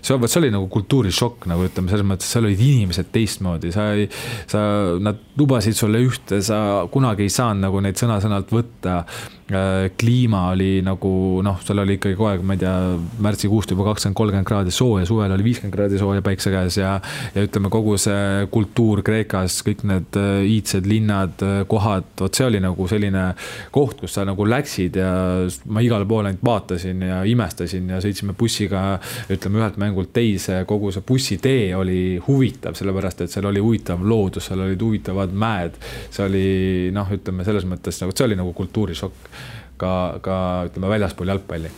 see, 0.00 0.16
vot 0.16 0.30
see 0.30 0.42
oli 0.44 0.52
nagu 0.54 0.68
kultuurishokk 0.72 1.48
nagu 1.50 1.66
ütleme, 1.68 1.92
selles 1.92 2.06
mõttes, 2.06 2.30
seal 2.30 2.46
olid 2.48 2.62
inimesed 2.64 3.10
teistmoodi, 3.12 3.74
sa 3.74 3.90
ei, 3.98 4.08
sa, 4.50 4.62
nad 5.02 5.20
lubasid 5.40 5.76
sulle 5.78 6.02
ühte, 6.04 6.40
sa 6.44 6.86
kunagi 6.92 7.26
ei 7.26 7.34
saanud 7.34 7.66
nagu 7.66 7.82
neid 7.84 8.00
sõna-sõnalt 8.00 8.54
võtta 8.54 9.02
Äh, 9.50 9.90
kliima 9.98 10.44
oli 10.52 10.78
nagu 10.86 11.40
noh, 11.42 11.56
seal 11.66 11.82
oli 11.82 11.96
ikkagi 11.96 12.14
kogu 12.14 12.28
aeg, 12.30 12.42
ma 12.46 12.54
ei 12.54 12.60
tea, 12.60 12.74
märtsikuust 13.24 13.72
juba 13.74 13.88
kakskümmend, 13.88 14.14
kolmkümmend 14.20 14.46
kraadi 14.46 14.74
sooja, 14.74 15.08
suvel 15.08 15.34
oli 15.34 15.46
viiskümmend 15.48 15.74
kraadi 15.74 15.98
sooja 15.98 16.19
päikse 16.24 16.52
käes 16.52 16.78
ja 16.80 16.90
ja 17.34 17.44
ütleme, 17.46 17.70
kogu 17.72 17.96
see 18.00 18.46
kultuur 18.52 19.02
Kreekas, 19.06 19.60
kõik 19.66 19.84
need 19.88 20.18
äh, 20.18 20.42
iidsed 20.48 20.88
linnad, 20.88 21.36
äh, 21.44 21.62
kohad, 21.70 22.08
vot 22.20 22.36
see 22.36 22.46
oli 22.48 22.60
nagu 22.62 22.86
selline 22.90 23.26
koht, 23.74 24.00
kus 24.02 24.16
sa 24.16 24.24
nagu 24.28 24.46
läksid 24.48 24.98
ja 25.00 25.10
ma 25.70 25.84
igale 25.84 26.08
poole 26.08 26.30
ainult 26.30 26.44
vaatasin 26.46 27.04
ja 27.06 27.20
imestasin 27.28 27.90
ja 27.94 28.00
sõitsime 28.02 28.34
bussiga, 28.38 28.84
ütleme, 29.30 29.60
ühelt 29.62 29.78
mängult 29.80 30.12
teise, 30.16 30.62
kogu 30.68 30.92
see 30.94 31.04
bussitee 31.06 31.70
oli 31.76 32.00
huvitav, 32.26 32.76
sellepärast 32.78 33.24
et 33.24 33.34
seal 33.34 33.48
oli 33.50 33.62
huvitav 33.62 34.02
loodus, 34.04 34.48
seal 34.50 34.64
olid 34.66 34.82
huvitavad 34.82 35.34
mäed, 35.34 35.78
see 36.10 36.26
oli 36.26 36.46
noh, 36.94 37.08
ütleme 37.14 37.46
selles 37.46 37.68
mõttes 37.68 38.00
nagu, 38.02 38.14
see 38.16 38.28
oli 38.28 38.38
nagu 38.40 38.54
kultuurishokk 38.56 39.30
ka, 39.80 39.92
ka 40.24 40.36
ütleme 40.70 40.92
väljaspool 40.96 41.32
jalgpalli. 41.32 41.72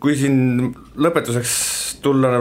kui 0.00 0.16
siin 0.16 0.70
lõpetuseks 0.96 1.54
tulla 2.04 2.38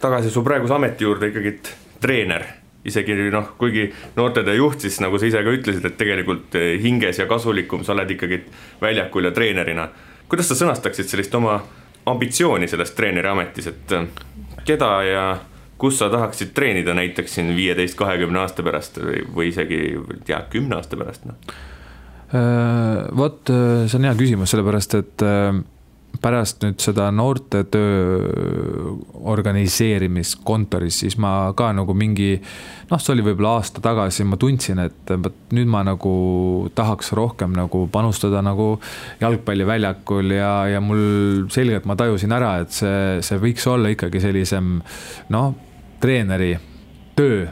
tagasi 0.00 0.30
su 0.30 0.42
praeguse 0.44 0.74
ameti 0.74 1.04
juurde 1.04 1.30
ikkagi 1.32 1.52
treener, 2.00 2.44
isegi 2.86 3.16
noh, 3.32 3.52
kuigi 3.58 3.88
noortetöö 4.16 4.54
juht, 4.54 4.84
siis 4.84 5.00
nagu 5.02 5.18
sa 5.18 5.26
ise 5.26 5.42
ka 5.42 5.54
ütlesid, 5.54 5.84
et 5.86 5.98
tegelikult 5.98 6.56
hinges 6.82 7.18
ja 7.22 7.26
kasulikum 7.30 7.84
sa 7.84 7.94
oled 7.96 8.12
ikkagi 8.14 8.42
väljakul 8.82 9.28
ja 9.28 9.34
treenerina. 9.34 9.88
kuidas 10.28 10.48
sa 10.48 10.54
sõnastaksid 10.58 11.08
sellist 11.08 11.34
oma 11.34 11.60
ambitsiooni 12.06 12.68
selles 12.68 12.90
treeneri 12.94 13.28
ametis, 13.28 13.66
et 13.66 13.94
keda 14.66 14.90
ja 15.06 15.24
kus 15.78 15.98
sa 15.98 16.10
tahaksid 16.10 16.54
treenida 16.54 16.94
näiteks 16.94 17.34
siin 17.34 17.56
viieteist, 17.56 17.96
kahekümne 17.98 18.38
aasta 18.38 18.62
pärast 18.62 18.98
või, 19.02 19.24
või 19.34 19.48
isegi 19.48 19.80
tea, 20.24 20.44
kümne 20.50 20.76
aasta 20.76 20.96
pärast, 20.96 21.26
noh 21.26 21.36
Äh, 22.34 23.06
vot 23.14 23.46
see 23.46 23.98
on 24.00 24.06
hea 24.08 24.14
küsimus, 24.18 24.50
sellepärast 24.50 24.96
et 24.98 25.22
äh, 25.22 25.54
pärast 26.22 26.62
nüüd 26.64 26.80
seda 26.82 27.08
noortetöö 27.14 28.94
organiseerimist 29.32 30.40
kontoris, 30.46 31.00
siis 31.02 31.16
ma 31.22 31.52
ka 31.56 31.72
nagu 31.76 31.94
mingi 31.96 32.36
noh, 32.90 33.00
see 33.00 33.14
oli 33.16 33.26
võib-olla 33.26 33.56
aasta 33.58 33.82
tagasi, 33.84 34.26
ma 34.28 34.38
tundsin, 34.40 34.80
et 34.86 35.12
vot 35.22 35.54
nüüd 35.56 35.70
ma 35.70 35.82
nagu 35.86 36.14
tahaks 36.76 37.12
rohkem 37.16 37.54
nagu 37.56 37.86
panustada 37.92 38.42
nagu 38.44 38.76
jalgpalliväljakul 39.22 40.36
ja, 40.36 40.52
ja 40.70 40.82
mul 40.84 41.46
selgelt 41.52 41.86
ma 41.88 41.98
tajusin 41.98 42.34
ära, 42.36 42.56
et 42.64 42.74
see, 42.74 43.20
see 43.26 43.42
võiks 43.42 43.66
olla 43.70 43.92
ikkagi 43.92 44.22
sellisem 44.22 44.80
noh, 45.34 45.54
treeneri 46.02 46.54
töö 47.16 47.46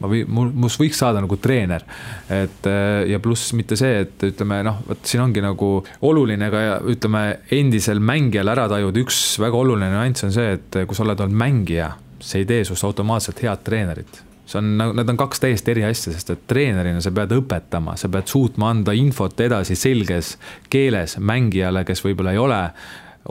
ma 0.00 0.10
või, 0.10 0.22
mul, 0.28 0.52
must 0.64 0.80
võiks 0.80 1.00
saada 1.00 1.22
nagu 1.24 1.38
treener. 1.40 1.84
et 2.32 2.68
äh, 2.70 3.06
ja 3.10 3.20
pluss 3.22 3.52
mitte 3.56 3.78
see, 3.78 4.02
et 4.04 4.28
ütleme 4.30 4.62
noh, 4.66 4.82
vot 4.88 5.08
siin 5.08 5.24
ongi 5.24 5.44
nagu 5.44 5.70
oluline 6.08 6.50
ka 6.52 6.62
ütleme 6.92 7.24
endisel 7.54 8.00
mängijal 8.00 8.52
ära 8.54 8.68
tajuda, 8.72 9.02
üks 9.02 9.22
väga 9.42 9.62
oluline 9.62 9.90
nüanss 9.94 10.28
on 10.28 10.36
see, 10.36 10.56
et 10.58 10.82
kui 10.86 10.98
sa 10.98 11.06
oled 11.06 11.26
olnud 11.26 11.42
mängija, 11.42 11.94
see 12.20 12.44
ei 12.44 12.48
tee 12.48 12.64
sinust 12.64 12.86
automaatselt 12.88 13.42
head 13.44 13.64
treenerit 13.66 14.22
see 14.46 14.60
on, 14.60 14.76
nagu, 14.78 14.94
need 14.96 15.10
on 15.10 15.18
kaks 15.18 15.42
täiesti 15.42 15.74
eri 15.74 15.84
asja, 15.88 16.12
sest 16.14 16.30
et 16.32 16.44
treenerina 16.50 17.02
sa 17.02 17.10
pead 17.14 17.34
õpetama, 17.36 17.96
sa 17.98 18.10
pead 18.12 18.30
suutma 18.30 18.70
anda 18.74 18.94
infot 18.96 19.40
edasi 19.42 19.76
selges 19.78 20.36
keeles 20.72 21.16
mängijale, 21.18 21.82
kes 21.88 22.04
võib-olla 22.06 22.34
ei 22.36 22.40
ole 22.40 22.62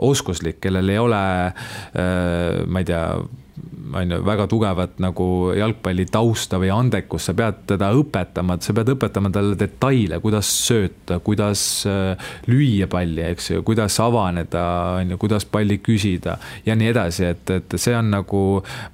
oskuslik, 0.06 0.60
kellel 0.60 0.92
ei 0.92 1.00
ole 1.00 1.22
äh,, 1.46 2.62
ma 2.68 2.82
ei 2.82 2.88
tea 2.88 3.02
on 3.94 4.10
ju, 4.10 4.18
väga 4.26 4.46
tugevat 4.50 4.98
nagu 5.02 5.26
jalgpallitausta 5.56 6.58
või 6.60 6.70
andekust, 6.74 7.30
sa 7.30 7.34
pead 7.36 7.62
teda 7.70 7.90
õpetama, 7.96 8.58
sa 8.62 8.74
pead 8.76 8.90
õpetama 8.96 9.30
talle 9.32 9.56
detaile, 9.58 10.18
kuidas 10.22 10.50
sööta, 10.66 11.18
kuidas 11.24 11.60
äh, 11.88 12.28
lüüa 12.50 12.88
palli, 12.90 13.22
eks 13.30 13.50
ju, 13.54 13.62
kuidas 13.66 13.98
avaneda, 14.02 14.64
on 15.00 15.14
ju, 15.14 15.20
kuidas 15.22 15.46
palli 15.48 15.78
küsida 15.84 16.36
ja 16.66 16.76
nii 16.78 16.90
edasi, 16.92 17.28
et, 17.30 17.54
et 17.54 17.78
see 17.80 17.94
on 17.96 18.10
nagu, 18.12 18.42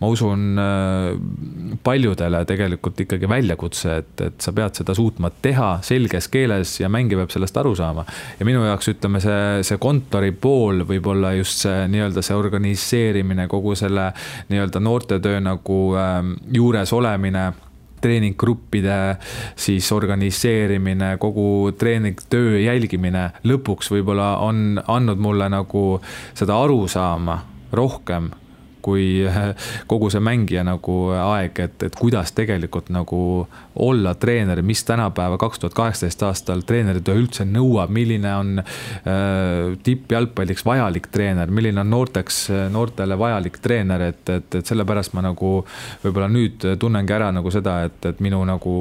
ma 0.01 0.13
usun, 0.13 0.45
äh, 0.61 1.79
paljudele 1.83 2.45
tegelikult 2.49 3.05
ikkagi 3.07 3.31
väljakutse, 3.31 3.97
et, 4.03 4.15
et 4.29 4.45
sa 4.45 4.55
pead 4.57 4.83
seda 4.83 4.97
suutma 4.97 5.33
teha 5.43 5.75
selges 5.87 6.29
keeles 6.33 6.77
ja 6.83 6.91
mängija 6.93 7.23
peab 7.23 7.35
sellest 7.35 7.59
aru 7.63 7.75
saama. 7.79 8.07
ja 8.39 8.47
minu 8.49 8.65
jaoks 8.67 8.93
ütleme, 8.95 9.23
see, 9.25 9.63
see 9.67 9.81
kontori 9.83 10.33
pool 10.33 10.85
võib 10.89 11.09
olla 11.15 11.33
just 11.39 11.65
see 11.65 11.87
nii-öelda 11.93 12.23
see 12.25 12.37
organiseerimine, 12.37 13.49
kogu 13.51 13.75
selle 13.79 14.11
nii-öelda 14.53 14.81
noortetöö 14.81 15.41
nagu 15.41 15.79
ähm, 15.99 16.35
juures 16.55 16.93
olemine 16.93 17.53
treeninggruppide 18.03 19.17
siis 19.57 19.93
organiseerimine, 19.93 21.17
kogu 21.23 21.71
treeningtöö 21.79 22.59
jälgimine 22.61 23.29
lõpuks 23.47 23.93
võib-olla 23.95 24.37
on 24.43 24.81
andnud 24.87 25.23
mulle 25.23 25.49
nagu 25.53 26.01
seda 26.35 26.59
arusaama 26.65 27.39
rohkem 27.73 28.31
kui 28.83 29.25
kogu 29.91 30.11
see 30.13 30.23
mängija 30.23 30.65
nagu 30.67 30.97
aeg, 31.17 31.59
et, 31.65 31.87
et 31.89 31.99
kuidas 31.99 32.35
tegelikult 32.37 32.91
nagu 32.95 33.23
olla 33.83 34.15
treener, 34.15 34.63
mis 34.67 34.85
tänapäeva 34.85 35.39
kaks 35.41 35.63
tuhat 35.63 35.77
kaheksateist 35.79 36.27
aastal 36.29 36.63
treeneritöö 36.67 37.23
üldse 37.23 37.47
nõuab, 37.49 37.93
milline 37.95 38.35
on 38.37 38.63
äh, 38.63 39.73
tippjalgpalliks 39.83 40.67
vajalik 40.69 41.09
treener, 41.15 41.51
milline 41.51 41.83
on 41.83 41.91
noorteks, 41.93 42.45
noortele 42.73 43.19
vajalik 43.19 43.59
treener, 43.63 44.09
et, 44.13 44.23
et, 44.29 44.61
et 44.61 44.67
sellepärast 44.67 45.17
ma 45.17 45.27
nagu 45.31 45.59
võib-olla 46.05 46.31
nüüd 46.33 46.73
tunnengi 46.81 47.17
ära 47.17 47.33
nagu 47.35 47.51
seda, 47.55 47.83
et, 47.89 48.01
et 48.13 48.25
minu 48.25 48.43
nagu 48.49 48.79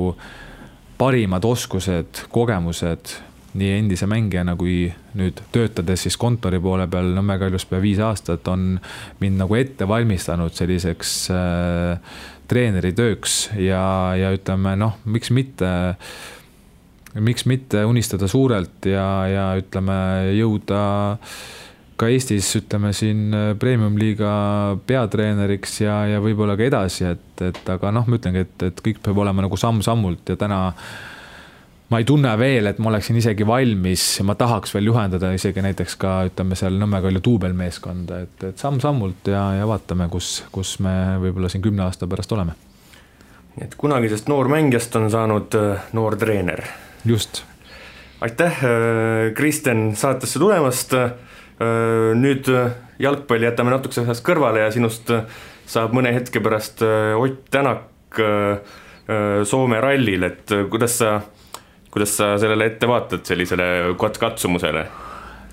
parimad 1.02 1.46
oskused, 1.48 2.28
kogemused 2.30 3.16
nii 3.58 3.72
endise 3.82 4.08
mängijana 4.08 4.56
kui 4.60 4.86
nüüd 5.20 5.42
töötades 5.52 6.06
siis 6.06 6.18
kontori 6.20 6.60
poole 6.64 6.88
peal 6.92 7.10
Nõmme 7.16 7.38
Kaljus 7.42 7.66
pea 7.68 7.82
viis 7.84 8.00
aastat, 8.04 8.48
on 8.48 8.78
mind 9.20 9.42
nagu 9.42 9.58
ette 9.60 9.88
valmistanud 9.88 10.56
selliseks 10.56 11.16
äh, 11.36 12.22
treeneritööks 12.52 13.40
ja, 13.60 13.82
ja 14.20 14.32
ütleme 14.36 14.76
noh, 14.80 15.00
miks 15.06 15.34
mitte 15.36 15.72
miks 17.20 17.44
mitte 17.50 17.84
unistada 17.88 18.28
suurelt 18.32 18.88
ja, 18.88 19.08
ja 19.28 19.46
ütleme, 19.60 19.98
jõuda 20.38 20.82
ka 22.00 22.08
Eestis 22.10 22.48
ütleme 22.58 22.94
siin 22.98 23.36
premium-liiga 23.60 24.32
peatreeneriks 24.88 25.82
ja, 25.84 26.00
ja 26.08 26.22
võib-olla 26.24 26.56
ka 26.58 26.66
edasi, 26.66 27.10
et, 27.12 27.44
et 27.52 27.72
aga 27.76 27.92
noh, 27.94 28.08
ma 28.08 28.18
ütlengi, 28.18 28.48
et, 28.48 28.68
et 28.72 28.84
kõik 28.84 29.04
peab 29.04 29.20
olema 29.22 29.44
nagu 29.44 29.60
samm-sammult 29.60 30.32
ja 30.32 30.40
täna 30.40 30.64
äh, 30.72 31.11
ma 31.92 32.00
ei 32.00 32.08
tunne 32.08 32.32
veel, 32.40 32.70
et 32.72 32.80
ma 32.80 32.90
oleksin 32.92 33.18
isegi 33.20 33.46
valmis, 33.48 34.06
ma 34.24 34.36
tahaks 34.40 34.72
veel 34.76 34.88
juhendada 34.88 35.34
isegi 35.36 35.64
näiteks 35.64 35.98
ka 36.00 36.14
ütleme 36.30 36.56
seal 36.56 36.78
Nõmme 36.80 37.02
Kalju 37.04 37.22
duubelmeeskonda, 37.26 38.20
et, 38.26 38.36
et 38.48 38.62
samm-sammult 38.62 39.28
ja, 39.32 39.44
ja 39.60 39.68
vaatame, 39.68 40.08
kus, 40.12 40.38
kus 40.56 40.78
me 40.84 40.94
võib-olla 41.22 41.52
siin 41.52 41.64
kümne 41.66 41.84
aasta 41.84 42.08
pärast 42.12 42.32
oleme. 42.32 42.56
nii 43.58 43.68
et 43.68 43.76
kunagisest 43.76 44.32
noormängijast 44.32 44.96
on 44.96 45.10
saanud 45.12 45.58
äh, 45.60 45.90
noor 45.98 46.16
treener. 46.16 46.64
just. 47.06 47.44
aitäh, 48.22 48.64
äh, 48.64 49.34
Kristjan, 49.36 49.92
saatesse 49.96 50.40
tulemast. 50.40 50.96
Äh, 50.96 51.12
nüüd 52.18 52.48
jalgpalli 53.00 53.46
jätame 53.46 53.70
natukese 53.70 54.02
ajast 54.02 54.24
kõrvale 54.26 54.64
ja 54.64 54.72
sinust 54.74 55.12
saab 55.70 55.92
mõne 55.94 56.10
hetke 56.16 56.42
pärast 56.42 56.82
Ott 56.82 57.44
Tänak 57.54 58.18
Soome 59.46 59.78
rallil, 59.84 60.26
et 60.26 60.54
kuidas 60.72 60.96
sa 60.98 61.12
kuidas 61.92 62.18
sa 62.18 62.34
sellele 62.40 62.66
ette 62.72 62.88
vaatad, 62.88 63.24
sellisele 63.28 63.96
katsumusele? 64.20 64.86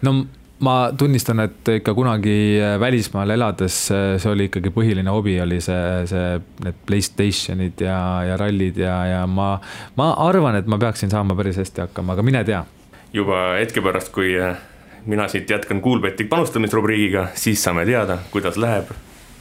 no 0.03 0.15
ma 0.61 0.91
tunnistan, 0.99 1.41
et 1.41 1.69
ikka 1.79 1.95
kunagi 1.95 2.59
välismaal 2.81 3.31
elades 3.31 3.77
see 3.89 4.31
oli 4.31 4.49
ikkagi 4.49 4.73
põhiline 4.75 5.11
hobi, 5.11 5.37
oli 5.43 5.61
see, 5.63 6.07
see, 6.11 6.41
need 6.65 6.81
Playstationid 6.87 7.85
ja, 7.85 7.99
ja 8.27 8.39
rallid 8.41 8.79
ja, 8.83 8.97
ja 9.07 9.21
ma, 9.27 9.53
ma 9.99 10.11
arvan, 10.27 10.59
et 10.59 10.67
ma 10.71 10.79
peaksin 10.79 11.13
saama 11.15 11.37
päris 11.39 11.61
hästi 11.63 11.87
hakkama, 11.87 12.17
aga 12.17 12.27
mine 12.27 12.43
tea. 12.47 12.65
juba 13.13 13.45
hetke 13.59 13.83
pärast, 13.85 14.13
kui 14.15 14.35
mina 15.07 15.29
siit 15.29 15.51
jätkan 15.51 15.81
Kuulbeti 15.81 16.27
panustamisrubriigiga, 16.29 17.29
siis 17.35 17.63
saame 17.65 17.87
teada, 17.87 18.19
kuidas 18.31 18.59
läheb 18.59 18.91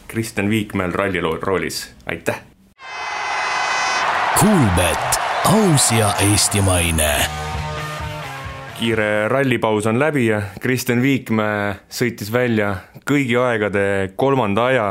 Kristjan 0.08 0.50
Viikmäel 0.50 0.93
ralli 0.93 1.22
roolis, 1.22 1.82
aitäh. 2.06 2.39
Kuulbett 4.39 5.07
aus 5.48 5.91
ja 5.91 6.10
eestimaine. 6.20 7.12
kiire 8.80 9.28
rallipaus 9.32 9.86
on 9.88 10.00
läbi 10.00 10.26
ja 10.28 10.41
Kristjan 10.60 11.00
Viikmäe 11.02 11.78
sõitis 11.88 12.32
välja 12.34 12.74
kõigi 13.08 13.38
aegade 13.39 14.12
kolmanda 14.16 14.66
aja. 14.66 14.88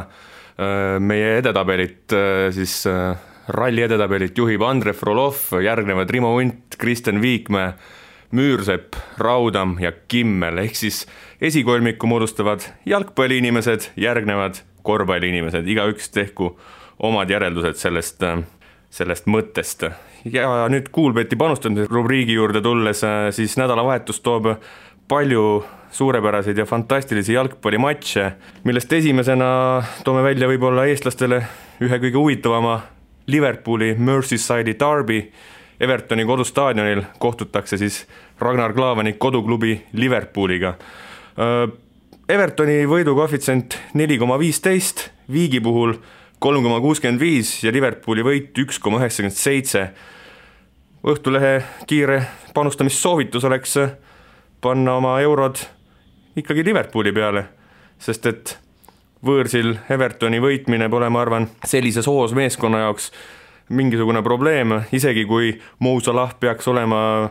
meie 0.99 1.37
edetabelit 1.39 2.15
siis, 2.57 2.87
ralli 3.49 3.83
edetabelit 3.85 4.39
juhib 4.39 4.63
Andrei 4.63 4.97
Frolov, 4.97 5.37
järgnevad 5.63 6.11
Rimo 6.11 6.33
Unt, 6.41 6.79
Kristjan 6.79 7.21
Viikmäe, 7.21 7.75
Müürsepp, 8.33 8.97
Raudam 9.19 9.77
ja 9.81 9.93
Kimmel, 10.09 10.59
ehk 10.65 10.77
siis 10.77 11.05
esikolmiku 11.41 12.07
moodustavad 12.07 12.65
jalgpalliinimesed, 12.87 13.93
järgnevad 13.97 14.65
korvpalliinimesed, 14.83 15.69
igaüks 15.69 16.09
tehku 16.17 16.55
omad 16.99 17.31
järeldused 17.31 17.77
sellest, 17.77 18.25
sellest 18.89 19.29
mõttest 19.29 19.91
ja 20.33 20.67
nüüd 20.73 20.91
Kuulbeti 20.93 21.37
panustamise 21.37 21.87
rubriigi 21.91 22.37
juurde 22.37 22.63
tulles, 22.63 23.03
äh, 23.05 23.31
siis 23.35 23.57
nädalavahetus 23.61 24.21
toob 24.25 24.49
palju 25.09 25.65
suurepäraseid 25.93 26.59
ja 26.59 26.67
fantastilisi 26.67 27.33
jalgpallimatše, 27.33 28.31
millest 28.65 28.93
esimesena 28.93 29.49
toome 30.05 30.25
välja 30.27 30.49
võib-olla 30.51 30.87
eestlastele 30.91 31.41
ühe 31.81 31.99
kõige 32.03 32.19
huvitavama 32.19 32.81
Liverpooli 33.27 33.95
Merseyside'i 33.99 34.77
Derby. 34.79 35.23
Evertoni 35.81 36.25
kodustaadionil 36.25 37.03
kohtutakse 37.19 37.77
siis 37.77 38.07
Ragnar 38.41 38.73
Klavani 38.73 39.13
koduklubi 39.13 39.75
Liverpooliga. 39.93 40.75
Äh, 41.39 41.67
Evertoni 42.29 42.83
võidukoefitsient 42.91 43.79
neli 43.95 44.19
koma 44.19 44.39
viisteist, 44.39 45.11
Viigi 45.33 45.61
puhul 45.61 45.97
kolm 46.39 46.63
koma 46.63 46.81
kuuskümmend 46.81 47.21
viis 47.21 47.51
ja 47.65 47.73
Liverpooli 47.75 48.23
võit 48.27 48.59
üks 48.63 48.79
koma 48.83 49.01
üheksakümmend 49.01 49.35
seitse 49.35 49.89
Õhtulehe 51.07 51.61
kiire 51.87 52.23
panustamissoovitus 52.55 53.45
oleks 53.47 53.77
panna 54.61 54.97
oma 54.99 55.13
eurod 55.23 55.61
ikkagi 56.37 56.65
Liverpooli 56.67 57.13
peale, 57.15 57.45
sest 58.03 58.27
et 58.27 58.55
võõrsil 59.23 59.77
Evertoni 59.87 60.41
võitmine 60.43 60.89
pole, 60.91 61.07
ma 61.07 61.21
arvan, 61.23 61.47
sellises 61.63 62.09
hoos 62.11 62.35
meeskonna 62.35 62.81
jaoks 62.83 63.13
mingisugune 63.71 64.23
probleem, 64.27 64.81
isegi 64.91 65.23
kui 65.31 65.53
Mo 65.79 65.95
Salah 66.03 66.35
peaks 66.43 66.67
olema 66.75 67.31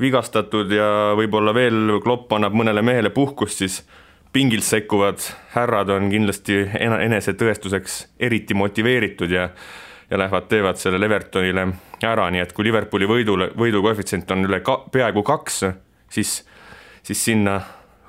vigastatud 0.00 0.76
ja 0.76 0.90
võib-olla 1.16 1.56
veel 1.56 1.96
Klopp 2.04 2.36
annab 2.36 2.52
mõnele 2.52 2.84
mehele 2.84 3.08
puhkust, 3.08 3.64
siis 3.64 3.80
pingilt 4.36 4.68
sekkuvad 4.68 5.24
härrad 5.56 5.96
on 5.96 6.12
kindlasti 6.12 6.60
enesetõestuseks 6.76 7.98
eriti 8.20 8.52
motiveeritud 8.52 9.32
ja 9.32 9.48
ja 10.10 10.18
lähevad, 10.18 10.42
teevad 10.48 10.76
sellele 10.76 11.08
Evertonile 11.08 11.68
ära, 12.08 12.28
nii 12.30 12.42
et 12.44 12.52
kui 12.52 12.68
Liverpooli 12.68 13.08
võidule, 13.10 13.50
võidukoefitsient 13.58 14.30
on 14.30 14.46
üle 14.48 14.60
ka, 14.64 14.78
peaaegu 14.92 15.22
kaks, 15.22 15.64
siis, 16.12 16.36
siis 17.02 17.24
sinna 17.30 17.60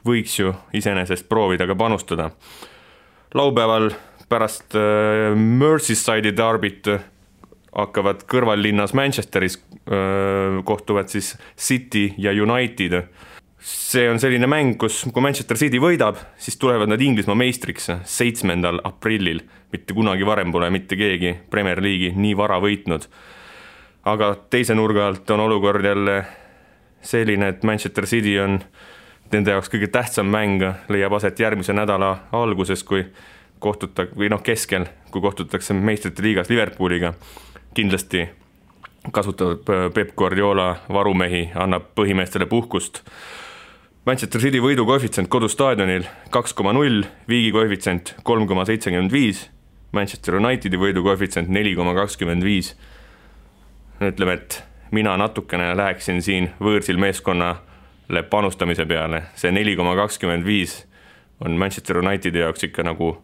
võiks 0.05 0.39
ju 0.39 0.53
iseenesest 0.73 1.29
proovida 1.29 1.67
ka 1.67 1.75
panustada. 1.75 2.31
laupäeval 3.33 3.91
pärast 4.29 4.75
äh, 4.75 5.35
Merseyside'i 5.35 6.35
darbit 6.37 6.87
hakkavad 7.75 8.23
kõrvallinnas 8.31 8.93
Manchesteris 8.95 9.59
öö, 9.91 10.61
kohtuvad 10.63 11.11
siis 11.11 11.35
City 11.57 12.13
ja 12.17 12.31
United. 12.31 13.03
see 13.65 14.09
on 14.09 14.19
selline 14.21 14.45
mäng, 14.47 14.75
kus, 14.77 14.99
kui 15.13 15.23
Manchester 15.25 15.57
City 15.57 15.79
võidab, 15.81 16.19
siis 16.37 16.57
tulevad 16.61 16.89
nad 16.91 17.01
Inglismaa 17.01 17.35
meistriks 17.35 17.89
seitsmendal 18.03 18.79
aprillil. 18.83 19.41
mitte 19.71 19.93
kunagi 19.93 20.25
varem 20.25 20.51
pole 20.51 20.69
mitte 20.69 20.95
keegi 20.95 21.35
Premier 21.49 21.81
League'i 21.81 22.13
nii 22.15 22.37
vara 22.37 22.59
võitnud. 22.59 23.07
Aga 24.05 24.35
teise 24.49 24.75
nurga 24.75 25.07
alt 25.07 25.29
on 25.29 25.39
olukord 25.39 25.85
jälle 25.85 26.25
selline, 27.01 27.47
et 27.47 27.63
Manchester 27.63 28.05
City 28.05 28.39
on 28.39 28.59
nende 29.31 29.51
jaoks 29.51 29.69
kõige 29.73 29.87
tähtsam 29.91 30.29
mäng, 30.31 30.61
leiab 30.89 31.13
aset 31.17 31.39
järgmise 31.39 31.73
nädala 31.73 32.17
alguses, 32.31 32.83
kui 32.83 33.05
kohtuta- 33.59 34.07
või 34.15 34.29
noh, 34.29 34.43
keskel, 34.43 34.85
kui 35.11 35.21
kohtutakse 35.21 35.73
meistrite 35.73 36.21
liigas 36.21 36.49
Liverpooliga 36.49 37.13
kindlasti 37.73 38.27
kasutab 39.11 39.69
äh, 39.69 39.89
Peep 39.93 40.15
Guardiola 40.17 40.75
varumehi, 40.89 41.49
annab 41.55 41.91
põhimeestele 41.95 42.45
puhkust. 42.45 43.01
Manchester 44.05 44.41
City 44.41 44.61
võidu 44.61 44.85
koefitsient 44.85 45.29
kodustaadionil 45.33 46.05
kaks 46.33 46.53
koma 46.53 46.73
null, 46.73 47.03
viigi 47.27 47.51
koefitsient 47.51 48.15
kolm 48.23 48.47
koma 48.47 48.65
seitsekümmend 48.65 49.11
viis, 49.11 49.47
Manchester 49.91 50.37
Unitedi 50.37 50.77
võidu 50.77 51.03
koefitsient 51.05 51.49
neli 51.49 51.73
koma 51.75 51.95
kakskümmend 51.97 52.43
viis. 52.45 52.75
Ütleme, 54.01 54.33
et 54.33 54.63
mina 54.91 55.17
natukene 55.17 55.71
läheksin 55.77 56.21
siin 56.21 56.49
võõrsil 56.61 56.99
meeskonnale 56.99 58.23
panustamise 58.29 58.85
peale, 58.85 59.23
see 59.35 59.51
neli 59.51 59.75
koma 59.75 59.95
kakskümmend 59.95 60.45
viis 60.45 60.83
on 61.43 61.57
Manchester 61.59 61.97
Unitedi 61.97 62.39
jaoks 62.39 62.63
ikka 62.63 62.83
nagu 62.83 63.15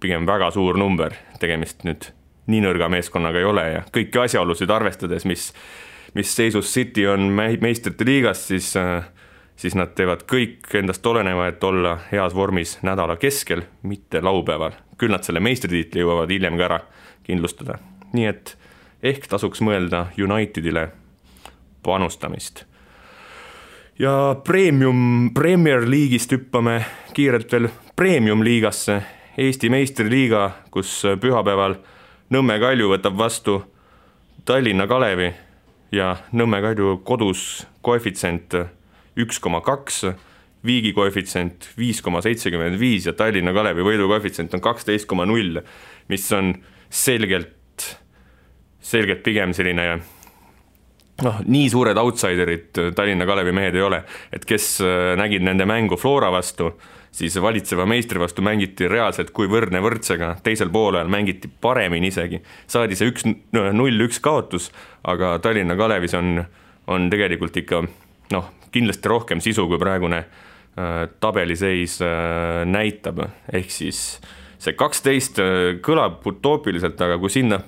pigem 0.00 0.26
väga 0.26 0.50
suur 0.50 0.78
number, 0.78 1.14
tegemist 1.40 1.84
nüüd 1.86 2.10
nii 2.50 2.62
nõrga 2.64 2.88
meeskonnaga 2.90 3.38
ei 3.38 3.46
ole 3.46 3.64
ja 3.70 3.82
kõiki 3.94 4.24
asjaolusid 4.24 4.70
arvestades, 4.70 5.24
mis, 5.28 5.50
mis 6.14 6.32
seisus 6.36 6.72
City 6.74 7.06
on 7.06 7.28
meistrite 7.32 8.04
liigas, 8.04 8.42
siis, 8.50 8.72
siis 9.56 9.76
nad 9.78 9.94
teevad 9.94 10.26
kõik 10.28 10.66
endast 10.80 11.06
oleneva, 11.06 11.46
et 11.52 11.64
olla 11.64 11.98
heas 12.10 12.34
vormis 12.34 12.78
nädala 12.82 13.16
keskel, 13.16 13.62
mitte 13.82 14.20
laupäeval. 14.20 14.74
küll 14.98 15.10
nad 15.10 15.24
selle 15.26 15.40
meistritiitli 15.40 16.02
jõuavad 16.02 16.30
hiljem 16.30 16.58
ka 16.58 16.64
ära 16.64 16.80
kindlustada. 17.26 17.78
nii 18.12 18.26
et 18.26 18.56
ehk 19.02 19.26
tasuks 19.26 19.60
mõelda 19.60 20.06
Unitedile 20.18 20.88
panustamist. 21.82 22.64
ja 23.98 24.36
premium, 24.44 25.30
Premier 25.34 25.82
League'ist 25.88 26.32
hüppame 26.32 26.84
kiirelt 27.14 27.52
veel 27.52 27.68
premium-liigasse, 27.96 29.02
Eesti 29.38 29.70
meistriliiga, 29.72 30.50
kus 30.70 31.02
pühapäeval 31.20 31.78
Nõmme 32.32 32.58
Kalju 32.60 32.90
võtab 32.92 33.16
vastu 33.16 33.62
Tallinna 34.44 34.86
Kalevi 34.86 35.30
ja 35.92 36.16
Nõmme 36.32 36.60
Kalju 36.60 36.98
kodus 37.04 37.66
koefitsient 37.80 38.56
üks 39.16 39.40
koma 39.40 39.60
kaks, 39.60 40.04
Viigi 40.64 40.92
koefitsient 40.94 41.72
viis 41.78 41.98
koma 42.02 42.20
seitsekümmend 42.22 42.78
viis 42.78 43.08
ja 43.08 43.12
Tallinna 43.12 43.52
Kalevi 43.52 43.82
võidu 43.82 44.06
koefitsient 44.08 44.54
on 44.54 44.60
kaksteist 44.62 45.08
koma 45.10 45.26
null, 45.26 45.58
mis 46.08 46.28
on 46.32 46.52
selgelt, 46.92 47.50
selgelt 48.82 49.22
pigem 49.22 49.54
selline 49.54 49.86
noh, 51.22 51.42
nii 51.46 51.68
suured 51.70 51.98
outsiderid 51.98 52.82
Tallinna 52.96 53.26
Kalevi 53.28 53.52
mehed 53.54 53.78
ei 53.78 53.84
ole, 53.86 54.02
et 54.32 54.44
kes 54.48 54.80
nägid 55.18 55.44
nende 55.46 55.66
mängu 55.68 55.96
Flora 56.00 56.32
vastu 56.34 56.72
siis 57.12 57.40
valitseva 57.40 57.86
meistri 57.86 58.20
vastu 58.20 58.42
mängiti 58.42 58.88
reaalselt 58.88 59.30
kui 59.36 59.48
võrdne 59.50 59.82
võrdsega, 59.84 60.36
teisel 60.42 60.70
poolel 60.72 61.10
mängiti 61.12 61.50
paremini 61.60 62.08
isegi. 62.08 62.40
saadi 62.66 62.96
see 62.96 63.12
üks, 63.12 63.26
null-üks 63.52 64.20
kaotus, 64.20 64.70
aga 65.04 65.36
Tallinna 65.38 65.76
Kalevis 65.76 66.14
on, 66.16 66.44
on 66.86 67.10
tegelikult 67.12 67.56
ikka 67.56 67.82
noh, 68.32 68.48
kindlasti 68.72 69.08
rohkem 69.12 69.44
sisu, 69.44 69.66
kui 69.68 69.80
praegune 69.80 70.22
äh, 70.24 71.04
tabeliseis 71.20 72.00
äh, 72.02 72.64
näitab, 72.68 73.20
ehk 73.52 73.70
siis 73.70 74.20
see 74.62 74.72
kaksteist 74.78 75.40
äh, 75.42 75.76
kõlab 75.84 76.24
utoopiliselt, 76.26 77.00
aga 77.00 77.20
kui 77.20 77.32
sinna 77.32 77.60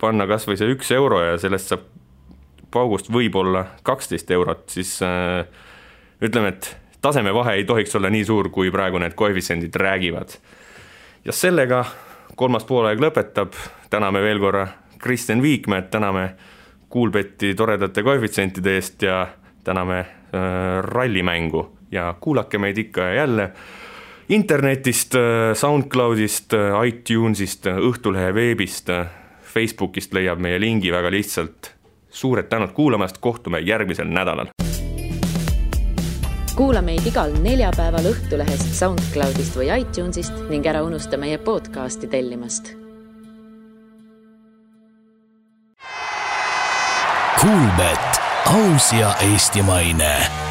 panna 0.00 0.26
kas 0.26 0.48
või 0.48 0.58
see 0.60 0.72
üks 0.74 0.90
euro 0.94 1.20
ja 1.22 1.36
sellest 1.40 1.72
saab 1.72 1.84
paugust 2.74 3.10
võib-olla 3.12 3.64
kaksteist 3.86 4.30
eurot, 4.34 4.66
siis 4.74 4.96
äh, 5.06 5.44
ütleme, 6.24 6.54
et 6.54 6.72
tasemevahe 7.04 7.58
ei 7.60 7.66
tohiks 7.68 7.94
olla 7.96 8.10
nii 8.10 8.24
suur, 8.26 8.50
kui 8.50 8.72
praegu 8.74 8.98
need 8.98 9.14
koefitsiendid 9.14 9.76
räägivad. 9.76 10.34
ja 11.24 11.32
sellega 11.32 11.84
kolmas 12.36 12.64
poolaeg 12.64 13.00
lõpetab, 13.00 13.54
täname 13.90 14.22
veel 14.22 14.42
korra 14.42 14.66
Kristjan 14.98 15.42
Viikmäed, 15.42 15.90
täname 15.90 16.34
Kuulbeti 16.88 17.54
toredate 17.54 18.02
koefitsientide 18.02 18.76
eest 18.78 19.02
ja 19.02 19.26
täname 19.64 19.98
äh, 19.98 20.82
rallimängu 20.82 21.64
ja 21.90 22.14
kuulake 22.20 22.58
meid 22.58 22.78
ikka 22.78 23.00
ja 23.00 23.14
jälle 23.14 23.52
internetist, 24.28 25.14
äh, 25.14 25.54
SoundCloudist, 25.54 26.54
äh, 26.54 26.86
iTunesist, 26.88 27.66
Õhtulehe 27.66 28.34
veebist, 28.34 28.88
äh, 28.90 29.06
Facebookist 29.54 30.14
leiab 30.14 30.40
meie 30.42 30.58
lingi 30.60 30.92
väga 30.92 31.10
lihtsalt. 31.10 31.74
suured 32.10 32.46
tänud 32.46 32.72
kuulamast, 32.72 33.18
kohtume 33.18 33.58
järgmisel 33.60 34.06
nädalal 34.06 34.50
kuula 36.56 36.82
meid 36.82 37.06
igal 37.06 37.32
neljapäeval 37.42 38.06
Õhtulehest, 38.12 38.68
SoundCloudist 38.78 39.58
või 39.58 39.72
iTunesist 39.74 40.44
ning 40.50 40.66
ära 40.66 40.84
unusta 40.86 41.18
meie 41.18 41.38
podcasti 41.38 42.06
tellimast. 42.10 42.70
Kuulbett, 47.42 48.22
aus 48.54 48.92
ja 48.94 49.12
eestimaine 49.32 50.43